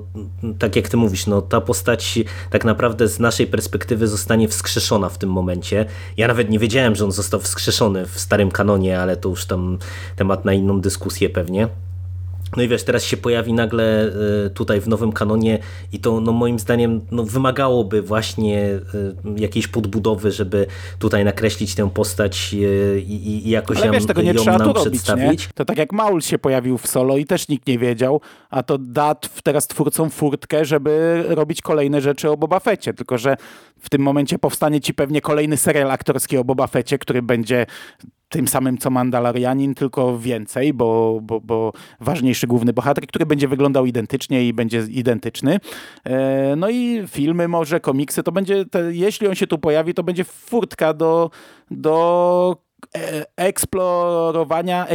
tak 0.59 0.75
jak 0.75 0.89
ty 0.89 0.97
mówisz, 0.97 1.27
no 1.27 1.41
ta 1.41 1.61
postać 1.61 2.19
tak 2.49 2.65
naprawdę 2.65 3.07
z 3.07 3.19
naszej 3.19 3.47
perspektywy 3.47 4.07
zostanie 4.07 4.47
wskrzeszona 4.47 5.09
w 5.09 5.17
tym 5.17 5.29
momencie. 5.29 5.85
Ja 6.17 6.27
nawet 6.27 6.49
nie 6.49 6.59
wiedziałem, 6.59 6.95
że 6.95 7.05
on 7.05 7.11
został 7.11 7.39
wskrzeszony 7.39 8.05
w 8.05 8.19
starym 8.19 8.51
kanonie, 8.51 8.99
ale 8.99 9.17
to 9.17 9.29
już 9.29 9.45
tam 9.45 9.77
temat 10.15 10.45
na 10.45 10.53
inną 10.53 10.81
dyskusję 10.81 11.29
pewnie. 11.29 11.67
No 12.57 12.63
i 12.63 12.67
wiesz, 12.67 12.83
teraz 12.83 13.03
się 13.03 13.17
pojawi 13.17 13.53
nagle 13.53 14.07
y, 14.45 14.49
tutaj 14.49 14.81
w 14.81 14.87
nowym 14.87 15.11
kanonie 15.11 15.59
i 15.91 15.99
to 15.99 16.19
no 16.19 16.31
moim 16.31 16.59
zdaniem 16.59 17.01
no, 17.11 17.23
wymagałoby 17.23 18.01
właśnie 18.01 18.59
y, 18.59 18.81
jakiejś 19.37 19.67
podbudowy, 19.67 20.31
żeby 20.31 20.67
tutaj 20.99 21.25
nakreślić 21.25 21.75
tę 21.75 21.89
postać 21.89 22.53
y, 22.53 23.03
i, 23.07 23.47
i 23.47 23.49
jakoś 23.49 23.77
Ale 23.77 23.91
wiesz, 23.91 24.05
tego 24.05 24.21
nie 24.21 24.33
trzeba 24.33 24.57
nam 24.57 24.73
tu 24.73 24.81
przedstawić. 24.81 25.25
Robić, 25.25 25.49
to 25.55 25.65
tak 25.65 25.77
jak 25.77 25.91
Maul 25.91 26.21
się 26.21 26.39
pojawił 26.39 26.77
w 26.77 26.87
solo 26.87 27.17
i 27.17 27.25
też 27.25 27.47
nikt 27.47 27.67
nie 27.67 27.79
wiedział, 27.79 28.21
a 28.49 28.63
to 28.63 28.77
da 28.77 29.15
teraz 29.43 29.67
twórcom 29.67 30.09
furtkę, 30.09 30.65
żeby 30.65 31.23
robić 31.27 31.61
kolejne 31.61 32.01
rzeczy 32.01 32.29
o 32.29 32.37
Boba 32.37 32.59
Fecie, 32.59 32.93
tylko 32.93 33.17
że 33.17 33.37
w 33.79 33.89
tym 33.89 34.01
momencie 34.01 34.39
powstanie 34.39 34.81
ci 34.81 34.93
pewnie 34.93 35.21
kolejny 35.21 35.57
serial 35.57 35.91
aktorski 35.91 36.37
o 36.37 36.43
Boba 36.43 36.67
Fecie, 36.67 36.97
który 36.97 37.21
będzie 37.21 37.65
tym 38.33 38.47
samym 38.47 38.77
co 38.77 38.89
Mandalorianin, 38.89 39.75
tylko 39.75 40.19
więcej, 40.19 40.73
bo, 40.73 41.19
bo, 41.21 41.41
bo 41.41 41.73
ważniejszy 41.99 42.47
główny 42.47 42.73
bohater, 42.73 43.07
który 43.07 43.25
będzie 43.25 43.47
wyglądał 43.47 43.85
identycznie 43.85 44.47
i 44.47 44.53
będzie 44.53 44.83
identyczny. 44.89 45.59
E, 46.03 46.55
no 46.55 46.69
i 46.69 47.03
filmy 47.07 47.47
może, 47.47 47.79
komiksy, 47.79 48.23
to 48.23 48.31
będzie, 48.31 48.65
te, 48.65 48.93
jeśli 48.93 49.27
on 49.27 49.35
się 49.35 49.47
tu 49.47 49.57
pojawi, 49.57 49.93
to 49.93 50.03
będzie 50.03 50.23
furtka 50.23 50.93
do, 50.93 51.29
do 51.71 52.57
E, 52.95 53.25
eksplorowania, 53.37 54.87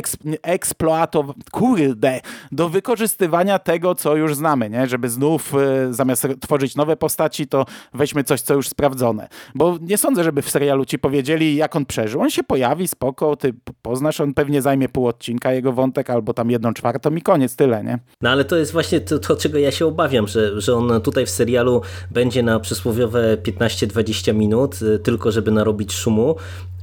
eksploatowania, 0.42 1.34
kurde, 1.52 2.20
do 2.52 2.68
wykorzystywania 2.68 3.58
tego, 3.58 3.94
co 3.94 4.16
już 4.16 4.34
znamy, 4.34 4.70
nie? 4.70 4.86
żeby 4.86 5.08
znów 5.08 5.54
e, 5.54 5.94
zamiast 5.94 6.26
tworzyć 6.40 6.76
nowe 6.76 6.96
postaci, 6.96 7.46
to 7.46 7.66
weźmy 7.94 8.24
coś, 8.24 8.40
co 8.40 8.54
już 8.54 8.68
sprawdzone. 8.68 9.28
Bo 9.54 9.78
nie 9.80 9.98
sądzę, 9.98 10.24
żeby 10.24 10.42
w 10.42 10.50
serialu 10.50 10.84
ci 10.84 10.98
powiedzieli, 10.98 11.56
jak 11.56 11.76
on 11.76 11.86
przeżył. 11.86 12.20
On 12.20 12.30
się 12.30 12.42
pojawi, 12.42 12.88
spoko, 12.88 13.36
ty 13.36 13.54
poznasz, 13.82 14.20
on 14.20 14.34
pewnie 14.34 14.62
zajmie 14.62 14.88
pół 14.88 15.06
odcinka, 15.06 15.52
jego 15.52 15.72
wątek, 15.72 16.10
albo 16.10 16.34
tam 16.34 16.50
jedną 16.50 16.74
czwartą 16.74 17.14
i 17.14 17.22
koniec, 17.22 17.56
tyle, 17.56 17.84
nie? 17.84 17.98
No 18.20 18.30
ale 18.30 18.44
to 18.44 18.56
jest 18.56 18.72
właśnie 18.72 19.00
to, 19.00 19.18
to 19.18 19.36
czego 19.36 19.58
ja 19.58 19.70
się 19.70 19.86
obawiam, 19.86 20.28
że, 20.28 20.60
że 20.60 20.74
on 20.74 21.00
tutaj 21.00 21.26
w 21.26 21.30
serialu 21.30 21.82
będzie 22.10 22.42
na 22.42 22.60
przysłowiowe 22.60 23.36
15-20 23.36 24.34
minut, 24.34 24.76
e, 24.94 24.98
tylko 24.98 25.32
żeby 25.32 25.50
narobić 25.50 25.92
szumu, 25.92 26.36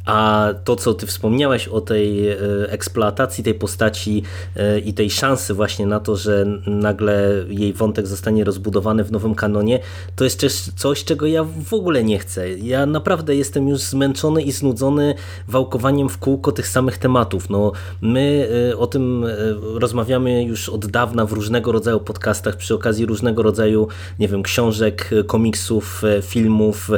a 0.06 0.50
to, 0.64 0.76
co 0.76 0.94
ty 0.94 1.08
wspomniałeś 1.08 1.68
o 1.68 1.82
tej 1.82 2.30
e, 2.30 2.38
eksploatacji 2.70 3.44
tej 3.44 3.54
postaci 3.54 4.24
e, 4.56 4.80
i 4.80 4.94
tej 4.94 5.10
szansy 5.10 5.54
właśnie 5.54 5.86
na 5.86 6.00
to, 6.00 6.16
że 6.16 6.46
nagle 6.68 7.46
jej 7.50 7.74
wątek 7.74 8.08
zostanie 8.08 8.44
rozbudowany 8.44 9.04
w 9.04 9.12
nowym 9.12 9.36
kanonie, 9.36 9.80
to 10.16 10.24
jest 10.24 10.40
też 10.40 10.54
coś, 10.76 11.04
czego 11.04 11.26
ja 11.26 11.44
w 11.44 11.74
ogóle 11.74 12.04
nie 12.04 12.20
chcę. 12.20 12.50
Ja 12.50 12.86
naprawdę 12.86 13.36
jestem 13.36 13.68
już 13.68 13.80
zmęczony 13.80 14.42
i 14.42 14.52
znudzony 14.52 15.16
wałkowaniem 15.48 16.10
w 16.10 16.18
kółko 16.18 16.52
tych 16.52 16.68
samych 16.68 16.98
tematów. 16.98 17.50
No, 17.50 17.72
my 18.02 18.50
e, 18.72 18.78
o 18.78 18.88
tym 18.88 19.26
rozmawiamy 19.74 20.44
już 20.44 20.70
od 20.70 20.86
dawna 20.86 21.26
w 21.26 21.32
różnego 21.32 21.72
rodzaju 21.72 22.00
podcastach, 22.00 22.58
przy 22.58 22.76
okazji 22.76 23.06
różnego 23.06 23.44
rodzaju, 23.44 23.88
nie 24.20 24.28
wiem, 24.28 24.44
książek, 24.44 25.10
komiksów, 25.28 26.02
filmów, 26.22 26.92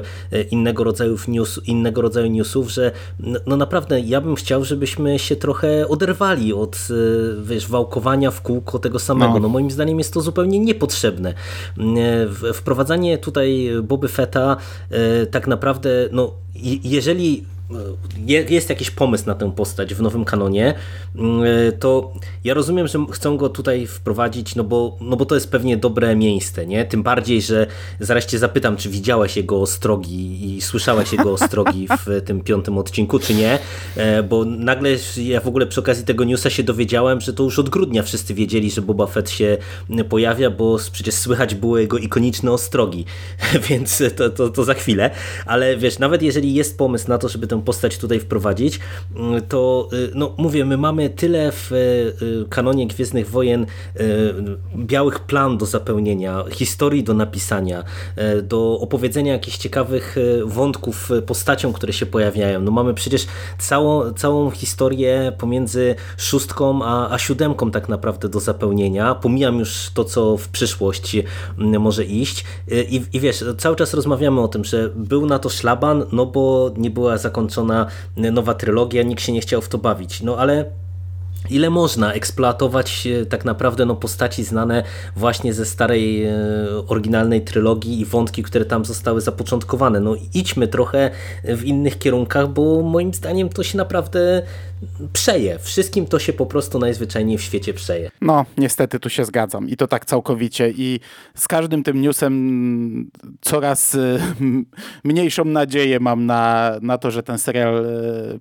innego 0.51 0.83
rodzaju, 0.83 1.17
news, 1.27 1.59
innego 1.65 2.01
rodzaju 2.01 2.27
newsów, 2.27 2.71
że 2.71 2.91
no, 3.45 3.57
naprawdę 3.57 3.99
ja 3.99 4.21
bym 4.21 4.35
chciał, 4.35 4.63
żebyśmy 4.63 5.19
się 5.19 5.35
trochę 5.35 5.87
oderwali 5.87 6.53
od 6.53 6.75
e, 6.75 6.93
wiesz, 7.43 7.67
wałkowania 7.67 8.31
w 8.31 8.41
kółko 8.41 8.79
tego 8.79 8.99
samego. 8.99 9.33
No. 9.33 9.39
no 9.39 9.49
moim 9.49 9.71
zdaniem 9.71 9.97
jest 9.97 10.13
to 10.13 10.21
zupełnie 10.21 10.59
niepotrzebne. 10.59 11.33
E, 11.79 12.53
wprowadzanie 12.53 13.17
tutaj 13.17 13.69
Boby 13.83 14.07
Fetta 14.07 14.57
e, 14.89 15.25
tak 15.25 15.47
naprawdę, 15.47 15.89
no 16.11 16.33
jeżeli 16.83 17.43
jest 18.49 18.69
jakiś 18.69 18.91
pomysł 18.91 19.25
na 19.27 19.35
tę 19.35 19.51
postać 19.51 19.93
w 19.93 20.01
nowym 20.01 20.25
kanonie, 20.25 20.73
mm, 21.15 21.43
to 21.79 22.13
ja 22.43 22.53
rozumiem, 22.53 22.87
że 22.87 23.05
chcą 23.11 23.37
go 23.37 23.49
tutaj 23.49 23.87
wprowadzić, 23.87 24.55
no 24.55 24.63
bo, 24.63 24.97
no 25.01 25.17
bo 25.17 25.25
to 25.25 25.35
jest 25.35 25.51
pewnie 25.51 25.77
dobre 25.77 26.15
miejsce, 26.15 26.67
nie? 26.67 26.85
Tym 26.85 27.03
bardziej, 27.03 27.41
że 27.41 27.67
zaraz 27.99 28.25
cię 28.25 28.39
zapytam, 28.39 28.77
czy 28.77 28.89
widziałeś 28.89 29.37
jego 29.37 29.61
ostrogi 29.61 30.55
i 30.55 30.61
słyszałaś 30.61 31.11
jego 31.11 31.33
ostrogi 31.33 31.87
w 31.87 32.21
tym 32.27 32.41
piątym 32.41 32.77
odcinku, 32.77 33.19
czy 33.19 33.33
nie, 33.33 33.59
e, 33.95 34.23
bo 34.23 34.45
nagle 34.45 34.89
ja 35.17 35.41
w 35.41 35.47
ogóle 35.47 35.67
przy 35.67 35.79
okazji 35.79 36.05
tego 36.05 36.23
newsa 36.23 36.49
się 36.49 36.63
dowiedziałem, 36.63 37.21
że 37.21 37.33
to 37.33 37.43
już 37.43 37.59
od 37.59 37.69
grudnia 37.69 38.03
wszyscy 38.03 38.33
wiedzieli, 38.33 38.71
że 38.71 38.81
Boba 38.81 39.07
Fett 39.07 39.29
się 39.29 39.57
pojawia, 40.09 40.49
bo 40.49 40.77
przecież 40.91 41.15
słychać 41.15 41.55
były 41.55 41.81
jego 41.81 41.97
ikoniczne 41.97 42.51
ostrogi, 42.51 43.05
więc 43.69 44.03
to, 44.15 44.29
to, 44.29 44.49
to 44.49 44.63
za 44.63 44.73
chwilę, 44.73 45.09
ale 45.45 45.77
wiesz, 45.77 45.99
nawet 45.99 46.21
jeżeli 46.21 46.53
jest 46.53 46.77
pomysł 46.77 47.07
na 47.07 47.17
to, 47.17 47.29
żeby 47.29 47.47
tę 47.47 47.56
postać 47.61 47.97
tutaj 47.97 48.19
wprowadzić, 48.19 48.79
to 49.49 49.89
y, 49.93 50.11
no 50.15 50.33
mówię, 50.37 50.65
my 50.65 50.77
mamy 50.77 51.09
tyle 51.09 51.51
w 51.51 51.71
y, 51.71 52.45
kanonie 52.49 52.87
Gwiezdnych 52.87 53.29
Wojen 53.29 53.63
y, 53.63 54.33
białych 54.75 55.19
plan 55.19 55.57
do 55.57 55.65
zapełnienia, 55.65 56.43
historii 56.51 57.03
do 57.03 57.13
napisania, 57.13 57.83
do 58.43 58.79
opowiedzenia 58.79 59.33
jakichś 59.33 59.57
ciekawych 59.57 60.15
wątków 60.45 61.09
postaciom, 61.25 61.73
które 61.73 61.93
się 61.93 62.05
pojawiają. 62.05 62.61
No 62.61 62.71
mamy 62.71 62.93
przecież 62.93 63.27
całą, 63.59 64.13
całą 64.13 64.51
historię 64.51 65.31
pomiędzy 65.37 65.95
szóstką 66.17 66.79
a, 66.83 67.09
a 67.09 67.17
siódemką 67.17 67.71
tak 67.71 67.89
naprawdę 67.89 68.29
do 68.29 68.39
zapełnienia. 68.39 69.15
Pomijam 69.15 69.59
już 69.59 69.91
to, 69.93 70.03
co 70.03 70.37
w 70.37 70.47
przyszłość 70.47 71.17
może 71.57 72.05
iść. 72.05 72.45
I, 72.89 73.01
I 73.13 73.19
wiesz, 73.19 73.43
cały 73.57 73.75
czas 73.75 73.93
rozmawiamy 73.93 74.41
o 74.41 74.47
tym, 74.47 74.65
że 74.65 74.89
był 74.95 75.25
na 75.25 75.39
to 75.39 75.49
szlaban, 75.49 76.05
no 76.11 76.25
bo 76.25 76.71
nie 76.77 76.89
była 76.89 77.17
zakończona 77.17 77.46
nowa 78.15 78.53
trylogia, 78.53 79.03
nikt 79.03 79.23
się 79.23 79.31
nie 79.31 79.41
chciał 79.41 79.61
w 79.61 79.69
to 79.69 79.77
bawić. 79.77 80.21
No 80.21 80.37
ale 80.37 80.65
Ile 81.49 81.69
można 81.69 82.13
eksploatować 82.13 83.07
e, 83.07 83.25
tak 83.25 83.45
naprawdę 83.45 83.85
no, 83.85 83.95
postaci 83.95 84.43
znane 84.43 84.83
właśnie 85.15 85.53
ze 85.53 85.65
starej, 85.65 86.25
e, 86.25 86.33
oryginalnej 86.87 87.41
trylogii 87.41 88.01
i 88.01 88.05
wątki, 88.05 88.43
które 88.43 88.65
tam 88.65 88.85
zostały 88.85 89.21
zapoczątkowane. 89.21 89.99
No 89.99 90.15
idźmy 90.33 90.67
trochę 90.67 91.11
w 91.43 91.63
innych 91.63 91.99
kierunkach, 91.99 92.49
bo 92.49 92.81
moim 92.81 93.13
zdaniem 93.13 93.49
to 93.49 93.63
się 93.63 93.77
naprawdę 93.77 94.43
przeje. 95.13 95.59
Wszystkim 95.59 96.05
to 96.05 96.19
się 96.19 96.33
po 96.33 96.45
prostu 96.45 96.79
najzwyczajniej 96.79 97.37
w 97.37 97.41
świecie 97.41 97.73
przeje. 97.73 98.09
No, 98.21 98.45
niestety 98.57 98.99
tu 98.99 99.09
się 99.09 99.25
zgadzam 99.25 99.69
i 99.69 99.77
to 99.77 99.87
tak 99.87 100.05
całkowicie 100.05 100.73
i 100.77 100.99
z 101.35 101.47
każdym 101.47 101.83
tym 101.83 102.01
newsem 102.01 103.11
coraz 103.41 103.95
e, 103.95 104.19
mniejszą 105.03 105.45
nadzieję 105.45 105.99
mam 105.99 106.25
na, 106.25 106.71
na 106.81 106.97
to, 106.97 107.11
że 107.11 107.23
ten 107.23 107.37
serial 107.37 107.85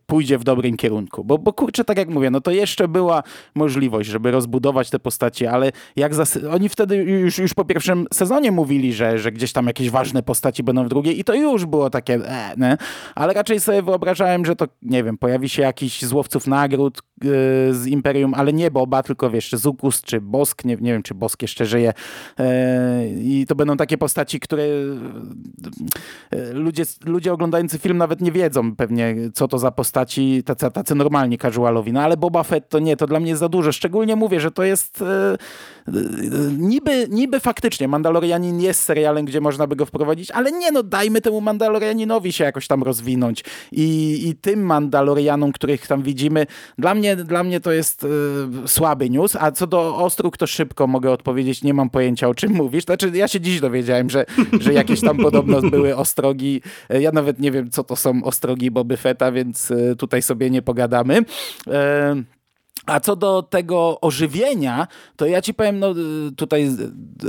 pójdzie 0.06 0.38
w 0.38 0.44
dobrym 0.44 0.76
kierunku, 0.76 1.24
bo, 1.24 1.38
bo 1.38 1.52
kurczę, 1.52 1.84
tak 1.84 1.98
jak 1.98 2.08
mówię, 2.08 2.30
no 2.30 2.40
to 2.40 2.50
jeszcze 2.50 2.88
była 2.88 3.22
możliwość, 3.54 4.08
żeby 4.08 4.30
rozbudować 4.30 4.90
te 4.90 4.98
postacie, 4.98 5.50
ale 5.50 5.72
jak 5.96 6.12
oni 6.50 6.68
wtedy 6.68 6.96
już, 6.96 7.38
już 7.38 7.54
po 7.54 7.64
pierwszym 7.64 8.06
sezonie 8.12 8.52
mówili, 8.52 8.92
że, 8.92 9.18
że 9.18 9.32
gdzieś 9.32 9.52
tam 9.52 9.66
jakieś 9.66 9.90
ważne 9.90 10.22
postaci 10.22 10.62
będą 10.62 10.84
w 10.84 10.88
drugiej 10.88 11.20
i 11.20 11.24
to 11.24 11.34
już 11.34 11.66
było 11.66 11.90
takie, 11.90 12.14
e, 12.14 12.76
ale 13.14 13.32
raczej 13.32 13.60
sobie 13.60 13.82
wyobrażałem, 13.82 14.44
że 14.44 14.56
to, 14.56 14.66
nie 14.82 15.04
wiem, 15.04 15.18
pojawi 15.18 15.48
się 15.48 15.62
jakiś 15.62 16.02
z 16.02 16.12
auf 16.34 16.48
zu 16.48 17.00
z 17.70 17.86
Imperium, 17.86 18.34
ale 18.34 18.52
nie 18.52 18.70
Boba, 18.70 19.02
tylko 19.02 19.30
wiesz, 19.30 19.52
Zukus 19.52 20.02
czy 20.02 20.20
Bosk, 20.20 20.64
nie, 20.64 20.76
nie 20.76 20.92
wiem, 20.92 21.02
czy 21.02 21.14
Bosk 21.14 21.42
jeszcze 21.42 21.66
żyje 21.66 21.92
yy, 22.38 22.44
i 23.22 23.46
to 23.48 23.54
będą 23.54 23.76
takie 23.76 23.98
postaci, 23.98 24.40
które 24.40 24.66
yy, 24.66 26.52
ludzie, 26.52 26.82
ludzie 27.04 27.32
oglądający 27.32 27.78
film 27.78 27.96
nawet 27.96 28.20
nie 28.20 28.32
wiedzą 28.32 28.76
pewnie, 28.76 29.16
co 29.34 29.48
to 29.48 29.58
za 29.58 29.70
postaci, 29.70 30.42
tacy, 30.44 30.70
tacy 30.70 30.94
normalni 30.94 31.38
casualowi, 31.38 31.92
no 31.92 32.02
ale 32.02 32.16
Boba 32.16 32.42
Fett 32.42 32.68
to 32.68 32.78
nie, 32.78 32.96
to 32.96 33.06
dla 33.06 33.20
mnie 33.20 33.28
jest 33.28 33.40
za 33.40 33.48
dużo. 33.48 33.72
Szczególnie 33.72 34.16
mówię, 34.16 34.40
że 34.40 34.50
to 34.50 34.62
jest 34.62 35.02
e, 35.02 35.36
e, 35.88 35.92
niby, 36.58 37.06
niby 37.10 37.40
faktycznie 37.40 37.88
Mandalorianin 37.88 38.60
jest 38.60 38.82
serialem, 38.82 39.24
gdzie 39.24 39.40
można 39.40 39.66
by 39.66 39.76
go 39.76 39.86
wprowadzić, 39.86 40.30
ale 40.30 40.52
nie 40.52 40.72
no, 40.72 40.82
dajmy 40.82 41.20
temu 41.20 41.40
Mandalorianinowi 41.40 42.32
się 42.32 42.44
jakoś 42.44 42.66
tam 42.66 42.82
rozwinąć. 42.82 43.44
I, 43.72 44.20
i 44.28 44.34
tym 44.34 44.62
Mandalorianom, 44.62 45.52
których 45.52 45.86
tam 45.86 46.02
widzimy, 46.02 46.46
dla 46.78 46.94
mnie 46.94 47.05
mnie, 47.14 47.24
dla 47.24 47.44
mnie 47.44 47.60
to 47.60 47.72
jest 47.72 48.04
y, 48.04 48.08
słaby 48.66 49.10
news, 49.10 49.36
a 49.36 49.52
co 49.52 49.66
do 49.66 49.96
Ostróg, 49.96 50.36
to 50.36 50.46
szybko 50.46 50.86
mogę 50.86 51.10
odpowiedzieć, 51.10 51.62
nie 51.62 51.74
mam 51.74 51.90
pojęcia 51.90 52.28
o 52.28 52.34
czym 52.34 52.52
mówisz. 52.52 52.84
Znaczy, 52.84 53.10
ja 53.14 53.28
się 53.28 53.40
dziś 53.40 53.60
dowiedziałem, 53.60 54.10
że, 54.10 54.26
że 54.60 54.72
jakieś 54.72 55.00
tam 55.00 55.16
podobno 55.16 55.60
były 55.60 55.96
ostrogi. 55.96 56.62
Ja 56.88 57.12
nawet 57.12 57.40
nie 57.40 57.52
wiem, 57.52 57.70
co 57.70 57.84
to 57.84 57.96
są 57.96 58.24
ostrogi 58.24 58.70
Boby 58.70 58.96
Fetta, 58.96 59.32
więc 59.32 59.70
y, 59.70 59.96
tutaj 59.98 60.22
sobie 60.22 60.50
nie 60.50 60.62
pogadamy. 60.62 61.18
Y, 61.18 62.35
a 62.86 63.00
co 63.00 63.16
do 63.16 63.42
tego 63.42 64.00
ożywienia, 64.00 64.86
to 65.16 65.26
ja 65.26 65.42
ci 65.42 65.54
powiem, 65.54 65.78
no 65.78 65.94
tutaj 66.36 66.70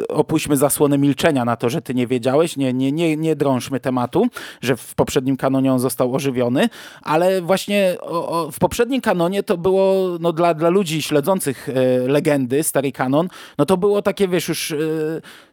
opuśćmy 0.09 0.57
zasłonę 0.57 0.97
milczenia 0.97 1.45
na 1.45 1.55
to, 1.55 1.69
że 1.69 1.81
ty 1.81 1.93
nie 1.93 2.07
wiedziałeś, 2.07 2.57
nie, 2.57 2.73
nie, 2.73 2.91
nie, 2.91 3.17
nie 3.17 3.35
drążmy 3.35 3.79
tematu, 3.79 4.27
że 4.61 4.77
w 4.77 4.95
poprzednim 4.95 5.37
kanonie 5.37 5.73
on 5.73 5.79
został 5.79 6.15
ożywiony, 6.15 6.69
ale 7.01 7.41
właśnie 7.41 7.95
o, 8.01 8.29
o, 8.29 8.51
w 8.51 8.59
poprzednim 8.59 9.01
kanonie 9.01 9.43
to 9.43 9.57
było 9.57 10.17
no, 10.19 10.33
dla, 10.33 10.53
dla 10.53 10.69
ludzi 10.69 11.01
śledzących 11.01 11.69
e, 11.69 11.73
legendy, 12.07 12.63
stary 12.63 12.91
kanon, 12.91 13.27
no 13.57 13.65
to 13.65 13.77
było 13.77 14.01
takie, 14.01 14.27
wiesz, 14.27 14.47
już 14.47 14.71
e, 14.71 14.77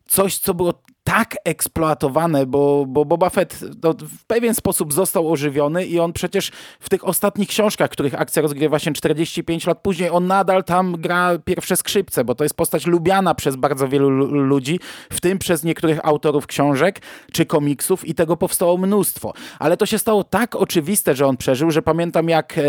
coś, 0.07 0.39
co 0.39 0.55
było 0.55 0.75
tak 1.05 1.37
eksploatowane, 1.45 2.47
bo, 2.47 2.85
bo 2.89 3.05
Boba 3.05 3.31
Fett 3.31 3.61
no, 3.83 3.95
w 4.01 4.25
pewien 4.27 4.55
sposób 4.55 4.93
został 4.93 5.33
ożywiony 5.33 5.87
i 5.87 5.99
on 5.99 6.13
przecież 6.13 6.51
w 6.81 6.89
tych 6.89 7.09
ostatnich 7.09 7.49
książkach, 7.49 7.91
których 7.91 8.21
akcja 8.21 8.43
rozgrywa 8.43 8.79
się 8.79 8.93
45 8.93 9.67
lat 9.67 9.79
później, 9.83 10.11
on 10.11 10.27
nadal 10.27 10.65
tam 10.65 10.97
gra 10.99 11.39
pierwsze 11.45 11.77
skrzypce, 11.77 12.25
bo 12.25 12.35
to 12.35 12.45
jest 12.45 12.57
postać 12.57 12.87
lubiana 12.87 13.35
przez 13.35 13.57
bardzo 13.57 13.89
wielu 13.89 14.11
ludzi, 14.27 14.81
w 15.13 15.21
tym 15.21 15.39
przez 15.39 15.65
niektórych 15.65 16.07
autorów 16.07 16.47
książek 16.47 17.01
czy 17.33 17.47
komiksów 17.47 18.09
i 18.09 18.15
tego 18.15 18.37
powstało 18.37 18.77
mnóstwo. 18.77 19.33
Ale 19.59 19.77
to 19.77 19.87
się 19.87 19.99
stało 19.99 20.25
tak 20.25 20.57
oczywiste, 20.57 21.15
że 21.15 21.27
on 21.27 21.37
przeżył, 21.37 21.71
że 21.71 21.83
pamiętam 21.83 22.29
jak 22.29 22.59
e, 22.59 22.63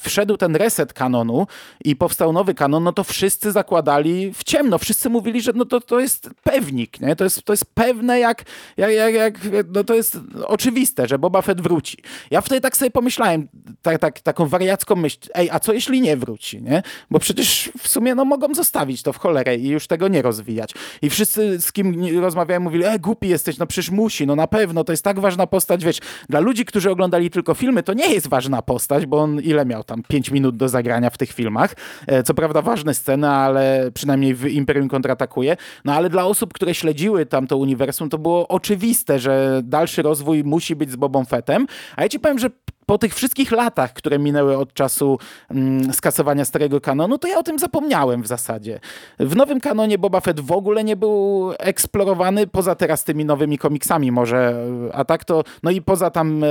wszedł 0.00 0.36
ten 0.36 0.56
reset 0.56 0.92
kanonu 0.92 1.46
i 1.84 1.96
powstał 1.96 2.32
nowy 2.32 2.54
kanon, 2.54 2.84
no 2.84 2.92
to 2.92 3.04
wszyscy 3.04 3.52
zakładali 3.52 4.32
w 4.34 4.44
ciemno, 4.44 4.78
wszyscy 4.78 5.10
mówili, 5.10 5.40
że 5.42 5.52
no 5.54 5.64
to, 5.64 5.80
to 5.80 6.00
jest 6.00 6.30
pewnik, 6.42 7.00
nie? 7.00 7.16
To 7.16 7.24
jest 7.24 7.45
to 7.46 7.52
jest 7.52 7.74
pewne 7.74 8.20
jak, 8.20 8.44
jak, 8.76 8.92
jak, 8.92 9.14
jak, 9.14 9.34
no 9.74 9.84
to 9.84 9.94
jest 9.94 10.18
oczywiste, 10.46 11.08
że 11.08 11.18
Boba 11.18 11.42
Fett 11.42 11.60
wróci. 11.60 11.98
Ja 12.30 12.40
wtedy 12.40 12.60
tak 12.60 12.76
sobie 12.76 12.90
pomyślałem, 12.90 13.48
tak, 13.82 13.98
tak, 13.98 14.20
taką 14.20 14.46
wariacką 14.46 14.96
myśl, 14.96 15.18
ej, 15.34 15.50
a 15.50 15.60
co 15.60 15.72
jeśli 15.72 16.00
nie 16.00 16.16
wróci, 16.16 16.62
nie? 16.62 16.82
Bo 17.10 17.18
przecież 17.18 17.70
w 17.78 17.88
sumie 17.88 18.14
no 18.14 18.24
mogą 18.24 18.54
zostawić 18.54 19.02
to 19.02 19.12
w 19.12 19.18
cholerę 19.18 19.56
i 19.56 19.68
już 19.68 19.86
tego 19.86 20.08
nie 20.08 20.22
rozwijać. 20.22 20.74
I 21.02 21.10
wszyscy 21.10 21.60
z 21.60 21.72
kim 21.72 22.20
rozmawiałem 22.20 22.62
mówili, 22.62 22.84
ej, 22.84 23.00
głupi 23.00 23.28
jesteś, 23.28 23.58
no 23.58 23.66
przecież 23.66 23.90
musi, 23.90 24.26
no 24.26 24.36
na 24.36 24.46
pewno, 24.46 24.84
to 24.84 24.92
jest 24.92 25.04
tak 25.04 25.20
ważna 25.20 25.46
postać, 25.46 25.84
wiesz, 25.84 25.98
dla 26.28 26.40
ludzi, 26.40 26.64
którzy 26.64 26.90
oglądali 26.90 27.30
tylko 27.30 27.54
filmy, 27.54 27.82
to 27.82 27.92
nie 27.92 28.14
jest 28.14 28.28
ważna 28.28 28.62
postać, 28.62 29.06
bo 29.06 29.18
on 29.18 29.40
ile 29.40 29.66
miał 29.66 29.84
tam? 29.84 30.02
5 30.08 30.30
minut 30.30 30.56
do 30.56 30.68
zagrania 30.68 31.10
w 31.10 31.18
tych 31.18 31.32
filmach. 31.32 31.74
E, 32.06 32.22
co 32.22 32.34
prawda 32.34 32.62
ważne 32.62 32.94
sceny, 32.94 33.28
ale 33.28 33.90
przynajmniej 33.94 34.34
w 34.34 34.46
Imperium 34.46 34.88
kontratakuje. 34.88 35.56
No 35.84 35.94
ale 35.94 36.10
dla 36.10 36.24
osób, 36.24 36.52
które 36.52 36.74
śledziły 36.74 37.26
tamto 37.36 37.56
uniwersum, 37.56 38.08
to 38.08 38.18
było 38.18 38.48
oczywiste, 38.48 39.18
że 39.18 39.60
dalszy 39.64 40.02
rozwój 40.02 40.44
musi 40.44 40.76
być 40.76 40.90
z 40.90 40.96
Bobą 40.96 41.24
Fettem. 41.24 41.66
A 41.96 42.02
ja 42.02 42.08
ci 42.08 42.20
powiem, 42.20 42.38
że 42.38 42.50
po 42.86 42.98
tych 42.98 43.14
wszystkich 43.14 43.52
latach, 43.52 43.92
które 43.92 44.18
minęły 44.18 44.58
od 44.58 44.74
czasu 44.74 45.18
mm, 45.50 45.92
skasowania 45.92 46.44
starego 46.44 46.80
kanonu, 46.80 47.18
to 47.18 47.28
ja 47.28 47.38
o 47.38 47.42
tym 47.42 47.58
zapomniałem 47.58 48.22
w 48.22 48.26
zasadzie. 48.26 48.80
W 49.18 49.36
nowym 49.36 49.60
kanonie 49.60 49.98
Boba 49.98 50.20
Fett 50.20 50.40
w 50.40 50.52
ogóle 50.52 50.84
nie 50.84 50.96
był 50.96 51.52
eksplorowany, 51.58 52.46
poza 52.46 52.74
teraz 52.74 53.04
tymi 53.04 53.24
nowymi 53.24 53.58
komiksami 53.58 54.12
może, 54.12 54.66
a 54.92 55.04
tak 55.04 55.24
to, 55.24 55.44
no 55.62 55.70
i 55.70 55.82
poza 55.82 56.10
tam 56.10 56.44
e, 56.44 56.48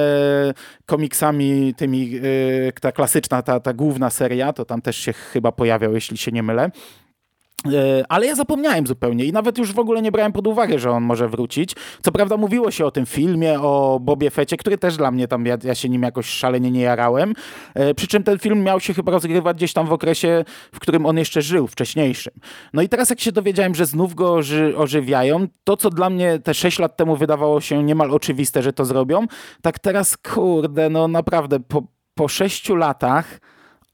komiksami 0.85 1.73
tymi, 1.77 2.19
e, 2.67 2.71
ta 2.81 2.91
klasyczna, 2.91 3.41
ta, 3.41 3.59
ta 3.59 3.73
główna 3.73 4.09
seria, 4.09 4.53
to 4.53 4.65
tam 4.65 4.81
też 4.81 4.97
się 4.97 5.13
chyba 5.13 5.51
pojawiał, 5.51 5.93
jeśli 5.93 6.17
się 6.17 6.31
nie 6.31 6.43
mylę. 6.43 6.71
E, 7.73 8.03
ale 8.09 8.25
ja 8.25 8.35
zapomniałem 8.35 8.87
zupełnie 8.87 9.25
i 9.25 9.31
nawet 9.31 9.57
już 9.57 9.73
w 9.73 9.79
ogóle 9.79 10.01
nie 10.01 10.11
brałem 10.11 10.31
pod 10.31 10.47
uwagę, 10.47 10.79
że 10.79 10.91
on 10.91 11.03
może 11.03 11.29
wrócić. 11.29 11.75
Co 12.01 12.11
prawda 12.11 12.37
mówiło 12.37 12.71
się 12.71 12.85
o 12.85 12.91
tym 12.91 13.05
filmie, 13.05 13.59
o 13.59 13.99
Bobie 14.01 14.31
Fecie, 14.31 14.57
który 14.57 14.77
też 14.77 14.97
dla 14.97 15.11
mnie 15.11 15.27
tam, 15.27 15.45
ja, 15.45 15.57
ja 15.63 15.75
się 15.75 15.89
nim 15.89 16.03
jakoś 16.03 16.25
szalenie 16.25 16.71
nie 16.71 16.81
jarałem. 16.81 17.33
E, 17.73 17.93
przy 17.93 18.07
czym 18.07 18.23
ten 18.23 18.39
film 18.39 18.63
miał 18.63 18.79
się 18.79 18.93
chyba 18.93 19.11
rozgrywać 19.11 19.57
gdzieś 19.57 19.73
tam 19.73 19.87
w 19.87 19.93
okresie, 19.93 20.45
w 20.71 20.79
którym 20.79 21.05
on 21.05 21.17
jeszcze 21.17 21.41
żył, 21.41 21.67
wcześniejszym. 21.67 22.33
No 22.73 22.81
i 22.81 22.89
teraz 22.89 23.09
jak 23.09 23.19
się 23.19 23.31
dowiedziałem, 23.31 23.75
że 23.75 23.85
znów 23.85 24.15
go 24.15 24.33
oży, 24.33 24.73
ożywiają, 24.77 25.47
to 25.63 25.77
co 25.77 25.89
dla 25.89 26.09
mnie 26.09 26.39
te 26.39 26.53
6 26.53 26.79
lat 26.79 26.97
temu 26.97 27.15
wydawało 27.15 27.61
się 27.61 27.83
niemal 27.83 28.11
oczywiste, 28.11 28.63
że 28.63 28.73
to 28.73 28.85
zrobią, 28.85 29.25
tak 29.61 29.79
teraz 29.79 30.17
kurde, 30.17 30.89
no 30.89 31.07
naprawdę 31.07 31.59
po, 31.59 31.83
po 32.13 32.27
6 32.27 32.69
latach 32.69 33.39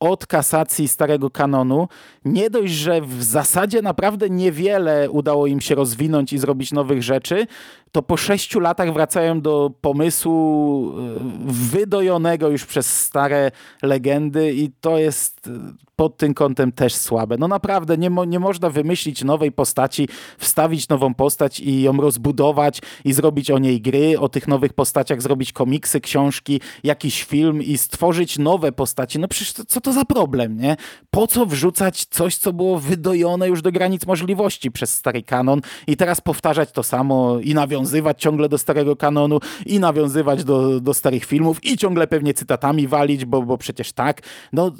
od 0.01 0.27
kasacji 0.27 0.87
starego 0.87 1.29
kanonu. 1.29 1.87
Nie 2.25 2.49
dość, 2.49 2.73
że 2.73 3.01
w 3.01 3.23
zasadzie 3.23 3.81
naprawdę 3.81 4.29
niewiele 4.29 5.09
udało 5.09 5.47
im 5.47 5.61
się 5.61 5.75
rozwinąć 5.75 6.33
i 6.33 6.37
zrobić 6.37 6.71
nowych 6.71 7.03
rzeczy, 7.03 7.47
to 7.91 8.01
po 8.01 8.17
sześciu 8.17 8.59
latach 8.59 8.93
wracają 8.93 9.41
do 9.41 9.71
pomysłu 9.81 10.93
e, 10.99 11.19
wydojonego 11.45 12.49
już 12.49 12.65
przez 12.65 12.99
stare 12.99 13.51
legendy 13.81 14.53
i 14.53 14.71
to 14.81 14.97
jest 14.97 15.47
e, 15.47 15.51
pod 15.95 16.17
tym 16.17 16.33
kątem 16.33 16.71
też 16.71 16.95
słabe. 16.95 17.35
No 17.39 17.47
naprawdę, 17.47 17.97
nie, 17.97 18.09
mo 18.09 18.25
nie 18.25 18.39
można 18.39 18.69
wymyślić 18.69 19.23
nowej 19.23 19.51
postaci, 19.51 20.07
wstawić 20.37 20.89
nową 20.89 21.13
postać 21.13 21.59
i 21.59 21.81
ją 21.81 21.97
rozbudować 21.97 22.81
i 23.05 23.13
zrobić 23.13 23.51
o 23.51 23.59
niej 23.59 23.81
gry, 23.81 24.19
o 24.19 24.29
tych 24.29 24.47
nowych 24.47 24.73
postaciach 24.73 25.21
zrobić 25.21 25.53
komiksy, 25.53 26.01
książki, 26.01 26.61
jakiś 26.83 27.23
film 27.23 27.61
i 27.61 27.77
stworzyć 27.77 28.37
nowe 28.37 28.71
postaci. 28.71 29.19
No 29.19 29.27
przecież 29.27 29.53
to, 29.53 29.65
co 29.65 29.81
to 29.81 29.93
za 29.93 30.05
problem, 30.05 30.57
nie? 30.57 30.77
Po 31.09 31.27
co 31.27 31.45
wrzucać 31.45 32.05
coś, 32.05 32.37
co 32.37 32.53
było 32.53 32.79
wydojone 32.79 33.47
już 33.47 33.61
do 33.61 33.71
granic 33.71 34.05
możliwości 34.05 34.71
przez 34.71 34.93
stary 34.93 35.23
kanon 35.23 35.61
i 35.87 35.97
teraz 35.97 36.21
powtarzać 36.21 36.71
to 36.71 36.83
samo 36.83 37.39
i 37.39 37.53
nawiązywać 37.81 38.21
ciągle 38.21 38.49
do 38.49 38.57
starego 38.57 38.95
kanonu 38.95 39.39
i 39.65 39.79
nawiązywać 39.79 40.43
do, 40.43 40.79
do 40.79 40.93
starych 40.93 41.25
filmów 41.25 41.63
i 41.63 41.77
ciągle 41.77 42.07
pewnie 42.07 42.33
cytatami 42.33 42.87
walić, 42.87 43.25
bo, 43.25 43.41
bo 43.41 43.57
przecież 43.57 43.93
tak. 43.93 44.21
No, 44.53 44.71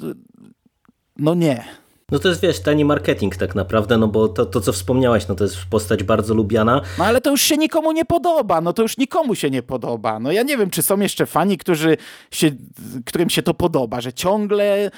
no 1.16 1.34
nie. 1.34 1.81
No 2.12 2.18
to 2.18 2.28
jest, 2.28 2.40
wiesz, 2.40 2.60
tani 2.60 2.84
marketing 2.84 3.36
tak 3.36 3.54
naprawdę, 3.54 3.98
no 3.98 4.08
bo 4.08 4.28
to, 4.28 4.46
to 4.46 4.60
co 4.60 4.72
wspomniałaś, 4.72 5.28
no 5.28 5.34
to 5.34 5.44
jest 5.44 5.56
postać 5.70 6.02
bardzo 6.02 6.34
lubiana. 6.34 6.80
No 6.98 7.04
ale 7.04 7.20
to 7.20 7.30
już 7.30 7.40
się 7.40 7.56
nikomu 7.56 7.92
nie 7.92 8.04
podoba, 8.04 8.60
no 8.60 8.72
to 8.72 8.82
już 8.82 8.98
nikomu 8.98 9.34
się 9.34 9.50
nie 9.50 9.62
podoba. 9.62 10.18
No 10.20 10.32
ja 10.32 10.42
nie 10.42 10.56
wiem, 10.56 10.70
czy 10.70 10.82
są 10.82 11.00
jeszcze 11.00 11.26
fani, 11.26 11.58
którzy 11.58 11.96
się, 12.30 12.50
którym 13.06 13.30
się 13.30 13.42
to 13.42 13.54
podoba, 13.54 14.00
że 14.00 14.12
ciągle 14.12 14.64
e, 14.86 14.90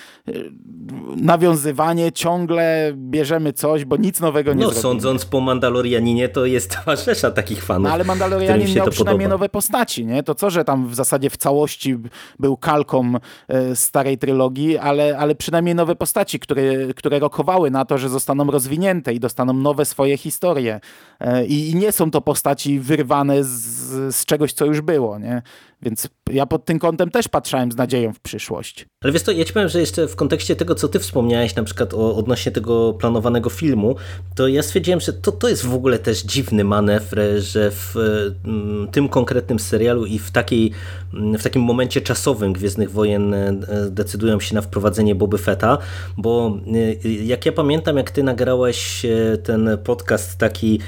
nawiązywanie, 1.16 2.12
ciągle 2.12 2.92
bierzemy 2.96 3.52
coś, 3.52 3.84
bo 3.84 3.96
nic 3.96 4.20
nowego 4.20 4.50
nie 4.52 4.56
No 4.64 4.70
zrobimy. 4.70 4.82
sądząc 4.82 5.24
po 5.24 5.40
Mandalorianinie, 5.40 6.28
to 6.28 6.46
jest 6.46 6.70
cała 6.84 6.96
rzesza 6.96 7.30
takich 7.30 7.64
fanów. 7.64 7.88
No 7.88 7.92
ale 7.94 8.04
Mandalorianin 8.04 8.74
miał 8.74 8.88
przynajmniej 8.90 9.26
podoba. 9.26 9.34
nowe 9.34 9.48
postaci, 9.48 10.06
nie? 10.06 10.22
To 10.22 10.34
co, 10.34 10.50
że 10.50 10.64
tam 10.64 10.88
w 10.88 10.94
zasadzie 10.94 11.30
w 11.30 11.36
całości 11.36 11.96
był 12.38 12.56
kalką 12.56 13.12
e, 13.48 13.76
starej 13.76 14.18
trylogii, 14.18 14.78
ale, 14.78 15.18
ale 15.18 15.34
przynajmniej 15.34 15.74
nowe 15.74 15.96
postaci, 15.96 16.40
które 16.40 16.94
które 17.04 17.18
rokowały 17.18 17.70
na 17.70 17.84
to, 17.84 17.98
że 17.98 18.08
zostaną 18.08 18.44
rozwinięte 18.44 19.14
i 19.14 19.20
dostaną 19.20 19.52
nowe 19.52 19.84
swoje 19.84 20.16
historie. 20.16 20.80
E, 21.20 21.46
I 21.46 21.74
nie 21.74 21.92
są 21.92 22.10
to 22.10 22.20
postaci 22.20 22.80
wyrwane 22.80 23.44
z, 23.44 24.16
z 24.16 24.24
czegoś, 24.24 24.52
co 24.52 24.64
już 24.64 24.80
było. 24.80 25.18
Nie? 25.18 25.42
Więc 25.84 26.08
ja 26.30 26.46
pod 26.46 26.64
tym 26.64 26.78
kątem 26.78 27.10
też 27.10 27.28
patrzyłem 27.28 27.72
z 27.72 27.76
nadzieją 27.76 28.12
w 28.12 28.20
przyszłość. 28.20 28.86
Ale 29.02 29.12
wiesz 29.12 29.22
to, 29.22 29.32
ja 29.32 29.44
ci 29.44 29.52
powiem, 29.52 29.68
że 29.68 29.80
jeszcze 29.80 30.08
w 30.08 30.16
kontekście 30.16 30.56
tego, 30.56 30.74
co 30.74 30.88
ty 30.88 30.98
wspomniałeś, 30.98 31.54
na 31.54 31.64
przykład 31.64 31.94
o, 31.94 32.16
odnośnie 32.16 32.52
tego 32.52 32.92
planowanego 32.92 33.50
filmu, 33.50 33.96
to 34.34 34.48
ja 34.48 34.62
stwierdziłem, 34.62 35.00
że 35.00 35.12
to, 35.12 35.32
to 35.32 35.48
jest 35.48 35.66
w 35.66 35.74
ogóle 35.74 35.98
też 35.98 36.22
dziwny 36.22 36.64
manewr, 36.64 37.20
że 37.38 37.70
w 37.70 37.96
m, 38.44 38.88
tym 38.92 39.08
konkretnym 39.08 39.58
serialu 39.58 40.06
i 40.06 40.18
w, 40.18 40.30
takiej, 40.30 40.70
w 41.12 41.42
takim 41.42 41.62
momencie 41.62 42.00
czasowym 42.00 42.52
Gwiezdnych 42.52 42.90
Wojen 42.90 43.34
e, 43.34 43.52
decydują 43.90 44.40
się 44.40 44.54
na 44.54 44.62
wprowadzenie 44.62 45.14
Boby 45.14 45.38
Fetta, 45.38 45.78
bo 46.16 46.58
e, 47.04 47.08
jak 47.08 47.46
ja 47.46 47.52
pamiętam, 47.52 47.96
jak 47.96 48.10
ty 48.10 48.22
nagrałeś 48.22 49.04
e, 49.04 49.38
ten 49.38 49.78
podcast 49.84 50.38
taki 50.38 50.80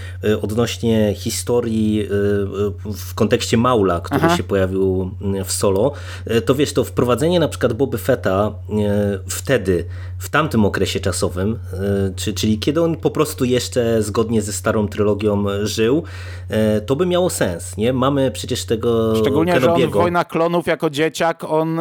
odnośnie 0.42 1.14
historii 1.14 2.08
w 2.84 3.14
kontekście 3.14 3.56
Maula, 3.56 4.00
który 4.00 4.20
Aha. 4.24 4.36
się 4.36 4.42
pojawił 4.42 4.85
w 5.44 5.52
solo, 5.52 5.92
e, 6.26 6.40
to 6.40 6.54
wiesz, 6.54 6.72
to 6.72 6.84
wprowadzenie 6.84 7.40
na 7.40 7.48
przykład 7.48 7.72
Boby 7.72 7.98
Fetta 7.98 8.52
e, 8.70 9.18
wtedy, 9.28 9.84
w 10.18 10.28
tamtym 10.28 10.64
okresie 10.64 11.00
czasowym, 11.00 11.58
e, 12.26 12.32
czyli 12.34 12.58
kiedy 12.58 12.82
on 12.82 12.96
po 12.96 13.10
prostu 13.10 13.44
jeszcze 13.44 14.02
zgodnie 14.02 14.42
ze 14.42 14.52
starą 14.52 14.88
trylogią 14.88 15.44
żył, 15.62 16.02
to 16.86 16.96
by 16.96 17.06
miało 17.06 17.30
sens, 17.30 17.76
nie? 17.76 17.92
Mamy 17.92 18.30
przecież 18.30 18.64
tego 18.64 19.16
Szczególnie, 19.16 19.52
Kenobiego. 19.52 19.92
że 19.92 19.96
on 19.96 20.02
Wojna 20.02 20.24
Klonów 20.24 20.66
jako 20.66 20.90
dzieciak, 20.90 21.44
on 21.44 21.80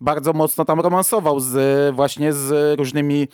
bardzo 0.00 0.32
mocno 0.32 0.64
tam 0.64 0.80
romansował 0.80 1.40
z, 1.40 1.94
właśnie 1.94 2.32
z 2.32 2.78
różnymi 2.78 3.28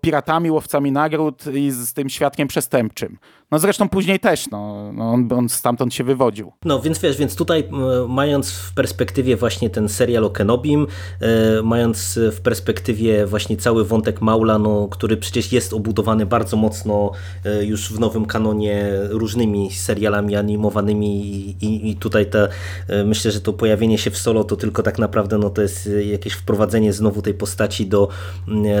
piratami, 0.00 0.50
łowcami 0.50 0.92
nagród 0.92 1.44
i 1.54 1.70
z 1.70 1.92
tym 1.92 2.08
świadkiem 2.08 2.48
przestępczym. 2.48 3.18
No 3.50 3.58
zresztą 3.58 3.88
później 3.88 4.20
też, 4.20 4.50
no, 4.50 4.92
no 4.92 5.12
on, 5.12 5.28
on 5.32 5.48
stamtąd 5.48 5.94
się 5.94 6.04
wywodził. 6.04 6.52
No 6.64 6.80
więc 6.80 6.98
wiesz, 6.98 7.16
więc 7.16 7.36
tutaj 7.36 7.68
mając 8.08 8.50
w 8.50 8.74
perspektywie 8.74 9.36
właśnie 9.36 9.70
ten 9.70 9.88
serial 9.88 10.24
o 10.24 10.30
Kenobim, 10.30 10.86
e, 11.20 11.62
mając 11.62 12.18
w 12.32 12.40
perspektywie 12.40 13.26
właśnie 13.26 13.56
cały 13.56 13.84
wątek 13.84 14.20
Maula, 14.20 14.58
no, 14.58 14.88
który 14.88 15.16
przecież 15.16 15.52
jest 15.52 15.72
obudowany 15.72 16.26
bardzo 16.26 16.56
mocno 16.56 17.12
e, 17.44 17.64
już 17.64 17.92
w 17.92 18.00
nowym 18.00 18.26
kanonie 18.26 18.90
różnymi 19.08 19.70
serialami 19.72 20.36
animowanymi 20.36 21.20
i, 21.60 21.90
i 21.90 21.96
tutaj 21.96 22.26
te, 22.26 22.48
e, 22.88 23.04
myślę, 23.04 23.30
że 23.30 23.40
to 23.40 23.52
pojawienie 23.52 23.98
się 23.98 24.10
w 24.10 24.18
solo 24.18 24.44
to 24.44 24.56
tylko 24.56 24.82
tak 24.82 24.98
naprawdę 24.98 25.38
no, 25.38 25.50
to 25.50 25.62
jest 25.62 25.88
jakieś 26.04 26.32
wprowadzenie 26.32 26.92
znowu 26.92 27.22
tej 27.22 27.34
postaci 27.34 27.86
do, 27.86 28.08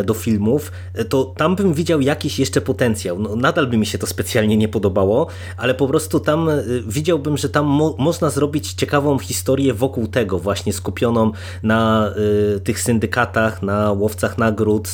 do 0.04 0.14
filmów, 0.14 0.72
to 1.08 1.24
tam 1.24 1.56
bym 1.56 1.74
widział 1.74 2.00
jakiś 2.00 2.38
jeszcze 2.38 2.60
potencjał. 2.60 3.18
No, 3.18 3.36
nadal 3.36 3.66
by 3.66 3.76
mi 3.76 3.86
się 3.86 3.98
to 3.98 4.06
specjalnie 4.06 4.56
nie 4.56 4.68
podobało, 4.68 5.26
ale 5.56 5.74
po 5.74 5.88
prostu 5.88 6.20
tam 6.20 6.50
widziałbym, 6.86 7.36
że 7.36 7.48
tam 7.48 7.66
mo 7.66 7.94
można 7.98 8.30
zrobić 8.30 8.72
ciekawą 8.72 9.18
historię 9.18 9.74
wokół 9.74 10.06
tego, 10.06 10.38
właśnie 10.38 10.72
skupioną 10.72 11.32
na 11.62 12.10
y, 12.56 12.60
tych 12.60 12.80
syndykatach, 12.80 13.62
na 13.62 13.92
łowcach 13.92 14.38
nagród, 14.38 14.88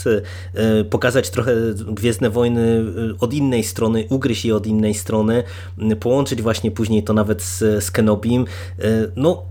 y, 0.81 0.85
pokazać 0.85 1.31
trochę 1.31 1.55
Gwiezdne 1.75 2.31
Wojny 2.31 2.61
y, 2.61 3.19
od 3.21 3.35
innej 3.35 3.65
strony, 3.65 4.07
ugryźć 4.11 4.45
je 4.45 4.57
od 4.57 4.67
innej 4.67 4.95
strony, 4.95 5.43
y, 5.93 5.97
połączyć 5.97 6.43
właśnie 6.43 6.71
później 6.71 7.03
to 7.03 7.13
nawet 7.13 7.43
z, 7.43 7.85
z 7.85 7.91
Kenobim. 7.91 8.47
Y, 8.79 9.13
no 9.17 9.43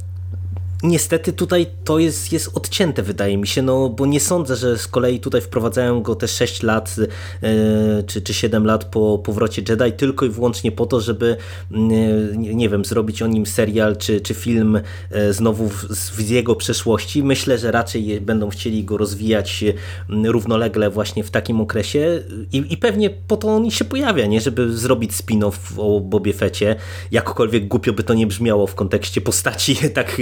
Niestety 0.83 1.33
tutaj 1.33 1.67
to 1.83 1.99
jest, 1.99 2.33
jest 2.33 2.57
odcięte, 2.57 3.03
wydaje 3.03 3.37
mi 3.37 3.47
się, 3.47 3.61
no 3.61 3.89
bo 3.89 4.05
nie 4.05 4.19
sądzę, 4.19 4.55
że 4.55 4.77
z 4.77 4.87
kolei 4.87 5.19
tutaj 5.19 5.41
wprowadzają 5.41 6.01
go 6.01 6.15
te 6.15 6.27
6 6.27 6.63
lat 6.63 6.95
yy, 6.97 8.03
czy, 8.07 8.21
czy 8.21 8.33
7 8.33 8.65
lat 8.65 8.85
po 8.85 9.19
powrocie 9.19 9.61
Jedi 9.69 9.91
tylko 9.97 10.25
i 10.25 10.29
wyłącznie 10.29 10.71
po 10.71 10.85
to, 10.85 11.01
żeby 11.01 11.37
yy, 11.71 12.37
nie 12.37 12.69
wiem, 12.69 12.85
zrobić 12.85 13.21
o 13.21 13.27
nim 13.27 13.45
serial 13.45 13.97
czy, 13.97 14.21
czy 14.21 14.33
film 14.33 14.79
yy, 15.11 15.33
znowu 15.33 15.69
z 15.89 16.29
jego 16.29 16.55
przeszłości. 16.55 17.23
Myślę, 17.23 17.57
że 17.57 17.71
raczej 17.71 18.21
będą 18.21 18.49
chcieli 18.49 18.83
go 18.83 18.97
rozwijać 18.97 19.63
równolegle 20.09 20.89
właśnie 20.89 21.23
w 21.23 21.31
takim 21.31 21.61
okresie 21.61 22.23
i, 22.51 22.63
i 22.69 22.77
pewnie 22.77 23.09
po 23.09 23.37
to 23.37 23.47
on 23.47 23.71
się 23.71 23.85
pojawia, 23.85 24.25
nie? 24.25 24.41
żeby 24.41 24.77
zrobić 24.77 25.11
spin-off 25.11 25.57
o 25.77 25.99
Bobie 25.99 26.33
Fecie. 26.33 26.75
Jakkolwiek 27.11 27.67
głupio 27.67 27.93
by 27.93 28.03
to 28.03 28.13
nie 28.13 28.27
brzmiało 28.27 28.67
w 28.67 28.75
kontekście 28.75 29.21
postaci 29.21 29.75
tak 29.93 30.17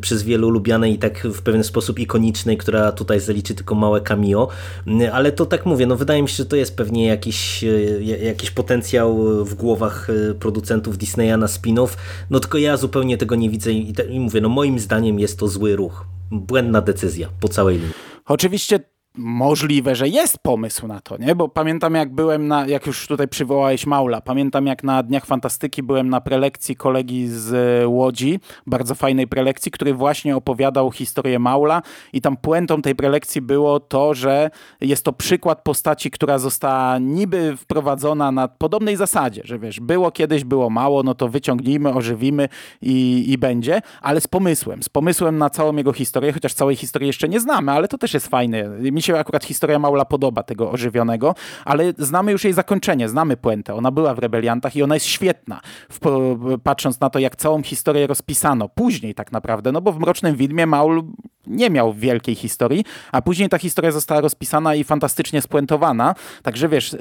przez 0.00 0.22
wielu 0.22 0.50
lubianej 0.50 0.94
i 0.94 0.98
tak 0.98 1.26
w 1.26 1.42
pewien 1.42 1.64
sposób 1.64 1.98
ikonicznej, 1.98 2.56
która 2.56 2.92
tutaj 2.92 3.20
zaliczy 3.20 3.54
tylko 3.54 3.74
małe 3.74 4.00
cameo, 4.00 4.48
mm, 4.86 5.12
ale 5.12 5.32
to 5.32 5.46
tak 5.46 5.66
mówię, 5.66 5.86
no 5.86 5.96
wydaje 5.96 6.22
mi 6.22 6.28
się, 6.28 6.36
że 6.36 6.46
to 6.46 6.56
jest 6.56 6.76
pewnie 6.76 7.06
jakiś, 7.06 7.64
e, 7.64 8.02
jakiś 8.02 8.50
potencjał 8.50 9.44
w 9.44 9.54
głowach 9.54 10.10
e, 10.10 10.34
producentów 10.34 10.98
Disneya 10.98 11.38
na 11.38 11.46
spin-off, 11.46 11.96
no 12.30 12.40
tylko 12.40 12.58
ja 12.58 12.76
zupełnie 12.76 13.18
tego 13.18 13.34
nie 13.34 13.50
widzę 13.50 13.72
i, 13.72 13.94
i 14.10 14.20
mówię, 14.20 14.40
no 14.40 14.48
moim 14.48 14.78
zdaniem 14.78 15.20
jest 15.20 15.38
to 15.38 15.48
zły 15.48 15.76
ruch, 15.76 16.06
błędna 16.30 16.80
decyzja 16.80 17.28
po 17.40 17.48
całej 17.48 17.76
linii. 17.76 17.94
Oczywiście 18.26 18.80
możliwe, 19.16 19.94
że 19.94 20.08
jest 20.08 20.38
pomysł 20.38 20.86
na 20.86 21.00
to, 21.00 21.16
nie? 21.16 21.34
Bo 21.34 21.48
pamiętam 21.48 21.94
jak 21.94 22.14
byłem 22.14 22.48
na, 22.48 22.66
jak 22.66 22.86
już 22.86 23.06
tutaj 23.06 23.28
przywołałeś 23.28 23.86
Maula, 23.86 24.20
pamiętam 24.20 24.66
jak 24.66 24.84
na 24.84 25.02
Dniach 25.02 25.26
Fantastyki 25.26 25.82
byłem 25.82 26.08
na 26.08 26.20
prelekcji 26.20 26.76
kolegi 26.76 27.28
z 27.28 27.84
Łodzi, 27.86 28.40
bardzo 28.66 28.94
fajnej 28.94 29.26
prelekcji, 29.26 29.72
który 29.72 29.94
właśnie 29.94 30.36
opowiadał 30.36 30.90
historię 30.90 31.38
Maula 31.38 31.82
i 32.12 32.20
tam 32.20 32.36
puentą 32.36 32.82
tej 32.82 32.94
prelekcji 32.94 33.40
było 33.42 33.80
to, 33.80 34.14
że 34.14 34.50
jest 34.80 35.04
to 35.04 35.12
przykład 35.12 35.62
postaci, 35.62 36.10
która 36.10 36.38
została 36.38 36.98
niby 36.98 37.56
wprowadzona 37.56 38.32
na 38.32 38.48
podobnej 38.48 38.96
zasadzie, 38.96 39.40
że 39.44 39.58
wiesz, 39.58 39.80
było 39.80 40.10
kiedyś, 40.10 40.44
było 40.44 40.70
mało, 40.70 41.02
no 41.02 41.14
to 41.14 41.28
wyciągnijmy, 41.28 41.94
ożywimy 41.94 42.48
i, 42.82 43.24
i 43.28 43.38
będzie, 43.38 43.82
ale 44.00 44.20
z 44.20 44.26
pomysłem, 44.26 44.82
z 44.82 44.88
pomysłem 44.88 45.38
na 45.38 45.50
całą 45.50 45.76
jego 45.76 45.92
historię, 45.92 46.32
chociaż 46.32 46.54
całej 46.54 46.76
historii 46.76 47.06
jeszcze 47.06 47.28
nie 47.28 47.40
znamy, 47.40 47.72
ale 47.72 47.88
to 47.88 47.98
też 47.98 48.14
jest 48.14 48.28
fajne. 48.28 48.68
Mi 48.68 49.02
się 49.06 49.18
akurat 49.18 49.44
historia 49.44 49.78
Maula 49.78 50.04
podoba, 50.04 50.42
tego 50.42 50.70
ożywionego, 50.70 51.34
ale 51.64 51.92
znamy 51.98 52.32
już 52.32 52.44
jej 52.44 52.52
zakończenie, 52.52 53.08
znamy 53.08 53.36
puentę. 53.36 53.74
Ona 53.74 53.90
była 53.90 54.14
w 54.14 54.18
Rebeliantach 54.18 54.76
i 54.76 54.82
ona 54.82 54.94
jest 54.94 55.06
świetna, 55.06 55.60
patrząc 56.64 57.00
na 57.00 57.10
to, 57.10 57.18
jak 57.18 57.36
całą 57.36 57.62
historię 57.62 58.06
rozpisano. 58.06 58.68
Później 58.68 59.14
tak 59.14 59.32
naprawdę, 59.32 59.72
no 59.72 59.80
bo 59.80 59.92
w 59.92 59.98
Mrocznym 59.98 60.36
Widmie 60.36 60.66
Maul 60.66 61.02
nie 61.46 61.70
miał 61.70 61.92
wielkiej 61.92 62.34
historii, 62.34 62.84
a 63.12 63.22
później 63.22 63.48
ta 63.48 63.58
historia 63.58 63.92
została 63.92 64.20
rozpisana 64.20 64.74
i 64.74 64.84
fantastycznie 64.84 65.42
spuentowana. 65.42 66.14
Także 66.42 66.68
wiesz, 66.68 66.96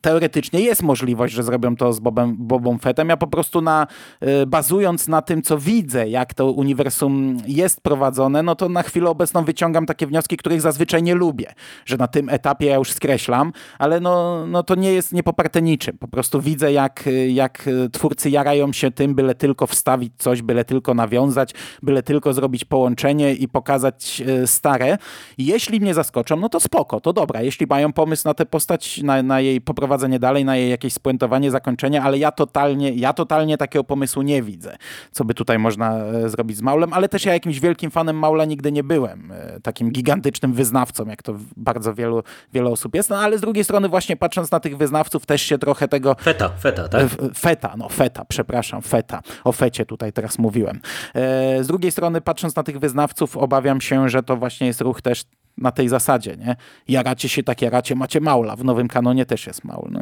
teoretycznie 0.00 0.60
jest 0.60 0.82
możliwość, 0.82 1.34
że 1.34 1.42
zrobią 1.42 1.76
to 1.76 1.92
z 1.92 2.00
Bobem, 2.00 2.36
Bobą 2.38 2.78
Fettem. 2.78 3.08
Ja 3.08 3.16
po 3.16 3.26
prostu 3.26 3.60
na, 3.60 3.86
y, 4.22 4.46
bazując 4.46 5.08
na 5.08 5.22
tym, 5.22 5.42
co 5.42 5.58
widzę, 5.58 6.08
jak 6.08 6.34
to 6.34 6.50
uniwersum 6.50 7.36
jest 7.46 7.80
prowadzone, 7.80 8.42
no 8.42 8.54
to 8.54 8.68
na 8.68 8.82
chwilę 8.82 9.10
obecną 9.10 9.44
wyciągam 9.44 9.86
takie 9.86 10.06
wnioski, 10.06 10.36
których 10.36 10.60
zazwyczaj 10.60 11.02
nie 11.02 11.14
lubię. 11.14 11.52
Że 11.86 11.96
na 11.96 12.08
tym 12.08 12.28
etapie 12.28 12.66
ja 12.66 12.76
już 12.76 12.92
skreślam, 12.92 13.52
ale 13.78 14.00
no, 14.00 14.46
no 14.46 14.62
to 14.62 14.74
nie 14.74 14.92
jest 14.92 15.12
niepoparte 15.12 15.62
niczym. 15.62 15.98
Po 15.98 16.08
prostu 16.08 16.40
widzę, 16.40 16.72
jak, 16.72 17.04
jak 17.28 17.68
twórcy 17.92 18.30
jarają 18.30 18.72
się 18.72 18.90
tym, 18.90 19.14
byle 19.14 19.34
tylko 19.34 19.66
wstawić 19.66 20.12
coś, 20.18 20.42
byle 20.42 20.64
tylko 20.64 20.94
nawiązać, 20.94 21.54
byle 21.82 22.02
tylko 22.02 22.32
zrobić 22.32 22.64
połączenie 22.64 23.34
i 23.34 23.48
pokazać 23.48 24.22
y, 24.28 24.46
stare. 24.46 24.98
Jeśli 25.38 25.80
mnie 25.80 25.94
zaskoczą, 25.94 26.36
no 26.36 26.48
to 26.48 26.60
spoko, 26.60 27.00
to 27.00 27.12
dobra. 27.12 27.42
Jeśli 27.42 27.66
mają 27.66 27.92
pomysł 27.92 28.28
na 28.28 28.34
tę 28.34 28.46
postać, 28.46 29.02
na, 29.02 29.22
na 29.22 29.40
jej 29.40 29.60
poprowadzenie 29.60 29.83
prowadzenie 29.84 30.18
dalej, 30.18 30.44
na 30.44 30.56
jej 30.56 30.70
jakieś 30.70 30.92
spuentowanie, 30.92 31.50
zakończenie, 31.50 32.02
ale 32.02 32.18
ja 32.18 32.32
totalnie, 32.32 32.92
ja 32.92 33.12
totalnie 33.12 33.58
takiego 33.58 33.84
pomysłu 33.84 34.22
nie 34.22 34.42
widzę, 34.42 34.76
co 35.12 35.24
by 35.24 35.34
tutaj 35.34 35.58
można 35.58 35.96
e, 35.96 36.28
zrobić 36.28 36.56
z 36.56 36.62
Maulem, 36.62 36.92
ale 36.92 37.08
też 37.08 37.24
ja 37.24 37.32
jakimś 37.32 37.60
wielkim 37.60 37.90
fanem 37.90 38.18
Maula 38.18 38.44
nigdy 38.44 38.72
nie 38.72 38.84
byłem, 38.84 39.32
e, 39.32 39.60
takim 39.60 39.90
gigantycznym 39.90 40.52
wyznawcą, 40.52 41.06
jak 41.06 41.22
to 41.22 41.34
bardzo 41.56 41.94
wielu, 41.94 42.22
wiele 42.52 42.70
osób 42.70 42.94
jest, 42.94 43.10
no 43.10 43.18
ale 43.18 43.38
z 43.38 43.40
drugiej 43.40 43.64
strony 43.64 43.88
właśnie 43.88 44.16
patrząc 44.16 44.50
na 44.50 44.60
tych 44.60 44.76
wyznawców 44.76 45.26
też 45.26 45.42
się 45.42 45.58
trochę 45.58 45.88
tego... 45.88 46.16
Feta, 46.20 46.48
feta, 46.48 46.88
tak? 46.88 47.08
Feta, 47.38 47.74
no 47.76 47.88
feta, 47.88 48.24
przepraszam, 48.24 48.82
feta. 48.82 49.20
O 49.44 49.52
fecie 49.52 49.86
tutaj 49.86 50.12
teraz 50.12 50.38
mówiłem. 50.38 50.80
E, 51.14 51.64
z 51.64 51.66
drugiej 51.66 51.90
strony 51.90 52.20
patrząc 52.20 52.56
na 52.56 52.62
tych 52.62 52.78
wyznawców 52.78 53.36
obawiam 53.36 53.80
się, 53.80 54.08
że 54.08 54.22
to 54.22 54.36
właśnie 54.36 54.66
jest 54.66 54.80
ruch 54.80 55.02
też 55.02 55.24
na 55.58 55.72
tej 55.72 55.88
zasadzie, 55.88 56.36
nie? 56.36 56.56
Jaracie 56.88 57.28
się 57.28 57.42
tak, 57.42 57.62
jaracie, 57.62 57.94
macie 57.94 58.20
maula. 58.20 58.56
W 58.56 58.64
nowym 58.64 58.88
kanonie 58.88 59.26
też 59.26 59.46
jest 59.46 59.64
maul. 59.64 59.88
No 59.90 60.00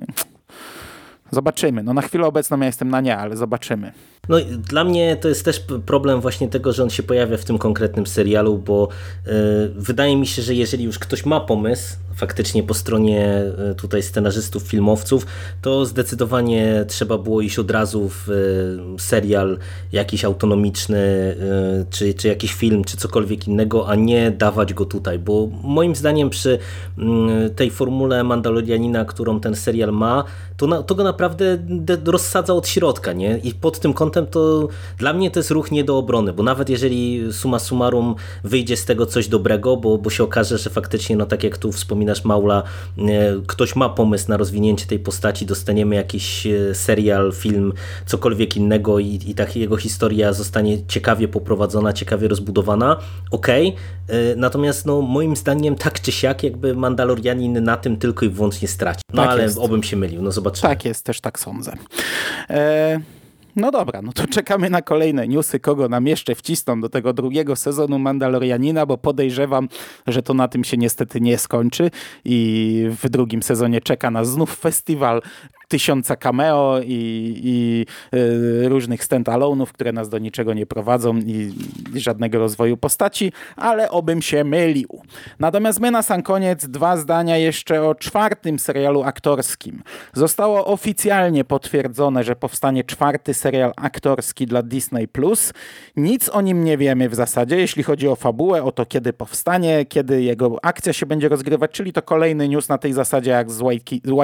Zobaczymy. 1.33 1.83
No 1.83 1.95
na 1.95 2.03
chwilę 2.03 2.27
obecną 2.27 2.61
ja 2.61 2.67
jestem 2.67 2.89
na 2.89 3.01
nie, 3.01 3.17
ale 3.17 3.37
zobaczymy. 3.37 3.93
No 4.29 4.37
dla 4.69 4.85
mnie 4.85 5.17
to 5.17 5.29
jest 5.29 5.45
też 5.45 5.65
problem 5.87 6.21
właśnie 6.21 6.49
tego, 6.49 6.73
że 6.73 6.83
on 6.83 6.91
się 6.91 7.03
pojawia 7.03 7.37
w 7.37 7.45
tym 7.45 7.59
konkretnym 7.59 8.07
serialu, 8.07 8.59
bo 8.59 8.89
yy, 9.27 9.33
wydaje 9.77 10.17
mi 10.17 10.27
się, 10.27 10.43
że 10.43 10.55
jeżeli 10.55 10.85
już 10.85 10.99
ktoś 10.99 11.27
ma 11.27 11.41
pomysł 11.41 11.97
faktycznie 12.15 12.63
po 12.63 12.75
stronie 12.75 13.27
e, 13.27 13.75
tutaj 13.75 14.03
scenarzystów, 14.03 14.63
filmowców, 14.63 15.27
to 15.63 15.87
zdecydowanie 15.87 16.85
trzeba 16.89 17.19
było 17.19 17.41
iść 17.41 17.59
od 17.59 17.71
razu 17.71 18.09
w 18.09 18.29
e, 18.29 18.99
serial 18.99 19.59
jakiś 19.93 20.25
autonomiczny, 20.25 20.99
e, 20.99 21.85
czy, 21.91 22.15
czy 22.15 22.29
jakiś 22.29 22.55
film, 22.55 22.85
czy 22.85 22.97
cokolwiek 22.97 23.49
innego, 23.49 23.89
a 23.89 23.95
nie 23.95 24.31
dawać 24.31 24.75
go 24.75 24.85
tutaj, 24.85 25.19
bo 25.19 25.49
moim 25.63 25.95
zdaniem 25.95 26.31
przy 26.31 26.59
mm, 26.99 27.55
tej 27.55 27.71
formule 27.71 28.25
Mandalorianina, 28.25 29.05
którą 29.05 29.41
ten 29.41 29.55
serial 29.55 29.93
ma, 29.93 30.25
to, 30.63 30.67
na, 30.67 30.83
to 30.83 30.95
go 30.95 31.05
naprawdę 31.05 31.59
rozsadza 32.05 32.55
od 32.55 32.69
środka, 32.69 33.13
nie? 33.13 33.39
I 33.39 33.55
pod 33.55 33.81
tym 33.81 33.93
kątem 33.93 34.27
to 34.27 34.69
dla 34.99 35.13
mnie 35.13 35.31
to 35.31 35.39
jest 35.39 35.51
ruch 35.51 35.71
nie 35.71 35.85
do 35.85 35.99
obrony, 35.99 36.33
bo 36.33 36.43
nawet 36.43 36.71
jeżeli 36.71 37.33
suma 37.33 37.59
summarum 37.59 38.15
wyjdzie 38.45 38.77
z 38.77 38.85
tego 38.85 39.07
coś 39.07 39.29
dobrego, 39.29 39.77
bo, 39.77 39.99
bo 39.99 40.11
się 40.11 40.25
okaże, 40.25 40.59
że 40.59 40.71
faktycznie, 40.71 41.17
no 41.17 41.27
tak 41.27 41.45
jak 41.45 41.59
tu 41.59 41.73
wspominasz 41.73 42.25
Maula, 42.25 42.63
e, 42.99 43.03
ktoś 43.47 43.77
ma 43.77 43.89
pomysł 43.89 44.29
na 44.29 44.37
rozwinięcie 44.37 44.87
tej 44.87 44.99
postaci, 44.99 45.47
dostaniemy 45.47 45.95
jakiś 45.95 46.47
e, 46.47 46.75
serial, 46.75 47.33
film, 47.33 47.73
cokolwiek 48.07 48.57
innego 48.57 48.99
i, 48.99 49.21
i 49.27 49.35
ta 49.35 49.47
jego 49.55 49.77
historia 49.77 50.33
zostanie 50.33 50.87
ciekawie 50.87 51.29
poprowadzona, 51.29 51.93
ciekawie 51.93 52.29
rozbudowana, 52.29 52.97
okej, 53.31 53.69
okay. 54.09 54.35
natomiast 54.37 54.87
no, 54.87 55.01
moim 55.01 55.37
zdaniem 55.37 55.77
tak 55.77 56.01
czy 56.01 56.13
siak 56.13 56.43
jakby 56.43 56.75
Mandalorianin 56.75 57.65
na 57.65 57.77
tym 57.77 57.97
tylko 57.97 58.27
i 58.27 58.29
wyłącznie 58.29 58.69
straci. 58.69 59.03
No 59.13 59.23
tak 59.23 59.31
ale 59.31 59.43
jest. 59.43 59.59
obym 59.59 59.83
się 59.83 59.97
mylił, 59.97 60.23
no 60.23 60.33
Tak 60.61 60.85
jest, 60.85 61.05
też 61.05 61.21
tak 61.21 61.39
sądzę. 61.39 61.77
E 62.51 63.01
No 63.57 63.71
dobra, 63.71 64.03
no 64.03 64.13
to 64.13 64.27
czekamy 64.27 64.71
na 64.71 64.83
kolejne 64.83 65.29
newsy, 65.29 65.61
kogo 65.61 65.89
nam 65.89 66.07
jeszcze 66.07 66.35
wcisną 66.35 66.81
do 66.81 66.89
tego 66.89 67.13
drugiego 67.13 67.57
sezonu 67.57 67.99
Mandalorianina, 67.99 68.87
bo 68.87 68.99
podejrzewam, 68.99 69.69
że 70.07 70.23
to 70.23 70.35
na 70.35 70.49
tym 70.49 70.65
się 70.65 70.77
niestety 70.77 71.21
nie 71.21 71.39
skończy 71.39 71.91
i 72.25 72.87
w 73.03 73.09
drugim 73.09 73.43
sezonie 73.43 73.81
czeka 73.81 74.11
nas 74.11 74.29
znów 74.29 74.57
festiwal 74.57 75.23
tysiąca 75.69 76.17
cameo 76.17 76.81
i, 76.85 77.41
i 77.45 77.87
y, 78.19 78.69
różnych 78.69 79.05
stand-alone'ów, 79.05 79.67
które 79.67 79.93
nas 79.93 80.09
do 80.09 80.19
niczego 80.19 80.55
nie 80.55 80.67
prowadzą 80.67 81.17
i, 81.17 81.53
żadnego 81.95 82.39
rozwoju 82.39 82.77
postaci, 82.77 83.33
ale 83.57 83.91
obym 83.91 84.23
się 84.23 84.45
mylił. 84.45 84.89
Natomiast 85.39 85.81
my 85.81 85.91
na 85.91 86.03
sam 86.03 86.23
koniec 86.23 86.67
dwa 86.67 86.97
zdania 86.97 87.37
jeszcze 87.37 87.83
o 87.83 87.95
czwartym 87.95 88.59
serialu 88.59 89.03
aktorskim. 89.03 89.83
Zostało 90.13 90.67
oficjalnie 90.67 91.45
potwierdzone, 91.45 92.25
że 92.25 92.37
powstanie 92.37 92.85
czwarty 92.85 93.35
serial 93.35 93.73
aktorski 93.77 94.47
dla 94.47 94.63
Disney+. 94.63 95.09
Nic 95.97 96.29
o 96.29 96.41
nim 96.41 96.65
nie 96.65 96.79
wiemy 96.79 97.09
w 97.09 97.15
zasadzie, 97.15 97.57
jeśli 97.57 97.83
chodzi 97.83 98.09
o 98.09 98.17
fabułę, 98.17 98.63
o 98.63 98.73
to 98.73 98.87
kiedy 98.87 99.13
powstanie, 99.13 99.87
kiedy 99.87 100.23
jego 100.23 100.59
akcja 100.63 100.93
się 100.93 101.07
będzie 101.07 101.29
rozgrywać, 101.29 101.71
czyli 101.71 101.93
to 101.93 102.03
kolejny 102.03 102.49
news 102.49 102.69
na 102.69 102.79
tej 102.79 102.93
zasadzie 102.93 103.31
jak 103.31 103.51
z 103.51 103.63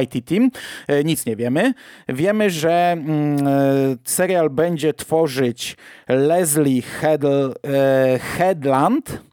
YT 0.03 0.24
Team. 0.24 0.51
E, 0.89 1.05
nic 1.05 1.26
nie 1.26 1.36
wiemy. 1.39 1.74
Wiemy, 2.09 2.51
że 2.51 2.93
mm, 2.93 3.47
e, 3.47 3.97
serial 4.05 4.51
będzie 4.51 4.95
tworzyć 4.95 5.76
Leslie 6.09 6.82
Headl, 6.82 7.53
e, 7.64 8.18
Headland, 8.18 9.28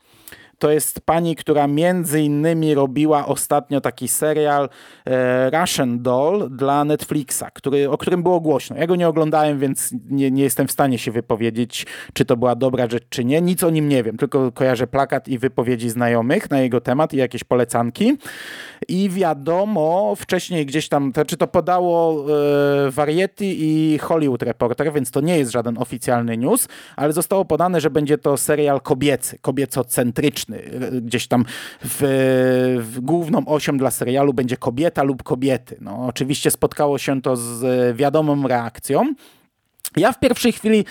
to 0.60 0.72
jest 0.72 1.02
pani, 1.02 1.36
która 1.36 1.68
między 1.68 2.22
innymi 2.22 2.74
robiła 2.74 3.26
ostatnio 3.26 3.82
taki 3.82 4.08
serial 4.08 4.70
e, 5.06 5.50
Russian 5.50 6.02
Doll 6.02 6.50
dla 6.52 6.86
Netflixa, 6.86 7.44
który, 7.54 7.90
o 7.90 7.98
którym 7.98 8.24
było 8.24 8.40
głośno. 8.40 8.76
Ja 8.76 8.88
go 8.88 8.96
nie 8.96 9.08
oglądałem, 9.08 9.60
więc 9.60 9.94
nie, 10.10 10.32
nie 10.32 10.44
jestem 10.44 10.68
w 10.68 10.72
stanie 10.72 10.98
się 10.98 11.12
wypowiedzieć, 11.12 11.86
czy 12.14 12.26
to 12.26 12.38
była 12.38 12.56
dobra 12.56 12.88
rzecz, 12.90 13.04
czy 13.10 13.26
nie. 13.26 13.42
Nic 13.42 13.64
o 13.64 13.70
nim 13.70 13.90
nie 13.90 14.04
wiem, 14.04 14.18
tylko 14.18 14.52
kojarzę 14.52 14.88
plakat 14.88 15.28
i 15.28 15.38
wypowiedzi 15.38 15.90
znajomych 15.90 16.50
na 16.50 16.60
jego 16.60 16.82
temat 16.82 17.14
i 17.14 17.18
jakieś 17.18 17.44
polecanki. 17.44 18.18
I 18.88 19.10
wiadomo, 19.10 20.16
wcześniej 20.16 20.66
gdzieś 20.66 20.90
tam, 20.90 21.14
to, 21.14 21.26
czy 21.26 21.38
to 21.38 21.48
podało 21.48 22.26
e, 22.88 22.92
Variety 22.92 23.46
i 23.46 23.98
Hollywood 23.98 24.44
Reporter, 24.44 24.94
więc 24.94 25.12
to 25.12 25.22
nie 25.22 25.38
jest 25.38 25.52
żaden 25.52 25.78
oficjalny 25.78 26.38
news, 26.38 26.68
ale 26.96 27.14
zostało 27.14 27.46
podane, 27.46 27.82
że 27.82 27.90
będzie 27.90 28.18
to 28.18 28.38
serial 28.38 28.82
kobiecy, 28.82 29.40
kobiecocentryczny 29.42 30.64
gdzieś 31.02 31.28
tam 31.28 31.46
w, 31.84 32.00
w 32.80 33.00
główną 33.00 33.46
osią 33.46 33.78
dla 33.78 33.92
serialu 33.92 34.34
będzie 34.34 34.58
kobieta 34.58 35.04
lub 35.04 35.24
kobiety. 35.24 35.78
No, 35.82 36.06
oczywiście 36.08 36.52
spotkało 36.52 36.98
się 36.98 37.22
to 37.22 37.36
z 37.36 37.98
wiadomą 37.98 38.48
reakcją. 38.48 39.14
Ja 39.98 40.12
w 40.12 40.20
pierwszej 40.20 40.52
chwili 40.52 40.86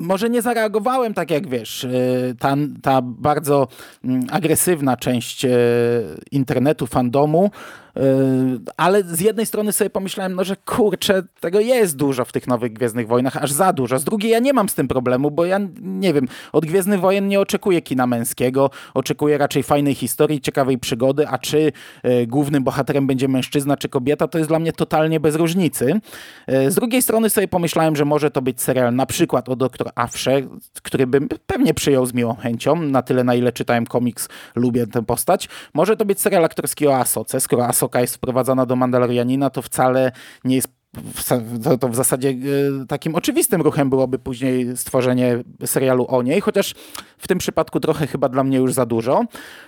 może 0.00 0.30
nie 0.30 0.42
zareagowałem 0.42 1.14
tak 1.14 1.30
jak 1.30 1.48
wiesz, 1.48 1.84
y, 1.84 2.36
ta, 2.38 2.56
ta 2.82 3.02
bardzo 3.02 3.68
mm, 4.04 4.26
agresywna 4.30 4.96
część 4.96 5.44
y, 5.44 5.50
internetu, 6.30 6.86
fandomu, 6.86 7.50
ale 8.76 9.02
z 9.02 9.20
jednej 9.20 9.46
strony 9.46 9.72
sobie 9.72 9.90
pomyślałem, 9.90 10.34
no 10.34 10.44
że 10.44 10.56
kurczę, 10.56 11.22
tego 11.40 11.60
jest 11.60 11.96
dużo 11.96 12.24
w 12.24 12.32
tych 12.32 12.46
nowych 12.46 12.72
Gwiezdnych 12.72 13.08
Wojnach, 13.08 13.36
aż 13.36 13.52
za 13.52 13.72
dużo. 13.72 13.98
Z 13.98 14.04
drugiej 14.04 14.30
ja 14.30 14.38
nie 14.38 14.52
mam 14.52 14.68
z 14.68 14.74
tym 14.74 14.88
problemu, 14.88 15.30
bo 15.30 15.44
ja 15.44 15.60
nie 15.80 16.14
wiem, 16.14 16.28
od 16.52 16.66
Gwiezdnych 16.66 17.00
Wojen 17.00 17.28
nie 17.28 17.40
oczekuję 17.40 17.82
kina 17.82 18.06
męskiego, 18.06 18.70
oczekuję 18.94 19.38
raczej 19.38 19.62
fajnej 19.62 19.94
historii, 19.94 20.40
ciekawej 20.40 20.78
przygody, 20.78 21.28
a 21.28 21.38
czy 21.38 21.72
głównym 22.26 22.64
bohaterem 22.64 23.06
będzie 23.06 23.28
mężczyzna 23.28 23.76
czy 23.76 23.88
kobieta, 23.88 24.28
to 24.28 24.38
jest 24.38 24.50
dla 24.50 24.58
mnie 24.58 24.72
totalnie 24.72 25.20
bez 25.20 25.34
różnicy. 25.34 26.00
Z 26.48 26.74
drugiej 26.74 27.02
strony 27.02 27.30
sobie 27.30 27.48
pomyślałem, 27.48 27.96
że 27.96 28.04
może 28.04 28.30
to 28.30 28.42
być 28.42 28.62
serial 28.62 28.94
na 28.94 29.06
przykład 29.06 29.48
o 29.48 29.56
doktor 29.56 29.90
Afrze, 29.94 30.42
który 30.82 31.06
bym 31.06 31.28
pewnie 31.46 31.74
przyjął 31.74 32.06
z 32.06 32.14
miłą 32.14 32.34
chęcią, 32.34 32.76
na 32.76 33.02
tyle 33.02 33.24
na 33.24 33.34
ile 33.34 33.52
czytałem 33.52 33.86
komiks, 33.86 34.28
lubię 34.54 34.86
tę 34.86 35.02
postać. 35.02 35.48
Może 35.74 35.96
to 35.96 36.04
być 36.04 36.20
serial 36.20 36.44
aktorski 36.44 36.86
o 36.86 36.96
Asoce, 36.96 37.40
skoro 37.40 37.66
Asoka 37.80 38.00
jest 38.00 38.14
wprowadzana 38.16 38.66
do 38.66 38.76
Mandalorianina, 38.76 39.50
to 39.50 39.62
wcale 39.62 40.12
nie 40.44 40.56
jest 40.56 40.79
to, 41.64 41.78
to 41.78 41.88
w 41.88 41.94
zasadzie 41.94 42.28
e, 42.28 42.86
takim 42.86 43.14
oczywistym 43.14 43.62
ruchem 43.62 43.90
byłoby 43.90 44.18
później 44.18 44.76
stworzenie 44.76 45.38
serialu 45.64 46.06
o 46.08 46.22
niej, 46.22 46.40
chociaż 46.40 46.74
w 47.18 47.28
tym 47.28 47.38
przypadku 47.38 47.80
trochę 47.80 48.06
chyba 48.06 48.28
dla 48.28 48.44
mnie 48.44 48.58
już 48.58 48.72
za 48.72 48.86
dużo. 48.86 49.24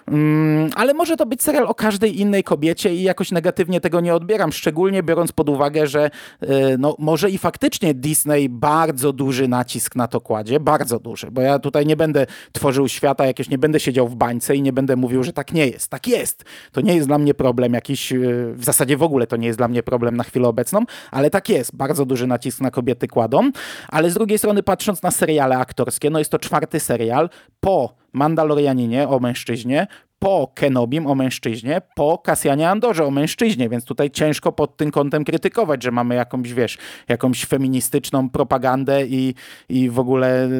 Mm, 0.07 0.71
ale 0.75 0.95
może 0.95 1.17
to 1.17 1.27
być 1.27 1.43
serial 1.43 1.67
o 1.67 1.75
każdej 1.75 2.21
innej 2.21 2.45
kobiecie 2.45 2.95
i 2.95 3.03
jakoś 3.03 3.31
negatywnie 3.31 3.81
tego 3.81 4.01
nie 4.01 4.15
odbieram, 4.15 4.53
szczególnie 4.53 5.03
biorąc 5.03 5.33
pod 5.33 5.49
uwagę, 5.49 5.87
że 5.87 6.11
e, 6.41 6.79
no, 6.79 6.97
może 6.99 7.31
i 7.31 7.39
faktycznie 7.39 7.95
Disney 7.95 8.49
bardzo 8.49 9.13
duży 9.13 9.49
nacisk 9.49 9.97
na 9.97 10.09
to 10.09 10.21
kładzie, 10.21 10.61
bardzo 10.61 10.99
duży, 10.99 11.31
bo 11.31 11.41
ja 11.41 11.59
tutaj 11.59 11.87
nie 11.87 11.97
będę 11.97 12.27
tworzył 12.53 12.89
świata 12.89 13.27
jakieś, 13.27 13.49
nie 13.49 13.59
będę 13.59 13.81
siedział 13.81 14.09
w 14.09 14.15
bańce 14.15 14.57
i 14.57 14.63
nie 14.63 14.73
będę 14.73 14.97
mówił, 14.97 15.25
że 15.25 15.33
tak 15.33 15.53
nie 15.53 15.67
jest. 15.67 15.89
Tak 15.89 16.09
jest. 16.09 16.45
To 16.73 16.81
nie 16.81 16.95
jest 16.95 17.07
dla 17.07 17.19
mnie 17.19 17.35
problem 17.35 17.75
jakiś, 17.75 18.13
e, 18.13 18.19
w 18.55 18.65
zasadzie 18.65 18.97
w 18.97 19.03
ogóle 19.03 19.27
to 19.27 19.37
nie 19.37 19.47
jest 19.47 19.59
dla 19.59 19.69
mnie 19.69 19.83
problem 19.83 20.17
na 20.17 20.25
chwilę 20.25 20.49
obecną, 20.49 20.85
ale 21.13 21.31
tak 21.31 21.49
jest, 21.49 21.77
bardzo 21.77 22.07
duży 22.07 22.27
nacisk 22.27 22.61
na 22.61 22.71
kobiety 22.71 23.09
kładą, 23.09 23.51
ale 23.89 24.11
z 24.11 24.15
drugiej 24.15 24.39
strony 24.39 24.63
patrząc 24.63 25.03
na 25.03 25.11
seriale 25.11 25.59
aktorskie, 25.59 26.11
no 26.11 26.19
jest 26.19 26.31
to 26.31 26.39
czwarty 26.39 26.81
serial 26.81 27.31
po 27.61 27.95
Mandalorianinie 28.13 29.09
o 29.09 29.21
mężczyźnie, 29.21 29.87
po 30.23 30.53
Kenobim 30.55 31.07
o 31.07 31.15
mężczyźnie, 31.15 31.83
po 31.95 32.19
Kasjanie 32.19 32.69
Andorze 32.69 33.05
o 33.05 33.11
mężczyźnie, 33.11 33.69
więc 33.69 33.85
tutaj 33.85 34.11
ciężko 34.11 34.53
pod 34.53 34.77
tym 34.77 34.91
kątem 34.91 35.25
krytykować, 35.25 35.83
że 35.83 35.91
mamy 35.91 36.15
jakąś, 36.15 36.53
wiesz, 36.53 36.79
jakąś 37.09 37.47
feministyczną 37.47 38.31
propagandę 38.31 39.07
i, 39.07 39.35
i 39.69 39.91
w 39.91 39.99
ogóle 39.99 40.47
y, 40.47 40.51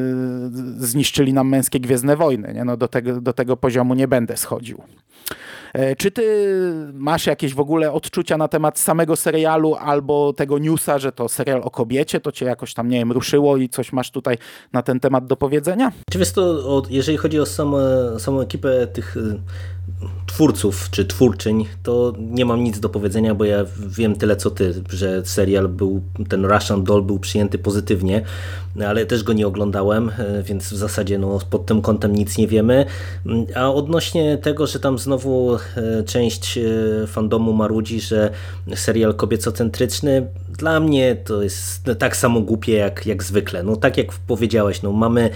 zniszczyli 0.77 1.33
nam 1.33 1.49
męskie 1.49 1.79
Gwiezdne 1.79 2.15
Wojny. 2.15 2.53
Nie? 2.53 2.65
No 2.65 2.77
do, 2.77 2.87
tego, 2.87 3.21
do 3.21 3.33
tego 3.33 3.57
poziomu 3.57 3.93
nie 3.93 4.07
będę 4.07 4.37
schodził. 4.37 4.83
E, 5.73 5.95
czy 5.95 6.11
ty 6.11 6.23
masz 6.93 7.25
jakieś 7.25 7.53
w 7.53 7.59
ogóle 7.59 7.91
odczucia 7.91 8.37
na 8.37 8.47
temat 8.47 8.79
samego 8.79 9.15
serialu 9.15 9.75
albo 9.75 10.33
tego 10.33 10.57
newsa, 10.57 10.99
że 10.99 11.11
to 11.11 11.29
serial 11.29 11.61
o 11.63 11.69
kobiecie, 11.69 12.19
to 12.19 12.31
cię 12.31 12.45
jakoś 12.45 12.73
tam, 12.73 12.89
nie 12.89 12.97
wiem, 12.97 13.11
ruszyło 13.11 13.57
i 13.57 13.69
coś 13.69 13.93
masz 13.93 14.11
tutaj 14.11 14.37
na 14.73 14.81
ten 14.81 14.99
temat 14.99 15.25
do 15.25 15.35
powiedzenia? 15.35 15.91
Czy 16.11 16.19
wiesz 16.19 16.31
to, 16.31 16.83
jeżeli 16.89 17.17
chodzi 17.17 17.39
o 17.39 17.45
samą, 17.45 17.77
samą 18.19 18.41
ekipę 18.41 18.87
tych 18.87 19.15
twórców 20.25 20.89
czy 20.91 21.05
twórczyń, 21.05 21.65
to 21.83 22.13
nie 22.19 22.45
mam 22.45 22.63
nic 22.63 22.79
do 22.79 22.89
powiedzenia, 22.89 23.35
bo 23.35 23.45
ja 23.45 23.65
wiem 23.87 24.15
tyle 24.15 24.35
co 24.35 24.51
ty, 24.51 24.83
że 24.89 25.25
serial 25.25 25.67
był, 25.67 26.01
ten 26.29 26.45
Russian 26.45 26.83
Doll 26.83 27.03
był 27.03 27.19
przyjęty 27.19 27.57
pozytywnie, 27.57 28.21
ale 28.87 29.05
też 29.05 29.23
go 29.23 29.33
nie 29.33 29.47
oglądałem, 29.47 30.09
e, 30.09 30.43
więc 30.43 30.73
w 30.73 30.77
zasadzie 30.77 31.19
no, 31.19 31.39
pod 31.49 31.65
tym 31.65 31.81
kątem 31.81 32.15
nic 32.15 32.37
nie 32.37 32.47
wiemy. 32.47 32.85
A 33.55 33.73
odnośnie 33.73 34.37
tego, 34.37 34.67
że 34.67 34.79
tam 34.79 34.99
znowu 34.99 35.55
e, 35.55 35.59
część 36.03 36.57
e, 36.57 36.61
fandomu 37.07 37.53
marudzi, 37.53 38.01
że 38.01 38.29
serial 38.75 39.13
kobiecocentryczny, 39.13 40.27
dla 40.49 40.79
mnie 40.79 41.15
to 41.15 41.43
jest 41.43 41.83
tak 41.99 42.17
samo 42.17 42.41
głupie 42.41 42.73
jak, 42.73 43.05
jak 43.05 43.23
zwykle. 43.23 43.63
No 43.63 43.75
tak 43.75 43.97
jak 43.97 44.13
powiedziałeś, 44.13 44.81
no, 44.81 44.91
mamy 44.91 45.29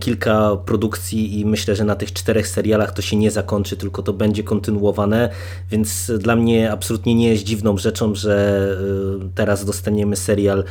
kilka 0.00 0.56
produkcji 0.56 1.40
i 1.40 1.46
myślę, 1.46 1.76
że 1.76 1.84
na 1.84 1.96
tych 1.96 2.12
czterech 2.12 2.48
serialach 2.48 2.92
to 2.92 3.02
się 3.02 3.16
nie 3.16 3.30
zakończy, 3.30 3.76
tylko 3.76 3.91
to 4.02 4.12
będzie 4.12 4.42
kontynuowane, 4.42 5.28
więc 5.70 6.12
dla 6.18 6.36
mnie 6.36 6.72
absolutnie 6.72 7.14
nie 7.14 7.28
jest 7.28 7.44
dziwną 7.44 7.78
rzeczą, 7.78 8.14
że 8.14 8.68
teraz 9.34 9.64
dostaniemy 9.64 10.16
serial 10.16 10.64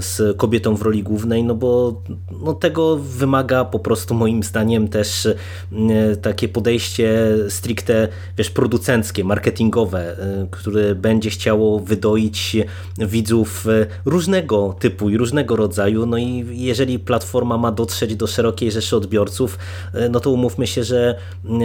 z 0.00 0.36
kobietą 0.36 0.76
w 0.76 0.82
roli 0.82 1.02
głównej 1.02 1.44
no 1.44 1.54
bo 1.54 2.02
no 2.44 2.54
tego 2.54 2.96
wymaga 2.96 3.64
po 3.64 3.78
prostu 3.78 4.14
moim 4.14 4.42
zdaniem 4.42 4.88
też 4.88 5.26
e, 5.26 5.36
takie 6.16 6.48
podejście 6.48 7.34
stricte, 7.48 8.08
wiesz, 8.36 8.50
producenckie, 8.50 9.24
marketingowe, 9.24 10.16
które 10.50 10.94
będzie 10.94 11.30
chciało 11.30 11.80
wydoić 11.80 12.56
widzów 12.98 13.66
różnego 14.04 14.76
typu 14.80 15.10
i 15.10 15.16
różnego 15.16 15.56
rodzaju, 15.56 16.06
no 16.06 16.18
i 16.18 16.46
jeżeli 16.50 16.98
platforma 16.98 17.58
ma 17.58 17.72
dotrzeć 17.72 18.16
do 18.16 18.26
szerokiej 18.26 18.70
rzeszy 18.70 18.96
odbiorców, 18.96 19.58
no 20.10 20.20
to 20.20 20.30
umówmy 20.30 20.66
się, 20.66 20.84
że 20.84 21.18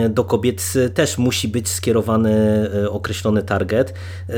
do 0.10 0.24
kobiet 0.24 0.74
też 0.90 1.18
musi 1.18 1.48
być 1.48 1.70
skierowany 1.70 2.34
określony 2.90 3.44
target, 3.44 3.94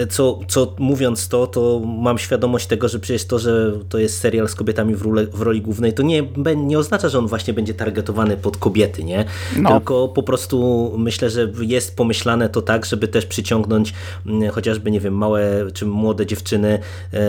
co, 0.09 0.39
co 0.47 0.75
mówiąc 0.79 1.27
to, 1.27 1.47
to 1.47 1.81
mam 1.85 2.17
świadomość 2.17 2.67
tego, 2.67 2.89
że 2.89 2.99
przecież 2.99 3.25
to, 3.25 3.39
że 3.39 3.71
to 3.89 3.97
jest 3.97 4.19
serial 4.19 4.47
z 4.47 4.55
kobietami 4.55 4.95
w, 4.95 5.03
w 5.33 5.41
roli 5.41 5.61
głównej, 5.61 5.93
to 5.93 6.03
nie, 6.03 6.23
nie 6.55 6.79
oznacza, 6.79 7.09
że 7.09 7.19
on 7.19 7.27
właśnie 7.27 7.53
będzie 7.53 7.73
targetowany 7.73 8.37
pod 8.37 8.57
kobiety, 8.57 9.03
nie? 9.03 9.25
No. 9.57 9.69
Tylko 9.69 10.07
po 10.07 10.23
prostu 10.23 10.91
myślę, 10.97 11.29
że 11.29 11.51
jest 11.59 11.95
pomyślane 11.95 12.49
to 12.49 12.61
tak, 12.61 12.85
żeby 12.85 13.07
też 13.07 13.25
przyciągnąć 13.25 13.93
mm, 14.25 14.51
chociażby, 14.51 14.91
nie 14.91 14.99
wiem, 14.99 15.13
małe 15.13 15.71
czy 15.73 15.85
młode 15.85 16.25
dziewczyny 16.25 16.79
e, 17.13 17.19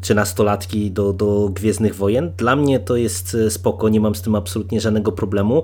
czy 0.00 0.14
nastolatki 0.14 0.90
do, 0.90 1.12
do 1.12 1.48
Gwiezdnych 1.48 1.94
Wojen. 1.94 2.32
Dla 2.36 2.56
mnie 2.56 2.80
to 2.80 2.96
jest 2.96 3.34
e, 3.46 3.50
spoko, 3.50 3.88
nie 3.88 4.00
mam 4.00 4.14
z 4.14 4.22
tym 4.22 4.34
absolutnie 4.34 4.80
żadnego 4.80 5.12
problemu. 5.12 5.62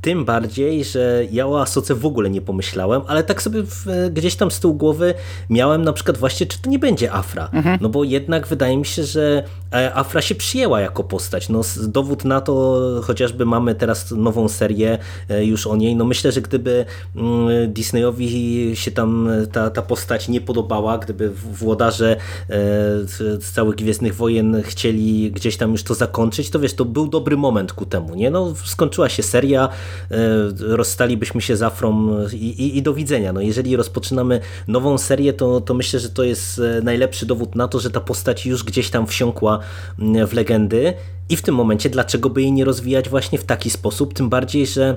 Tym 0.00 0.24
bardziej, 0.24 0.84
że 0.84 1.22
ja 1.32 1.46
o 1.46 1.60
Asoce 1.60 1.94
w 1.94 2.06
ogóle 2.06 2.30
nie 2.30 2.40
pomyślałem, 2.40 3.02
ale 3.06 3.24
tak 3.24 3.42
sobie 3.42 3.62
w, 3.62 3.86
gdzieś 4.10 4.36
tam 4.36 4.50
z 4.50 4.60
tyłu 4.60 4.74
głowy 4.74 5.14
miałem 5.50 5.82
na 5.82 5.92
przykład 5.92 6.18
właśnie, 6.18 6.46
czy 6.46 6.62
to 6.62 6.70
nie 6.70 6.78
będzie 6.78 7.12
Afra. 7.12 7.48
Mhm. 7.52 7.78
No 7.80 7.88
bo 7.88 8.04
jednak 8.04 8.46
wydaje 8.46 8.76
mi 8.76 8.86
się, 8.86 9.04
że 9.04 9.44
Afra 9.94 10.22
się 10.22 10.34
przyjęła 10.34 10.80
jako 10.80 11.04
postać. 11.04 11.48
No, 11.48 11.60
dowód 11.88 12.24
na 12.24 12.40
to 12.40 12.80
chociażby 13.04 13.46
mamy 13.46 13.74
teraz 13.74 14.10
nową 14.10 14.48
serię 14.48 14.98
e, 15.28 15.44
już 15.44 15.66
o 15.66 15.76
niej. 15.76 15.96
No 15.96 16.04
myślę, 16.04 16.32
że 16.32 16.40
gdyby 16.40 16.84
mm, 17.16 17.72
Disneyowi 17.72 18.76
się 18.76 18.90
tam 18.90 19.28
ta, 19.52 19.70
ta 19.70 19.82
postać 19.82 20.28
nie 20.28 20.40
podobała, 20.40 20.98
gdyby 20.98 21.30
włodarze 21.30 22.16
z 22.48 23.44
całych 23.52 23.76
Gwiezdnych 23.76 24.14
Wojen 24.14 24.62
chcieli 24.62 25.32
gdzieś 25.32 25.56
tam 25.56 25.72
już 25.72 25.82
to 25.82 25.94
zakończyć, 25.94 26.50
to 26.50 26.58
wiesz, 26.58 26.74
to 26.74 26.84
był 26.84 27.08
dobry 27.08 27.36
moment 27.36 27.72
ku 27.72 27.86
temu, 27.86 28.14
nie? 28.14 28.30
No 28.30 28.54
skończyła 28.64 29.08
się 29.08 29.22
seria, 29.22 29.68
rozstalibyśmy 30.58 31.40
się 31.40 31.56
z 31.56 31.62
Afrą 31.62 32.16
i, 32.32 32.36
i, 32.36 32.76
i 32.76 32.82
do 32.82 32.94
widzenia. 32.94 33.32
No 33.32 33.40
jeżeli 33.40 33.76
rozpoczynamy 33.76 34.40
nową 34.68 34.98
serię, 34.98 35.32
to, 35.32 35.60
to 35.60 35.74
myślę, 35.74 36.00
że 36.00 36.08
to 36.08 36.24
jest 36.24 36.60
najlepszy 36.82 37.26
dowód 37.26 37.54
na 37.54 37.68
to, 37.68 37.80
że 37.80 37.90
ta 37.90 38.00
postać 38.00 38.46
już 38.46 38.64
gdzieś 38.64 38.90
tam 38.90 39.06
wsiąkła 39.06 39.59
w 40.26 40.32
legendy. 40.32 40.94
I 41.28 41.36
w 41.36 41.42
tym 41.42 41.54
momencie 41.54 41.90
dlaczego 41.90 42.30
by 42.30 42.42
jej 42.42 42.52
nie 42.52 42.64
rozwijać 42.64 43.08
właśnie 43.08 43.38
w 43.38 43.44
taki 43.44 43.70
sposób, 43.70 44.14
tym 44.14 44.28
bardziej, 44.28 44.66
że 44.66 44.96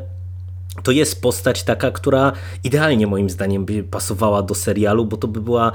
to 0.83 0.91
jest 0.91 1.21
postać 1.21 1.63
taka, 1.63 1.91
która 1.91 2.31
idealnie 2.63 3.07
moim 3.07 3.29
zdaniem 3.29 3.65
by 3.65 3.83
pasowała 3.83 4.41
do 4.41 4.55
serialu, 4.55 5.05
bo 5.05 5.17
to 5.17 5.27
by 5.27 5.41
była, 5.41 5.71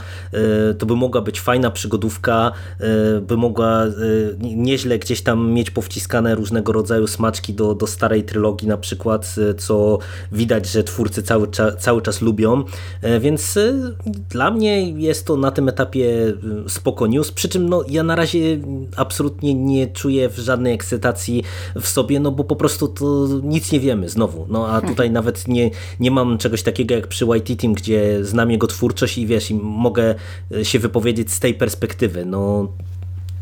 e, 0.71 0.75
to 0.75 0.87
by 0.87 0.97
mogła 0.97 1.21
być 1.21 1.41
fajna 1.41 1.71
przygodówka, 1.71 2.53
e, 2.81 3.21
by 3.21 3.37
mogła 3.37 3.85
e, 3.85 3.91
nieźle 4.41 4.99
gdzieś 4.99 5.23
tam 5.23 5.51
mieć 5.51 5.71
powciskane 5.71 6.35
różnego 6.35 6.73
rodzaju 6.73 7.07
smaczki 7.07 7.55
do, 7.55 7.75
do 7.75 7.87
starej 7.87 8.25
trylogii 8.25 8.69
na 8.69 8.77
przykład, 8.77 9.35
co 9.59 9.99
widać, 10.33 10.67
że 10.67 10.85
twórcy 10.85 11.23
cały, 11.23 11.49
cały 11.79 12.03
czas 12.03 12.23
lubią, 12.23 12.65
więc 13.21 13.59
dla 14.31 14.51
mnie 14.51 14.91
jest 14.91 15.27
to 15.27 15.37
na 15.37 15.51
tym 15.51 15.69
etapie 15.69 16.33
spoko 16.69 17.07
news, 17.07 17.33
przy 17.33 17.49
czym 17.49 17.69
no, 17.69 17.85
ja 17.89 18.03
na 18.03 18.17
razie 18.17 18.41
absolutnie 18.97 19.55
nie 19.55 19.87
czuję 19.87 20.31
żadnej 20.37 20.75
ekscytacji 20.75 21.45
w 21.81 21.87
sobie, 21.87 22.21
no 22.21 22.31
bo 22.31 22.45
po 22.45 22.57
prostu 22.57 22.89
to 22.89 23.29
nic 23.43 23.73
nie 23.73 23.81
wiemy 23.81 24.09
znowu, 24.09 24.47
no 24.49 24.69
a 24.69 24.81
tutaj 24.89 25.11
nawet 25.11 25.49
nie, 25.49 25.71
nie 26.01 26.11
mam 26.11 26.39
czegoś 26.39 26.63
takiego 26.63 26.95
jak 26.95 27.07
przy 27.07 27.25
YT 27.25 27.61
Team, 27.61 27.75
gdzie 27.75 28.25
znam 28.25 28.51
jego 28.51 28.67
twórczość 28.67 29.19
i 29.19 29.27
wiesz, 29.27 29.51
i 29.51 29.55
mogę 29.55 30.15
się 30.63 30.79
wypowiedzieć 30.79 31.33
z 31.33 31.41
tej 31.41 31.55
perspektywy. 31.55 32.25
No, 32.25 32.69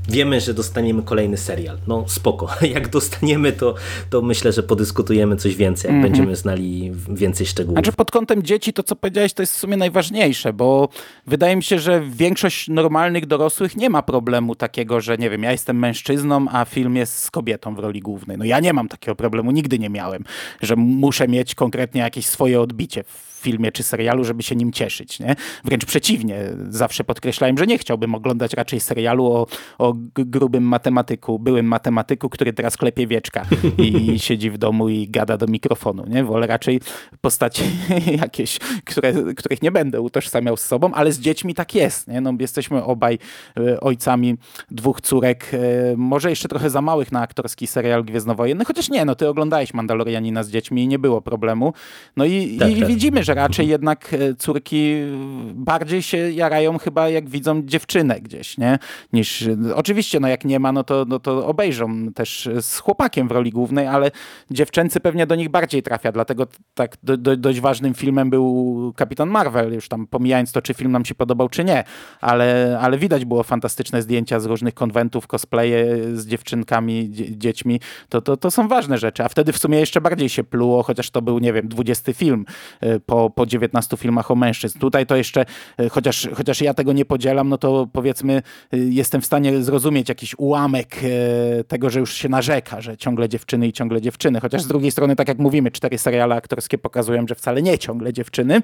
wiemy, 0.09 0.41
że 0.41 0.55
dostaniemy 0.55 1.03
kolejny 1.03 1.37
serial. 1.37 1.79
No 1.87 2.05
spoko. 2.09 2.49
Jak 2.75 2.89
dostaniemy, 2.89 3.53
to, 3.53 3.75
to 4.11 4.23
myślę, 4.23 4.53
że 4.53 4.63
podyskutujemy 4.63 5.37
coś 5.37 5.57
więcej, 5.57 5.89
jak 5.89 5.91
mm 5.91 6.01
-hmm. 6.01 6.09
będziemy 6.09 6.37
znali 6.37 6.93
więcej 7.09 7.47
szczegółów. 7.47 7.77
Znaczy 7.77 7.93
pod 7.93 8.11
kątem 8.11 8.43
dzieci 8.43 8.73
to, 8.73 8.83
co 8.83 8.97
powiedziałeś, 8.97 9.33
to 9.33 9.43
jest 9.43 9.55
w 9.55 9.57
sumie 9.57 9.77
najważniejsze, 9.77 10.53
bo 10.53 10.89
wydaje 11.27 11.57
mi 11.57 11.63
się, 11.63 11.79
że 11.79 12.03
większość 12.11 12.69
normalnych 12.69 13.27
dorosłych 13.27 13.77
nie 13.77 13.91
ma 13.91 14.03
problemu 14.03 14.55
takiego, 14.55 15.01
że 15.01 15.19
nie 15.19 15.31
wiem, 15.31 15.43
ja 15.43 15.53
jestem 15.53 15.79
mężczyzną, 15.79 16.47
a 16.51 16.65
film 16.65 16.97
jest 16.97 17.19
z 17.19 17.31
kobietą 17.31 17.75
w 17.75 17.79
roli 17.79 18.01
głównej. 18.01 18.39
No 18.39 18.45
ja 18.45 18.61
nie 18.61 18.73
mam 18.73 18.89
takiego 18.89 19.17
problemu, 19.17 19.51
nigdy 19.51 19.79
nie 19.79 19.91
miałem, 19.91 20.25
że 20.63 20.77
muszę 20.77 21.29
mieć 21.29 21.55
konkretnie 21.55 22.01
jakieś 22.01 22.27
swoje 22.27 22.61
odbicie 22.61 23.05
filmie 23.47 23.73
czy 23.73 23.83
serialu, 23.83 24.25
żeby 24.25 24.43
się 24.43 24.57
nim 24.57 24.73
cieszyć. 24.73 25.21
Nie? 25.21 25.37
Wręcz 25.65 25.85
przeciwnie, 25.85 26.39
zawsze 26.69 27.05
podkreślałem, 27.05 27.59
że 27.59 27.67
nie 27.67 27.79
chciałbym 27.79 28.15
oglądać 28.15 28.55
raczej 28.55 28.81
serialu 28.81 29.27
o, 29.27 29.47
o 29.79 29.95
grubym 30.15 30.65
matematyku, 30.65 31.39
byłym 31.39 31.67
matematyku, 31.67 32.29
który 32.29 32.53
teraz 32.53 32.77
klepie 32.77 33.07
wieczka 33.07 33.47
i, 33.79 33.97
i 34.15 34.19
siedzi 34.19 34.51
w 34.51 34.59
domu 34.59 34.89
i 34.89 35.09
gada 35.09 35.37
do 35.37 35.47
mikrofonu. 35.47 36.05
Nie? 36.07 36.25
Wolę 36.25 36.47
raczej 36.47 36.81
postaci 37.21 37.63
jakieś, 38.23 38.59
które, 38.85 39.13
których 39.35 39.63
nie 39.63 39.71
będę 39.71 40.01
utożsamiał 40.01 40.57
z 40.57 40.61
sobą, 40.61 40.95
ale 40.95 41.13
z 41.13 41.21
dziećmi 41.21 41.55
tak 41.55 41.75
jest. 41.75 42.09
Nie? 42.09 42.21
No, 42.21 42.33
jesteśmy 42.41 42.85
obaj 42.85 43.19
e, 43.57 43.81
ojcami 43.81 44.35
dwóch 44.71 45.01
córek, 45.01 45.51
e, 45.53 45.97
może 45.97 46.31
jeszcze 46.31 46.49
trochę 46.49 46.71
za 46.71 46.83
małych 46.83 47.13
na 47.13 47.21
aktorski 47.21 47.67
serial 47.67 48.05
Gwiezdnowojenny, 48.05 48.65
chociaż 48.65 48.91
nie, 48.91 49.05
no 49.05 49.15
ty 49.15 49.29
oglądałeś 49.29 49.75
Mandalorianina 49.75 50.43
z 50.43 50.51
dziećmi 50.51 50.83
i 50.83 50.89
nie 50.89 50.99
było 50.99 51.21
problemu. 51.21 51.73
No 52.17 52.25
i, 52.25 52.57
tak, 52.59 52.71
i 52.71 52.81
tak. 52.81 52.89
widzimy, 52.89 53.25
że 53.25 53.35
raczej 53.37 53.69
jednak 53.69 54.15
e, 54.15 54.35
córki 54.35 54.95
bardziej 55.55 56.03
się 56.03 56.19
jarają 56.33 56.79
chyba 56.79 57.09
jak 57.09 57.29
widzą 57.29 57.63
dziewczynę 57.63 58.21
gdzieś, 58.21 58.59
nie? 58.59 58.79
Niż, 59.13 59.49
oczywiście, 59.75 60.21
no 60.21 60.29
jak 60.29 60.45
nie 60.45 60.61
ma, 60.61 60.73
no 60.73 60.85
to, 60.85 61.05
no 61.09 61.19
to 61.19 61.47
obejrzą 61.47 62.13
też 62.13 62.49
z 62.61 62.79
chłopakiem 62.79 63.29
w 63.29 63.31
roli 63.31 63.51
głównej, 63.51 63.87
ale 63.87 64.11
dziewczęcy 64.51 65.01
pewnie 65.01 65.27
do 65.27 65.35
nich 65.35 65.49
bardziej 65.49 65.83
trafia, 65.83 66.13
dlatego 66.13 66.47
tak 66.75 66.97
do, 67.03 67.17
do, 67.17 67.37
dość 67.37 67.61
ważnym 67.61 67.95
filmem 67.95 68.31
był 68.31 68.93
Kapitan 68.97 69.29
Marvel, 69.29 69.73
już 69.73 69.89
tam 69.89 70.07
pomijając 70.07 70.53
to, 70.53 70.63
czy 70.63 70.75
film 70.75 70.93
nam 70.93 71.05
się 71.05 71.15
podobał, 71.15 71.49
czy 71.49 71.65
nie, 71.65 71.85
ale, 72.21 72.79
ale 72.81 72.99
widać 72.99 73.25
było 73.25 73.43
fantastyczne 73.43 74.03
zdjęcia 74.03 74.41
z 74.41 74.45
różnych 74.47 74.75
konwentów, 74.75 75.27
cosplaye 75.27 75.87
z 76.15 76.27
dziewczynkami, 76.27 77.11
dziećmi, 77.13 77.81
to, 78.09 78.23
to, 78.23 78.37
to 78.37 78.51
są 78.51 78.69
ważne 78.69 78.99
rzeczy, 78.99 79.25
a 79.25 79.29
wtedy 79.29 79.53
w 79.53 79.59
sumie 79.59 79.79
jeszcze 79.79 80.01
bardziej 80.01 80.29
się 80.29 80.45
pluło, 80.45 80.83
chociaż 80.83 81.11
to 81.11 81.23
był, 81.23 81.39
nie 81.39 81.53
wiem, 81.53 81.69
20 81.69 82.13
film 82.13 82.45
e, 82.81 83.01
po 83.31 83.47
po, 83.47 83.51
19 83.51 83.97
filmach 83.97 84.31
o 84.31 84.35
mężczyzn. 84.35 84.79
Tutaj 84.79 85.07
to 85.07 85.17
jeszcze, 85.17 85.45
e, 85.79 85.89
chociaż, 85.89 86.29
chociaż 86.35 86.61
ja 86.61 86.75
tego 86.75 86.93
nie 86.93 87.05
podzielam, 87.05 87.49
no 87.49 87.59
to 87.59 87.89
powiedzmy 87.93 88.43
e, 88.73 88.79
jestem 88.79 89.21
w 89.21 89.27
stanie 89.27 89.63
zrozumieć 89.63 90.09
jakiś 90.09 90.35
ułamek 90.39 90.97
e, 90.97 91.65
tego, 91.65 91.91
że 91.91 92.01
już 92.01 92.15
się 92.15 92.29
narzeka, 92.29 92.81
że 92.81 92.97
ciągle 92.97 93.29
dziewczyny 93.29 93.69
i 93.69 93.73
ciągle 93.73 94.01
dziewczyny. 94.01 94.41
Chociaż 94.41 94.63
z 94.63 94.67
drugiej 94.67 94.91
strony, 94.91 95.17
tak 95.17 95.29
jak 95.29 95.39
mówimy, 95.39 95.71
cztery 95.71 95.99
seriale 95.99 96.35
aktorskie 96.35 96.79
pokazują, 96.79 97.27
że 97.27 97.35
wcale 97.35 97.63
nie 97.63 97.79
ciągle 97.79 98.13
dziewczyny. 98.13 98.63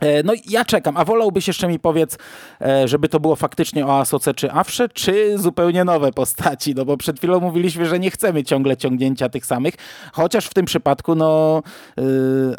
E, 0.00 0.22
no 0.22 0.32
ja 0.48 0.64
czekam, 0.64 0.96
a 0.96 1.04
wolałbyś 1.04 1.46
jeszcze 1.46 1.68
mi 1.68 1.78
powiedz, 1.78 2.18
e, 2.60 2.88
żeby 2.88 3.08
to 3.08 3.20
było 3.20 3.36
faktycznie 3.36 3.86
o 3.86 4.00
Asoce 4.00 4.34
czy 4.34 4.52
Awsze, 4.52 4.88
czy 4.88 5.38
zupełnie 5.38 5.84
nowe 5.84 6.12
postaci, 6.12 6.74
no 6.74 6.84
bo 6.84 6.96
przed 6.96 7.18
chwilą 7.18 7.40
mówiliśmy, 7.40 7.86
że 7.86 7.98
nie 7.98 8.10
chcemy 8.10 8.44
ciągle 8.44 8.76
ciągnięcia 8.76 9.28
tych 9.28 9.46
samych, 9.46 9.74
chociaż 10.12 10.46
w 10.46 10.54
tym 10.54 10.64
przypadku 10.64 11.14
no 11.14 11.62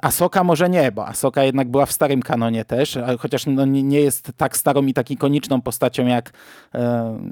Asoka 0.02 0.44
może 0.44 0.70
nie, 0.70 0.92
bo 0.92 1.08
Asoka 1.08 1.44
jednak 1.44 1.70
była 1.70 1.86
w 1.86 1.92
starym 1.92 2.22
kanonie 2.22 2.66
też, 2.66 2.98
chociaż 3.20 3.46
no, 3.46 3.66
nie 3.66 4.02
jest 4.02 4.32
tak 4.38 4.58
starą 4.58 4.86
i 4.86 4.94
tak 4.94 5.12
ikoniczną 5.12 5.62
postacią 5.62 6.08
jak, 6.08 6.34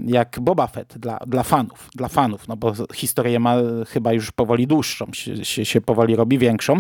jak 0.05 0.39
Boba 0.41 0.68
Fett 0.68 0.97
dla, 0.97 1.20
dla 1.28 1.43
fanów, 1.43 1.89
dla 1.95 2.07
fanów, 2.07 2.47
no 2.47 2.57
bo 2.57 2.74
historię 2.93 3.39
ma 3.39 3.55
chyba 3.88 4.14
już 4.14 4.32
powoli 4.32 4.68
dłuższą, 4.68 5.05
się, 5.43 5.66
się, 5.66 5.82
powoli 5.82 6.16
robi 6.16 6.38
większą, 6.38 6.80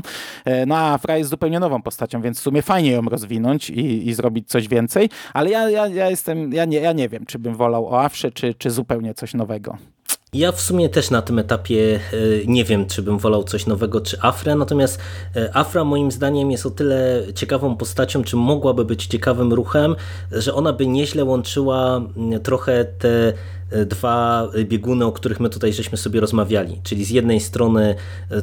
no 0.67 0.77
a 0.77 0.93
Afra 0.93 1.17
jest 1.17 1.29
zupełnie 1.29 1.59
nową 1.59 1.81
postacią, 1.81 2.21
więc 2.21 2.39
w 2.39 2.41
sumie 2.41 2.61
fajnie 2.61 2.91
ją 2.91 3.01
rozwinąć 3.19 3.69
i, 3.69 4.07
i 4.07 4.13
zrobić 4.13 4.49
coś 4.49 4.67
więcej, 4.67 5.09
ale 5.33 5.49
ja, 5.49 5.69
ja, 5.69 5.87
ja 5.87 6.09
jestem, 6.09 6.53
ja 6.53 6.65
nie, 6.65 6.79
ja 6.79 6.93
nie 6.93 7.09
wiem, 7.09 7.25
czy 7.25 7.39
bym 7.39 7.55
wolał 7.55 7.87
o 7.87 8.03
Afrze, 8.03 8.31
czy, 8.31 8.53
czy 8.53 8.71
zupełnie 8.71 9.13
coś 9.13 9.33
nowego. 9.33 9.77
Ja 10.33 10.51
w 10.51 10.61
sumie 10.61 10.89
też 10.89 11.11
na 11.11 11.21
tym 11.21 11.39
etapie 11.39 11.95
e, 11.95 11.99
nie 12.45 12.63
wiem, 12.63 12.85
czy 12.85 13.01
bym 13.01 13.17
wolał 13.17 13.43
coś 13.43 13.65
nowego, 13.65 14.01
czy 14.01 14.17
Afrę, 14.21 14.55
natomiast 14.55 14.99
e, 15.35 15.57
Afra 15.57 15.83
moim 15.83 16.11
zdaniem 16.11 16.51
jest 16.51 16.65
o 16.65 16.69
tyle 16.69 17.23
ciekawą 17.35 17.77
postacią, 17.77 18.23
czy 18.23 18.35
mogłaby 18.35 18.85
być 18.85 19.05
ciekawym 19.05 19.53
ruchem, 19.53 19.95
że 20.31 20.53
ona 20.53 20.73
by 20.73 20.87
nieźle 20.87 21.23
łączyła 21.23 22.01
trochę 22.43 22.85
te 22.85 23.33
dwa 23.85 24.47
bieguny, 24.63 25.05
o 25.05 25.11
których 25.11 25.39
my 25.39 25.49
tutaj 25.49 25.73
żeśmy 25.73 25.97
sobie 25.97 26.19
rozmawiali. 26.19 26.79
Czyli 26.83 27.05
z 27.05 27.09
jednej 27.09 27.39
strony 27.39 27.95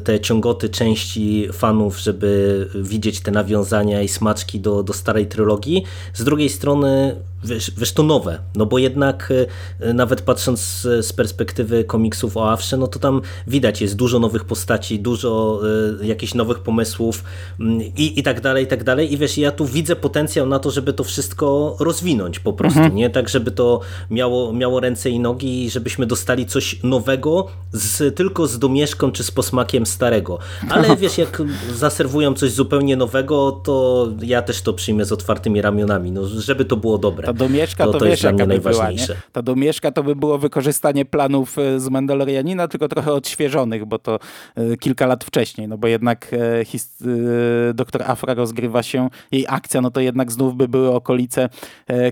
te 0.03 0.19
ciągoty 0.19 0.69
części 0.69 1.47
fanów, 1.53 1.99
żeby 1.99 2.67
widzieć 2.75 3.19
te 3.19 3.31
nawiązania 3.31 4.01
i 4.01 4.07
smaczki 4.07 4.59
do, 4.59 4.83
do 4.83 4.93
starej 4.93 5.27
trylogii, 5.27 5.83
z 6.13 6.23
drugiej 6.23 6.49
strony 6.49 7.15
wiesz, 7.43 7.71
wiesz, 7.77 7.93
to 7.93 8.03
nowe, 8.03 8.39
no 8.55 8.65
bo 8.65 8.77
jednak 8.77 9.33
e, 9.79 9.93
nawet 9.93 10.21
patrząc 10.21 10.59
z 11.01 11.13
perspektywy 11.13 11.83
komiksów 11.83 12.37
o 12.37 12.51
Awsze, 12.51 12.77
no 12.77 12.87
to 12.87 12.99
tam 12.99 13.21
widać, 13.47 13.81
jest 13.81 13.95
dużo 13.95 14.19
nowych 14.19 14.45
postaci, 14.45 14.99
dużo 14.99 15.61
y, 16.01 16.05
jakichś 16.05 16.33
nowych 16.33 16.59
pomysłów 16.59 17.23
mm, 17.59 17.81
i, 17.81 18.19
i 18.19 18.23
tak 18.23 18.41
dalej, 18.41 18.63
i 18.63 18.67
tak 18.67 18.83
dalej 18.83 19.13
i 19.13 19.17
wiesz, 19.17 19.37
ja 19.37 19.51
tu 19.51 19.65
widzę 19.65 19.95
potencjał 19.95 20.47
na 20.47 20.59
to, 20.59 20.71
żeby 20.71 20.93
to 20.93 21.03
wszystko 21.03 21.75
rozwinąć 21.79 22.39
po 22.39 22.53
prostu, 22.53 22.79
mhm. 22.79 22.95
nie? 22.95 23.09
Tak, 23.09 23.29
żeby 23.29 23.51
to 23.51 23.79
miało, 24.11 24.53
miało 24.53 24.79
ręce 24.79 25.09
i 25.09 25.16
nogi 25.19 25.65
i 25.65 25.69
żebyśmy 25.69 26.05
dostali 26.05 26.45
coś 26.45 26.83
nowego 26.83 27.47
z, 27.71 28.15
tylko 28.15 28.47
z 28.47 28.59
domieszką 28.59 29.11
czy 29.11 29.23
z 29.23 29.31
posmakiem 29.31 29.85
starego, 29.85 30.39
ale 30.69 30.95
wiesz, 31.01 31.17
jak 31.17 31.41
zaserwują 31.73 32.33
coś 32.33 32.51
zupełnie 32.51 32.95
nowego, 32.95 33.51
to 33.51 34.07
ja 34.21 34.41
też 34.41 34.61
to 34.61 34.73
przyjmę 34.73 35.05
z 35.05 35.11
otwartymi 35.11 35.61
ramionami, 35.61 36.11
no 36.11 36.27
żeby 36.27 36.65
to 36.65 36.77
było 36.77 36.97
dobre. 36.97 37.25
Ta 37.25 37.33
domieszka 37.33 37.85
to, 37.85 37.91
to, 37.91 37.99
to 37.99 38.05
wiesz, 38.05 38.23
jaka 38.23 38.45
by 38.45 38.59
była, 38.59 38.91
nie? 38.91 39.07
Ta 39.31 39.41
domieszka 39.41 39.91
to 39.91 40.03
by 40.03 40.15
było 40.15 40.37
wykorzystanie 40.37 41.05
planów 41.05 41.57
e, 41.57 41.79
z 41.79 41.89
Mandalorianina, 41.89 42.67
tylko 42.67 42.87
trochę 42.87 43.13
odświeżonych, 43.13 43.85
bo 43.85 43.99
to 43.99 44.19
e, 44.55 44.77
kilka 44.77 45.05
lat 45.05 45.23
wcześniej, 45.23 45.67
no 45.67 45.77
bo 45.77 45.87
jednak 45.87 46.31
e, 46.33 47.73
doktor 47.73 48.03
Afra 48.03 48.33
rozgrywa 48.33 48.83
się, 48.83 49.09
jej 49.31 49.45
akcja, 49.47 49.81
no 49.81 49.91
to 49.91 49.99
jednak 49.99 50.31
znów 50.31 50.55
by 50.55 50.67
były 50.67 50.91
okolice 50.91 51.49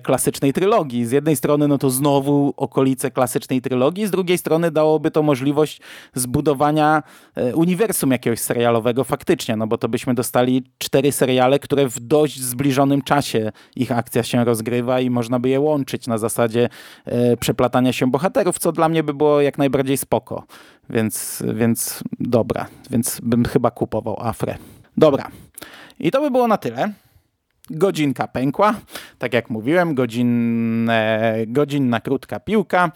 klasycznej 0.04 0.54
trylogii. 0.54 1.06
Z 1.06 1.12
jednej 1.12 1.36
strony, 1.36 1.68
no 1.68 1.78
to 1.78 1.90
znowu 1.90 2.54
okolice 2.58 2.95
klasycznej 3.14 3.62
trylogii, 3.62 4.08
z 4.08 4.12
drugiej 4.12 4.38
strony 4.38 4.72
dałoby 4.72 5.12
to 5.12 5.24
możliwość 5.24 5.82
zbudowania 6.14 7.04
e, 7.36 7.56
uniwersum 7.56 8.12
jakiegoś 8.12 8.40
serialowego 8.40 9.04
faktycznie, 9.04 9.56
no 9.56 9.68
bo 9.68 9.78
to 9.78 9.90
byśmy 9.90 10.14
dostali 10.14 10.64
cztery 10.78 11.12
seriale, 11.12 11.60
które 11.60 11.90
w 11.90 12.00
dość 12.00 12.42
zbliżonym 12.42 13.02
czasie 13.02 13.52
ich 13.76 13.92
akcja 13.92 14.24
się 14.24 14.44
rozgrywa 14.44 15.00
i 15.00 15.10
można 15.10 15.40
by 15.40 15.50
je 15.50 15.60
łączyć 15.60 16.08
na 16.08 16.18
zasadzie 16.18 16.70
e, 17.06 17.38
przeplatania 17.38 17.94
się 17.94 18.12
bohaterów, 18.12 18.60
co 18.60 18.72
dla 18.72 18.90
mnie 18.90 19.04
by 19.04 19.14
było 19.14 19.42
jak 19.42 19.58
najbardziej 19.58 19.98
spoko. 19.98 20.44
Więc, 20.90 21.44
więc 21.54 22.04
dobra, 22.20 22.68
więc 22.90 23.22
bym 23.24 23.46
chyba 23.46 23.72
kupował 23.72 24.18
Afrę. 24.20 24.58
Dobra. 24.98 25.32
I 26.00 26.12
to 26.12 26.22
by 26.22 26.32
było 26.32 26.48
na 26.48 26.58
tyle. 26.58 26.94
Godzinka 27.70 28.28
pękła, 28.28 28.74
tak 29.18 29.34
jak 29.34 29.50
mówiłem, 29.50 29.96
godzinne, 29.96 31.36
godzinna 31.48 32.00
krótka 32.00 32.40
piłka, 32.40 32.92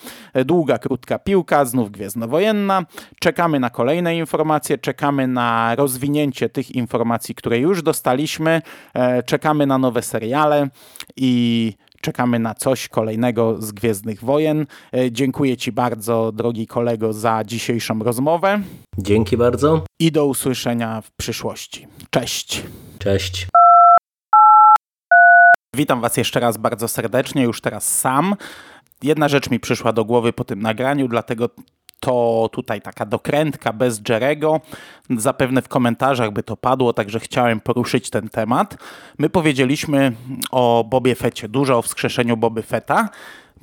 długa 0.45 0.78
krótka 0.78 1.20
piłka, 1.20 1.65
znów 1.65 1.91
gwiezdnowojenna. 1.91 2.86
Czekamy 3.20 3.59
na 3.59 3.70
kolejne 3.70 4.17
informacje, 4.17 4.78
czekamy 4.78 5.28
na 5.28 5.76
rozwinięcie 5.76 6.49
tych 6.49 6.72
informacji, 6.72 7.36
które 7.36 7.59
już 7.59 7.82
dostaliśmy, 7.84 8.61
e, 8.93 9.24
czekamy 9.24 9.65
na 9.65 9.78
nowe 9.78 10.01
seriale 10.01 10.70
i 11.15 11.74
czekamy 12.01 12.39
na 12.39 12.53
coś 12.55 12.88
kolejnego 12.88 13.61
z 13.61 13.72
Gwiezdnych 13.72 14.24
Wojen. 14.24 14.65
E, 14.93 15.11
dziękuję 15.11 15.57
Ci 15.57 15.72
bardzo, 15.72 16.32
drogi 16.32 16.67
kolego, 16.67 17.13
za 17.13 17.43
dzisiejszą 17.45 17.99
rozmowę. 17.99 18.61
Dzięki 18.97 19.38
bardzo. 19.38 19.84
I 19.99 20.11
do 20.11 20.26
usłyszenia 20.26 21.01
w 21.01 21.11
przyszłości. 21.11 21.88
Cześć. 22.09 22.63
Cześć. 22.99 23.47
Witam 25.74 26.01
Was 26.01 26.17
jeszcze 26.17 26.39
raz 26.39 26.57
bardzo 26.57 26.88
serdecznie, 26.88 27.43
już 27.43 27.61
teraz 27.61 27.99
sam. 27.99 28.36
Jedna 29.03 29.28
rzecz 29.28 29.49
mi 29.49 29.59
przyszła 29.59 29.93
do 29.93 30.05
głowy 30.05 30.34
po 30.34 30.43
tym 30.43 30.61
nagraniu, 30.61 31.07
dlatego 31.07 31.49
to 31.99 32.49
tutaj 32.51 32.82
taka 32.82 33.05
dokrętka 33.05 33.74
bez 33.74 34.01
Jerego. 34.09 34.61
Zapewne 35.09 35.61
w 35.61 35.67
komentarzach 35.67 36.32
by 36.32 36.43
to 36.43 36.57
padło, 36.57 36.93
także 36.93 37.20
chciałem 37.20 37.59
poruszyć 37.59 38.09
ten 38.09 38.30
temat. 38.30 38.78
My 39.17 39.30
powiedzieliśmy 39.30 40.11
o 40.51 40.86
Bobie 40.89 41.15
Fecie, 41.15 41.49
dużo 41.49 41.78
o 41.78 41.82
wskrzeszeniu 41.82 42.38
Boby 42.38 42.63
Feta, 42.63 43.09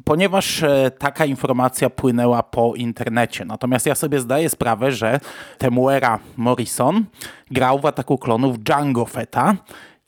ponieważ 0.05 0.63
e, 0.63 0.91
taka 0.99 1.25
informacja 1.25 1.91
płynęła 1.91 2.43
po 2.43 2.75
internecie. 2.75 3.45
Natomiast 3.45 3.87
ja 3.87 3.95
sobie 3.95 4.21
zdaję 4.21 4.49
sprawę, 4.49 4.93
że 4.93 5.21
Temuera 5.59 6.19
Morrison 6.37 7.05
grał 7.51 7.79
w 7.79 7.87
ataku 7.87 8.19
klonów 8.19 8.59
Django 8.59 9.07
Feta 9.07 9.57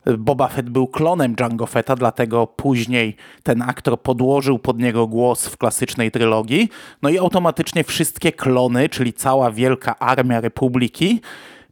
Boba 0.07 0.49
Fett 0.49 0.71
był 0.71 0.87
klonem 0.87 1.35
Django 1.35 1.67
Fetta, 1.67 1.97
dlatego 1.97 2.47
później 2.47 3.17
ten 3.43 3.63
aktor 3.63 4.03
podłożył 4.03 4.59
pod 4.59 4.79
niego 4.79 5.07
głos 5.07 5.47
w 5.47 5.57
klasycznej 5.57 6.11
trylogii. 6.11 6.69
No 7.03 7.09
i 7.09 7.19
automatycznie 7.19 7.85
wszystkie 7.85 8.33
klony, 8.33 8.89
czyli 8.89 9.13
cała 9.13 9.51
wielka 9.51 9.99
armia 9.99 10.41
Republiki, 10.41 11.21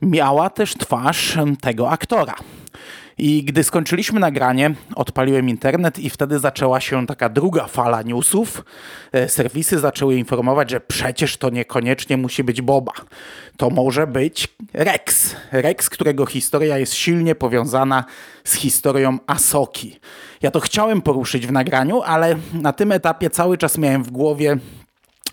miała 0.02 0.50
też 0.50 0.74
twarz 0.74 1.38
tego 1.60 1.90
aktora. 1.90 2.34
I 3.18 3.44
gdy 3.44 3.64
skończyliśmy 3.64 4.20
nagranie, 4.20 4.74
odpaliłem 4.94 5.48
internet 5.48 5.98
i 5.98 6.10
wtedy 6.10 6.38
zaczęła 6.38 6.80
się 6.80 7.06
taka 7.06 7.28
druga 7.28 7.66
fala 7.66 8.02
newsów. 8.02 8.64
E, 9.12 9.28
serwisy 9.28 9.78
zaczęły 9.78 10.16
informować, 10.16 10.70
że 10.70 10.80
przecież 10.80 11.36
to 11.36 11.50
niekoniecznie 11.50 12.16
musi 12.16 12.44
być 12.44 12.62
Boba. 12.62 12.92
To 13.56 13.70
może 13.70 14.06
być 14.06 14.48
Rex. 14.72 15.36
Rex, 15.52 15.90
którego 15.90 16.26
historia 16.26 16.78
jest 16.78 16.94
silnie 16.94 17.34
powiązana 17.34 18.04
z 18.44 18.54
historią 18.54 19.18
Asoki. 19.26 20.00
Ja 20.42 20.50
to 20.50 20.60
chciałem 20.60 21.02
poruszyć 21.02 21.46
w 21.46 21.52
nagraniu, 21.52 22.02
ale 22.02 22.36
na 22.52 22.72
tym 22.72 22.92
etapie 22.92 23.30
cały 23.30 23.58
czas 23.58 23.78
miałem 23.78 24.02
w 24.02 24.10
głowie 24.10 24.56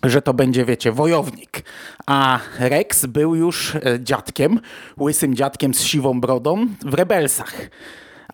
że 0.03 0.21
to 0.21 0.33
będzie, 0.33 0.65
wiecie, 0.65 0.91
wojownik. 0.91 1.63
A 2.05 2.39
Rex 2.59 3.05
był 3.05 3.35
już 3.35 3.75
e, 3.75 3.81
dziadkiem, 3.99 4.59
łysym 4.99 5.35
dziadkiem 5.35 5.73
z 5.73 5.81
siwą 5.81 6.21
brodą 6.21 6.67
w 6.85 6.93
Rebelsach. 6.93 7.53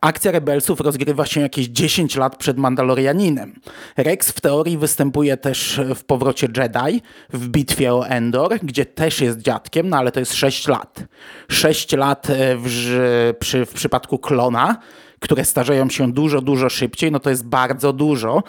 Akcja 0.02 0.32
Rebelsów 0.32 0.82
rozgrywa 0.82 1.26
się 1.26 1.42
jakieś 1.42 1.68
10 1.68 2.16
lat 2.16 2.38
przed 2.38 2.58
Mandalorianinem. 2.58 3.54
Rex 3.98 4.32
w 4.32 4.42
teorii 4.42 4.78
występuje 4.78 5.38
też 5.38 5.82
w 5.96 6.04
powrocie 6.04 6.48
Jedi, 6.58 7.02
w 7.34 7.48
bitwie 7.48 7.94
o 7.94 8.08
Endor, 8.08 8.60
gdzie 8.64 8.86
też 8.86 9.22
jest 9.22 9.40
dziadkiem, 9.40 9.90
no 9.90 9.98
ale 9.98 10.12
to 10.12 10.20
jest 10.20 10.34
6 10.34 10.68
lat. 10.68 11.04
6 11.50 11.92
lat 11.92 12.30
e, 12.30 12.58
w, 12.58 13.34
przy, 13.40 13.66
w 13.66 13.74
przypadku 13.74 14.20
klona 14.20 14.78
które 15.20 15.46
starzeją 15.46 15.90
się 15.90 16.12
dużo, 16.12 16.42
dużo 16.42 16.70
szybciej, 16.70 17.12
no 17.12 17.20
to 17.20 17.30
jest 17.30 17.46
bardzo 17.46 17.94
dużo. 17.94 18.44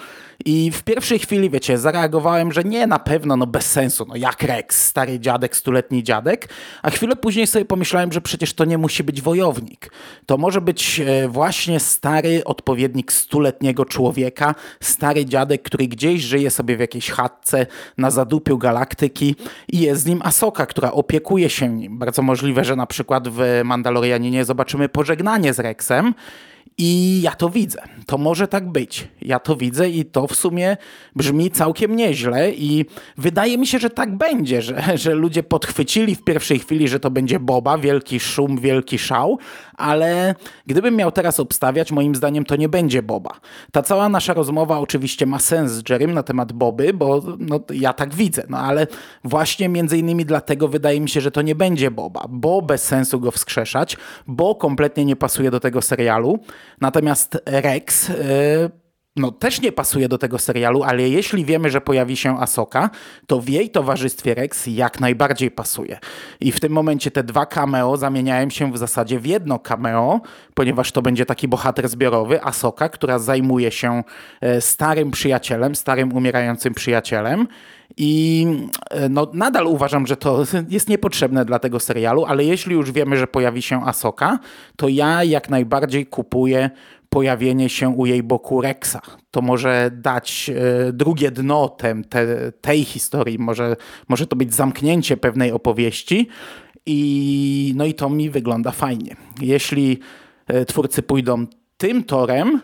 I 0.44 0.70
w 0.70 0.82
pierwszej 0.82 1.18
chwili, 1.18 1.50
wiecie, 1.50 1.78
zareagowałem, 1.78 2.52
że 2.52 2.64
nie, 2.64 2.86
na 2.86 2.98
pewno, 2.98 3.36
no 3.36 3.46
bez 3.46 3.66
sensu, 3.66 4.06
no 4.08 4.16
jak 4.16 4.42
Rex, 4.42 4.86
stary 4.86 5.20
dziadek, 5.20 5.56
stuletni 5.56 6.02
dziadek, 6.02 6.48
a 6.82 6.90
chwilę 6.90 7.16
później 7.16 7.46
sobie 7.46 7.64
pomyślałem, 7.64 8.12
że 8.12 8.20
przecież 8.20 8.54
to 8.54 8.64
nie 8.64 8.78
musi 8.78 9.04
być 9.04 9.22
wojownik. 9.22 9.92
To 10.26 10.36
może 10.36 10.60
być 10.60 11.00
e, 11.00 11.28
właśnie 11.28 11.80
stary 11.80 12.44
odpowiednik 12.44 13.12
stuletniego 13.12 13.84
człowieka, 13.84 14.54
stary 14.80 15.24
dziadek, 15.24 15.62
który 15.62 15.88
gdzieś 15.88 16.22
żyje 16.22 16.50
sobie 16.50 16.76
w 16.76 16.80
jakiejś 16.80 17.10
chatce 17.10 17.66
na 17.98 18.10
zadupiu 18.10 18.58
galaktyki 18.58 19.36
i 19.68 19.80
jest 19.80 20.02
z 20.02 20.06
nim 20.06 20.20
Asoka, 20.24 20.66
która 20.66 20.92
opiekuje 20.92 21.50
się 21.50 21.68
nim. 21.68 21.98
Bardzo 21.98 22.22
możliwe, 22.22 22.64
że 22.64 22.76
na 22.76 22.86
przykład 22.86 23.28
w 23.28 23.60
Mandalorianinie 23.64 24.44
zobaczymy 24.44 24.88
pożegnanie 24.88 25.54
z 25.54 25.58
Rexem, 25.58 26.14
i 26.82 27.20
ja 27.22 27.30
to 27.30 27.50
widzę. 27.50 27.82
To 28.06 28.18
może 28.18 28.48
tak 28.48 28.68
być. 28.68 29.08
Ja 29.22 29.38
to 29.38 29.56
widzę 29.56 29.90
i 29.90 30.04
to 30.04 30.26
w 30.30 30.36
sumie 30.36 30.76
brzmi 31.16 31.50
całkiem 31.50 31.96
nieźle 31.96 32.50
i 32.50 32.84
wydaje 33.16 33.58
mi 33.58 33.66
się, 33.66 33.78
że 33.78 33.90
tak 33.90 34.16
będzie, 34.16 34.62
że, 34.62 34.82
że 34.94 35.14
ludzie 35.14 35.42
podchwycili 35.42 36.16
w 36.16 36.24
pierwszej 36.24 36.58
chwili, 36.58 36.88
że 36.88 37.00
to 37.00 37.10
będzie 37.10 37.40
Boba, 37.40 37.78
wielki 37.78 38.20
szum, 38.20 38.58
wielki 38.58 38.98
szał, 38.98 39.38
ale 39.76 40.34
gdybym 40.66 40.96
miał 40.96 41.12
teraz 41.12 41.40
obstawiać, 41.40 41.92
moim 41.92 42.14
zdaniem 42.14 42.44
to 42.44 42.56
nie 42.56 42.68
będzie 42.68 43.02
Boba. 43.02 43.40
Ta 43.72 43.82
cała 43.82 44.08
nasza 44.08 44.34
rozmowa 44.34 44.78
oczywiście 44.78 45.26
ma 45.26 45.38
sens 45.38 45.72
z 45.72 45.88
Jerrym 45.88 46.14
na 46.14 46.22
temat 46.22 46.52
Boby, 46.52 46.94
bo 46.94 47.22
no, 47.38 47.60
ja 47.72 47.92
tak 47.92 48.14
widzę, 48.14 48.42
no 48.48 48.58
ale 48.58 48.86
właśnie 49.24 49.68
między 49.68 49.98
innymi 49.98 50.24
dlatego 50.24 50.68
wydaje 50.68 51.00
mi 51.00 51.08
się, 51.08 51.20
że 51.20 51.30
to 51.30 51.42
nie 51.42 51.54
będzie 51.54 51.90
Boba, 51.90 52.24
bo 52.28 52.62
bez 52.62 52.82
sensu 52.82 53.20
go 53.20 53.30
wskrzeszać, 53.30 53.96
bo 54.26 54.54
kompletnie 54.54 55.04
nie 55.04 55.16
pasuje 55.16 55.50
do 55.50 55.60
tego 55.60 55.82
serialu. 55.82 56.38
Natomiast 56.80 57.38
Rex 57.46 58.08
yy, 58.08 58.79
no, 59.20 59.30
też 59.32 59.60
nie 59.60 59.72
pasuje 59.72 60.08
do 60.08 60.18
tego 60.18 60.38
serialu, 60.38 60.82
ale 60.82 61.08
jeśli 61.08 61.44
wiemy, 61.44 61.70
że 61.70 61.80
pojawi 61.80 62.16
się 62.16 62.40
Asoka, 62.40 62.90
to 63.26 63.40
w 63.40 63.48
jej 63.48 63.70
towarzystwie 63.70 64.34
Rex 64.34 64.66
jak 64.66 65.00
najbardziej 65.00 65.50
pasuje. 65.50 65.98
I 66.40 66.52
w 66.52 66.60
tym 66.60 66.72
momencie 66.72 67.10
te 67.10 67.24
dwa 67.24 67.46
cameo 67.46 67.96
zamieniają 67.96 68.50
się 68.50 68.72
w 68.72 68.78
zasadzie 68.78 69.18
w 69.18 69.26
jedno 69.26 69.58
cameo, 69.58 70.20
ponieważ 70.54 70.92
to 70.92 71.02
będzie 71.02 71.26
taki 71.26 71.48
bohater 71.48 71.88
zbiorowy, 71.88 72.42
Asoka, 72.42 72.88
która 72.88 73.18
zajmuje 73.18 73.70
się 73.70 74.02
e, 74.40 74.60
starym 74.60 75.10
przyjacielem, 75.10 75.74
starym 75.74 76.12
umierającym 76.12 76.74
przyjacielem. 76.74 77.46
I 77.96 78.46
e, 78.90 79.08
no, 79.08 79.30
nadal 79.32 79.66
uważam, 79.66 80.06
że 80.06 80.16
to 80.16 80.44
jest 80.68 80.88
niepotrzebne 80.88 81.44
dla 81.44 81.58
tego 81.58 81.80
serialu, 81.80 82.24
ale 82.24 82.44
jeśli 82.44 82.74
już 82.74 82.92
wiemy, 82.92 83.16
że 83.16 83.26
pojawi 83.26 83.62
się 83.62 83.84
Asoka, 83.84 84.38
to 84.76 84.88
ja 84.88 85.24
jak 85.24 85.50
najbardziej 85.50 86.06
kupuję 86.06 86.70
pojawienie 87.10 87.68
się 87.68 87.88
u 87.88 88.06
jej 88.06 88.22
boku 88.22 88.60
Rexa. 88.60 89.00
To 89.30 89.42
może 89.42 89.90
dać 89.94 90.50
e, 90.50 90.92
drugie 90.92 91.30
dno 91.30 91.68
tem, 91.68 92.04
te, 92.04 92.52
tej 92.52 92.84
historii, 92.84 93.38
może, 93.38 93.76
może 94.08 94.26
to 94.26 94.36
być 94.36 94.54
zamknięcie 94.54 95.16
pewnej 95.16 95.52
opowieści 95.52 96.28
i 96.86 97.72
no 97.76 97.84
i 97.84 97.94
to 97.94 98.10
mi 98.10 98.30
wygląda 98.30 98.70
fajnie. 98.70 99.16
Jeśli 99.40 99.98
e, 100.46 100.64
twórcy 100.64 101.02
pójdą 101.02 101.46
tym 101.76 102.04
torem, 102.04 102.60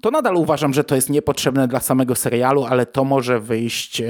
to 0.00 0.10
nadal 0.10 0.36
uważam, 0.36 0.74
że 0.74 0.84
to 0.84 0.94
jest 0.94 1.10
niepotrzebne 1.10 1.68
dla 1.68 1.80
samego 1.80 2.14
serialu, 2.14 2.64
ale 2.64 2.86
to 2.86 3.04
może 3.04 3.40
wyjść, 3.40 4.00
e, 4.00 4.04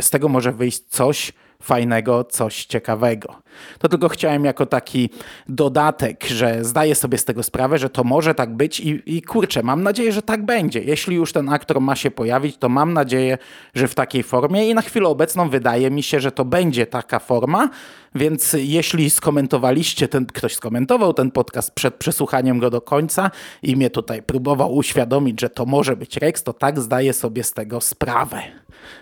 z 0.00 0.10
tego 0.10 0.28
może 0.28 0.52
wyjść 0.52 0.80
coś, 0.88 1.32
fajnego, 1.62 2.24
coś 2.24 2.64
ciekawego. 2.64 3.42
To 3.78 3.88
tylko 3.88 4.08
chciałem 4.08 4.44
jako 4.44 4.66
taki 4.66 5.10
dodatek, 5.48 6.26
że 6.26 6.64
zdaję 6.64 6.94
sobie 6.94 7.18
z 7.18 7.24
tego 7.24 7.42
sprawę, 7.42 7.78
że 7.78 7.90
to 7.90 8.04
może 8.04 8.34
tak 8.34 8.56
być 8.56 8.80
i, 8.80 9.02
i 9.06 9.22
kurczę, 9.22 9.62
mam 9.62 9.82
nadzieję, 9.82 10.12
że 10.12 10.22
tak 10.22 10.44
będzie. 10.44 10.80
Jeśli 10.80 11.16
już 11.16 11.32
ten 11.32 11.48
aktor 11.48 11.80
ma 11.80 11.96
się 11.96 12.10
pojawić, 12.10 12.56
to 12.56 12.68
mam 12.68 12.92
nadzieję, 12.92 13.38
że 13.74 13.88
w 13.88 13.94
takiej 13.94 14.22
formie 14.22 14.70
i 14.70 14.74
na 14.74 14.82
chwilę 14.82 15.08
obecną 15.08 15.48
wydaje 15.48 15.90
mi 15.90 16.02
się, 16.02 16.20
że 16.20 16.32
to 16.32 16.44
będzie 16.44 16.86
taka 16.86 17.18
forma, 17.18 17.68
więc 18.14 18.56
jeśli 18.58 19.10
skomentowaliście 19.10 20.08
ten, 20.08 20.26
ktoś 20.26 20.54
skomentował 20.54 21.12
ten 21.12 21.30
podcast 21.30 21.70
przed 21.70 21.94
przesłuchaniem 21.94 22.58
go 22.58 22.70
do 22.70 22.80
końca 22.80 23.30
i 23.62 23.76
mnie 23.76 23.90
tutaj 23.90 24.22
próbował 24.22 24.74
uświadomić, 24.74 25.40
że 25.40 25.50
to 25.50 25.66
może 25.66 25.96
być 25.96 26.16
Rex, 26.16 26.42
to 26.42 26.52
tak 26.52 26.80
zdaję 26.80 27.12
sobie 27.12 27.44
z 27.44 27.52
tego 27.52 27.80
sprawę. 27.80 28.42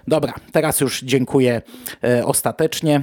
Dobra, 0.09 0.32
teraz 0.53 0.80
już 0.80 1.01
dziękuję 1.03 1.62
e, 2.05 2.26
ostatecznie. 2.26 3.03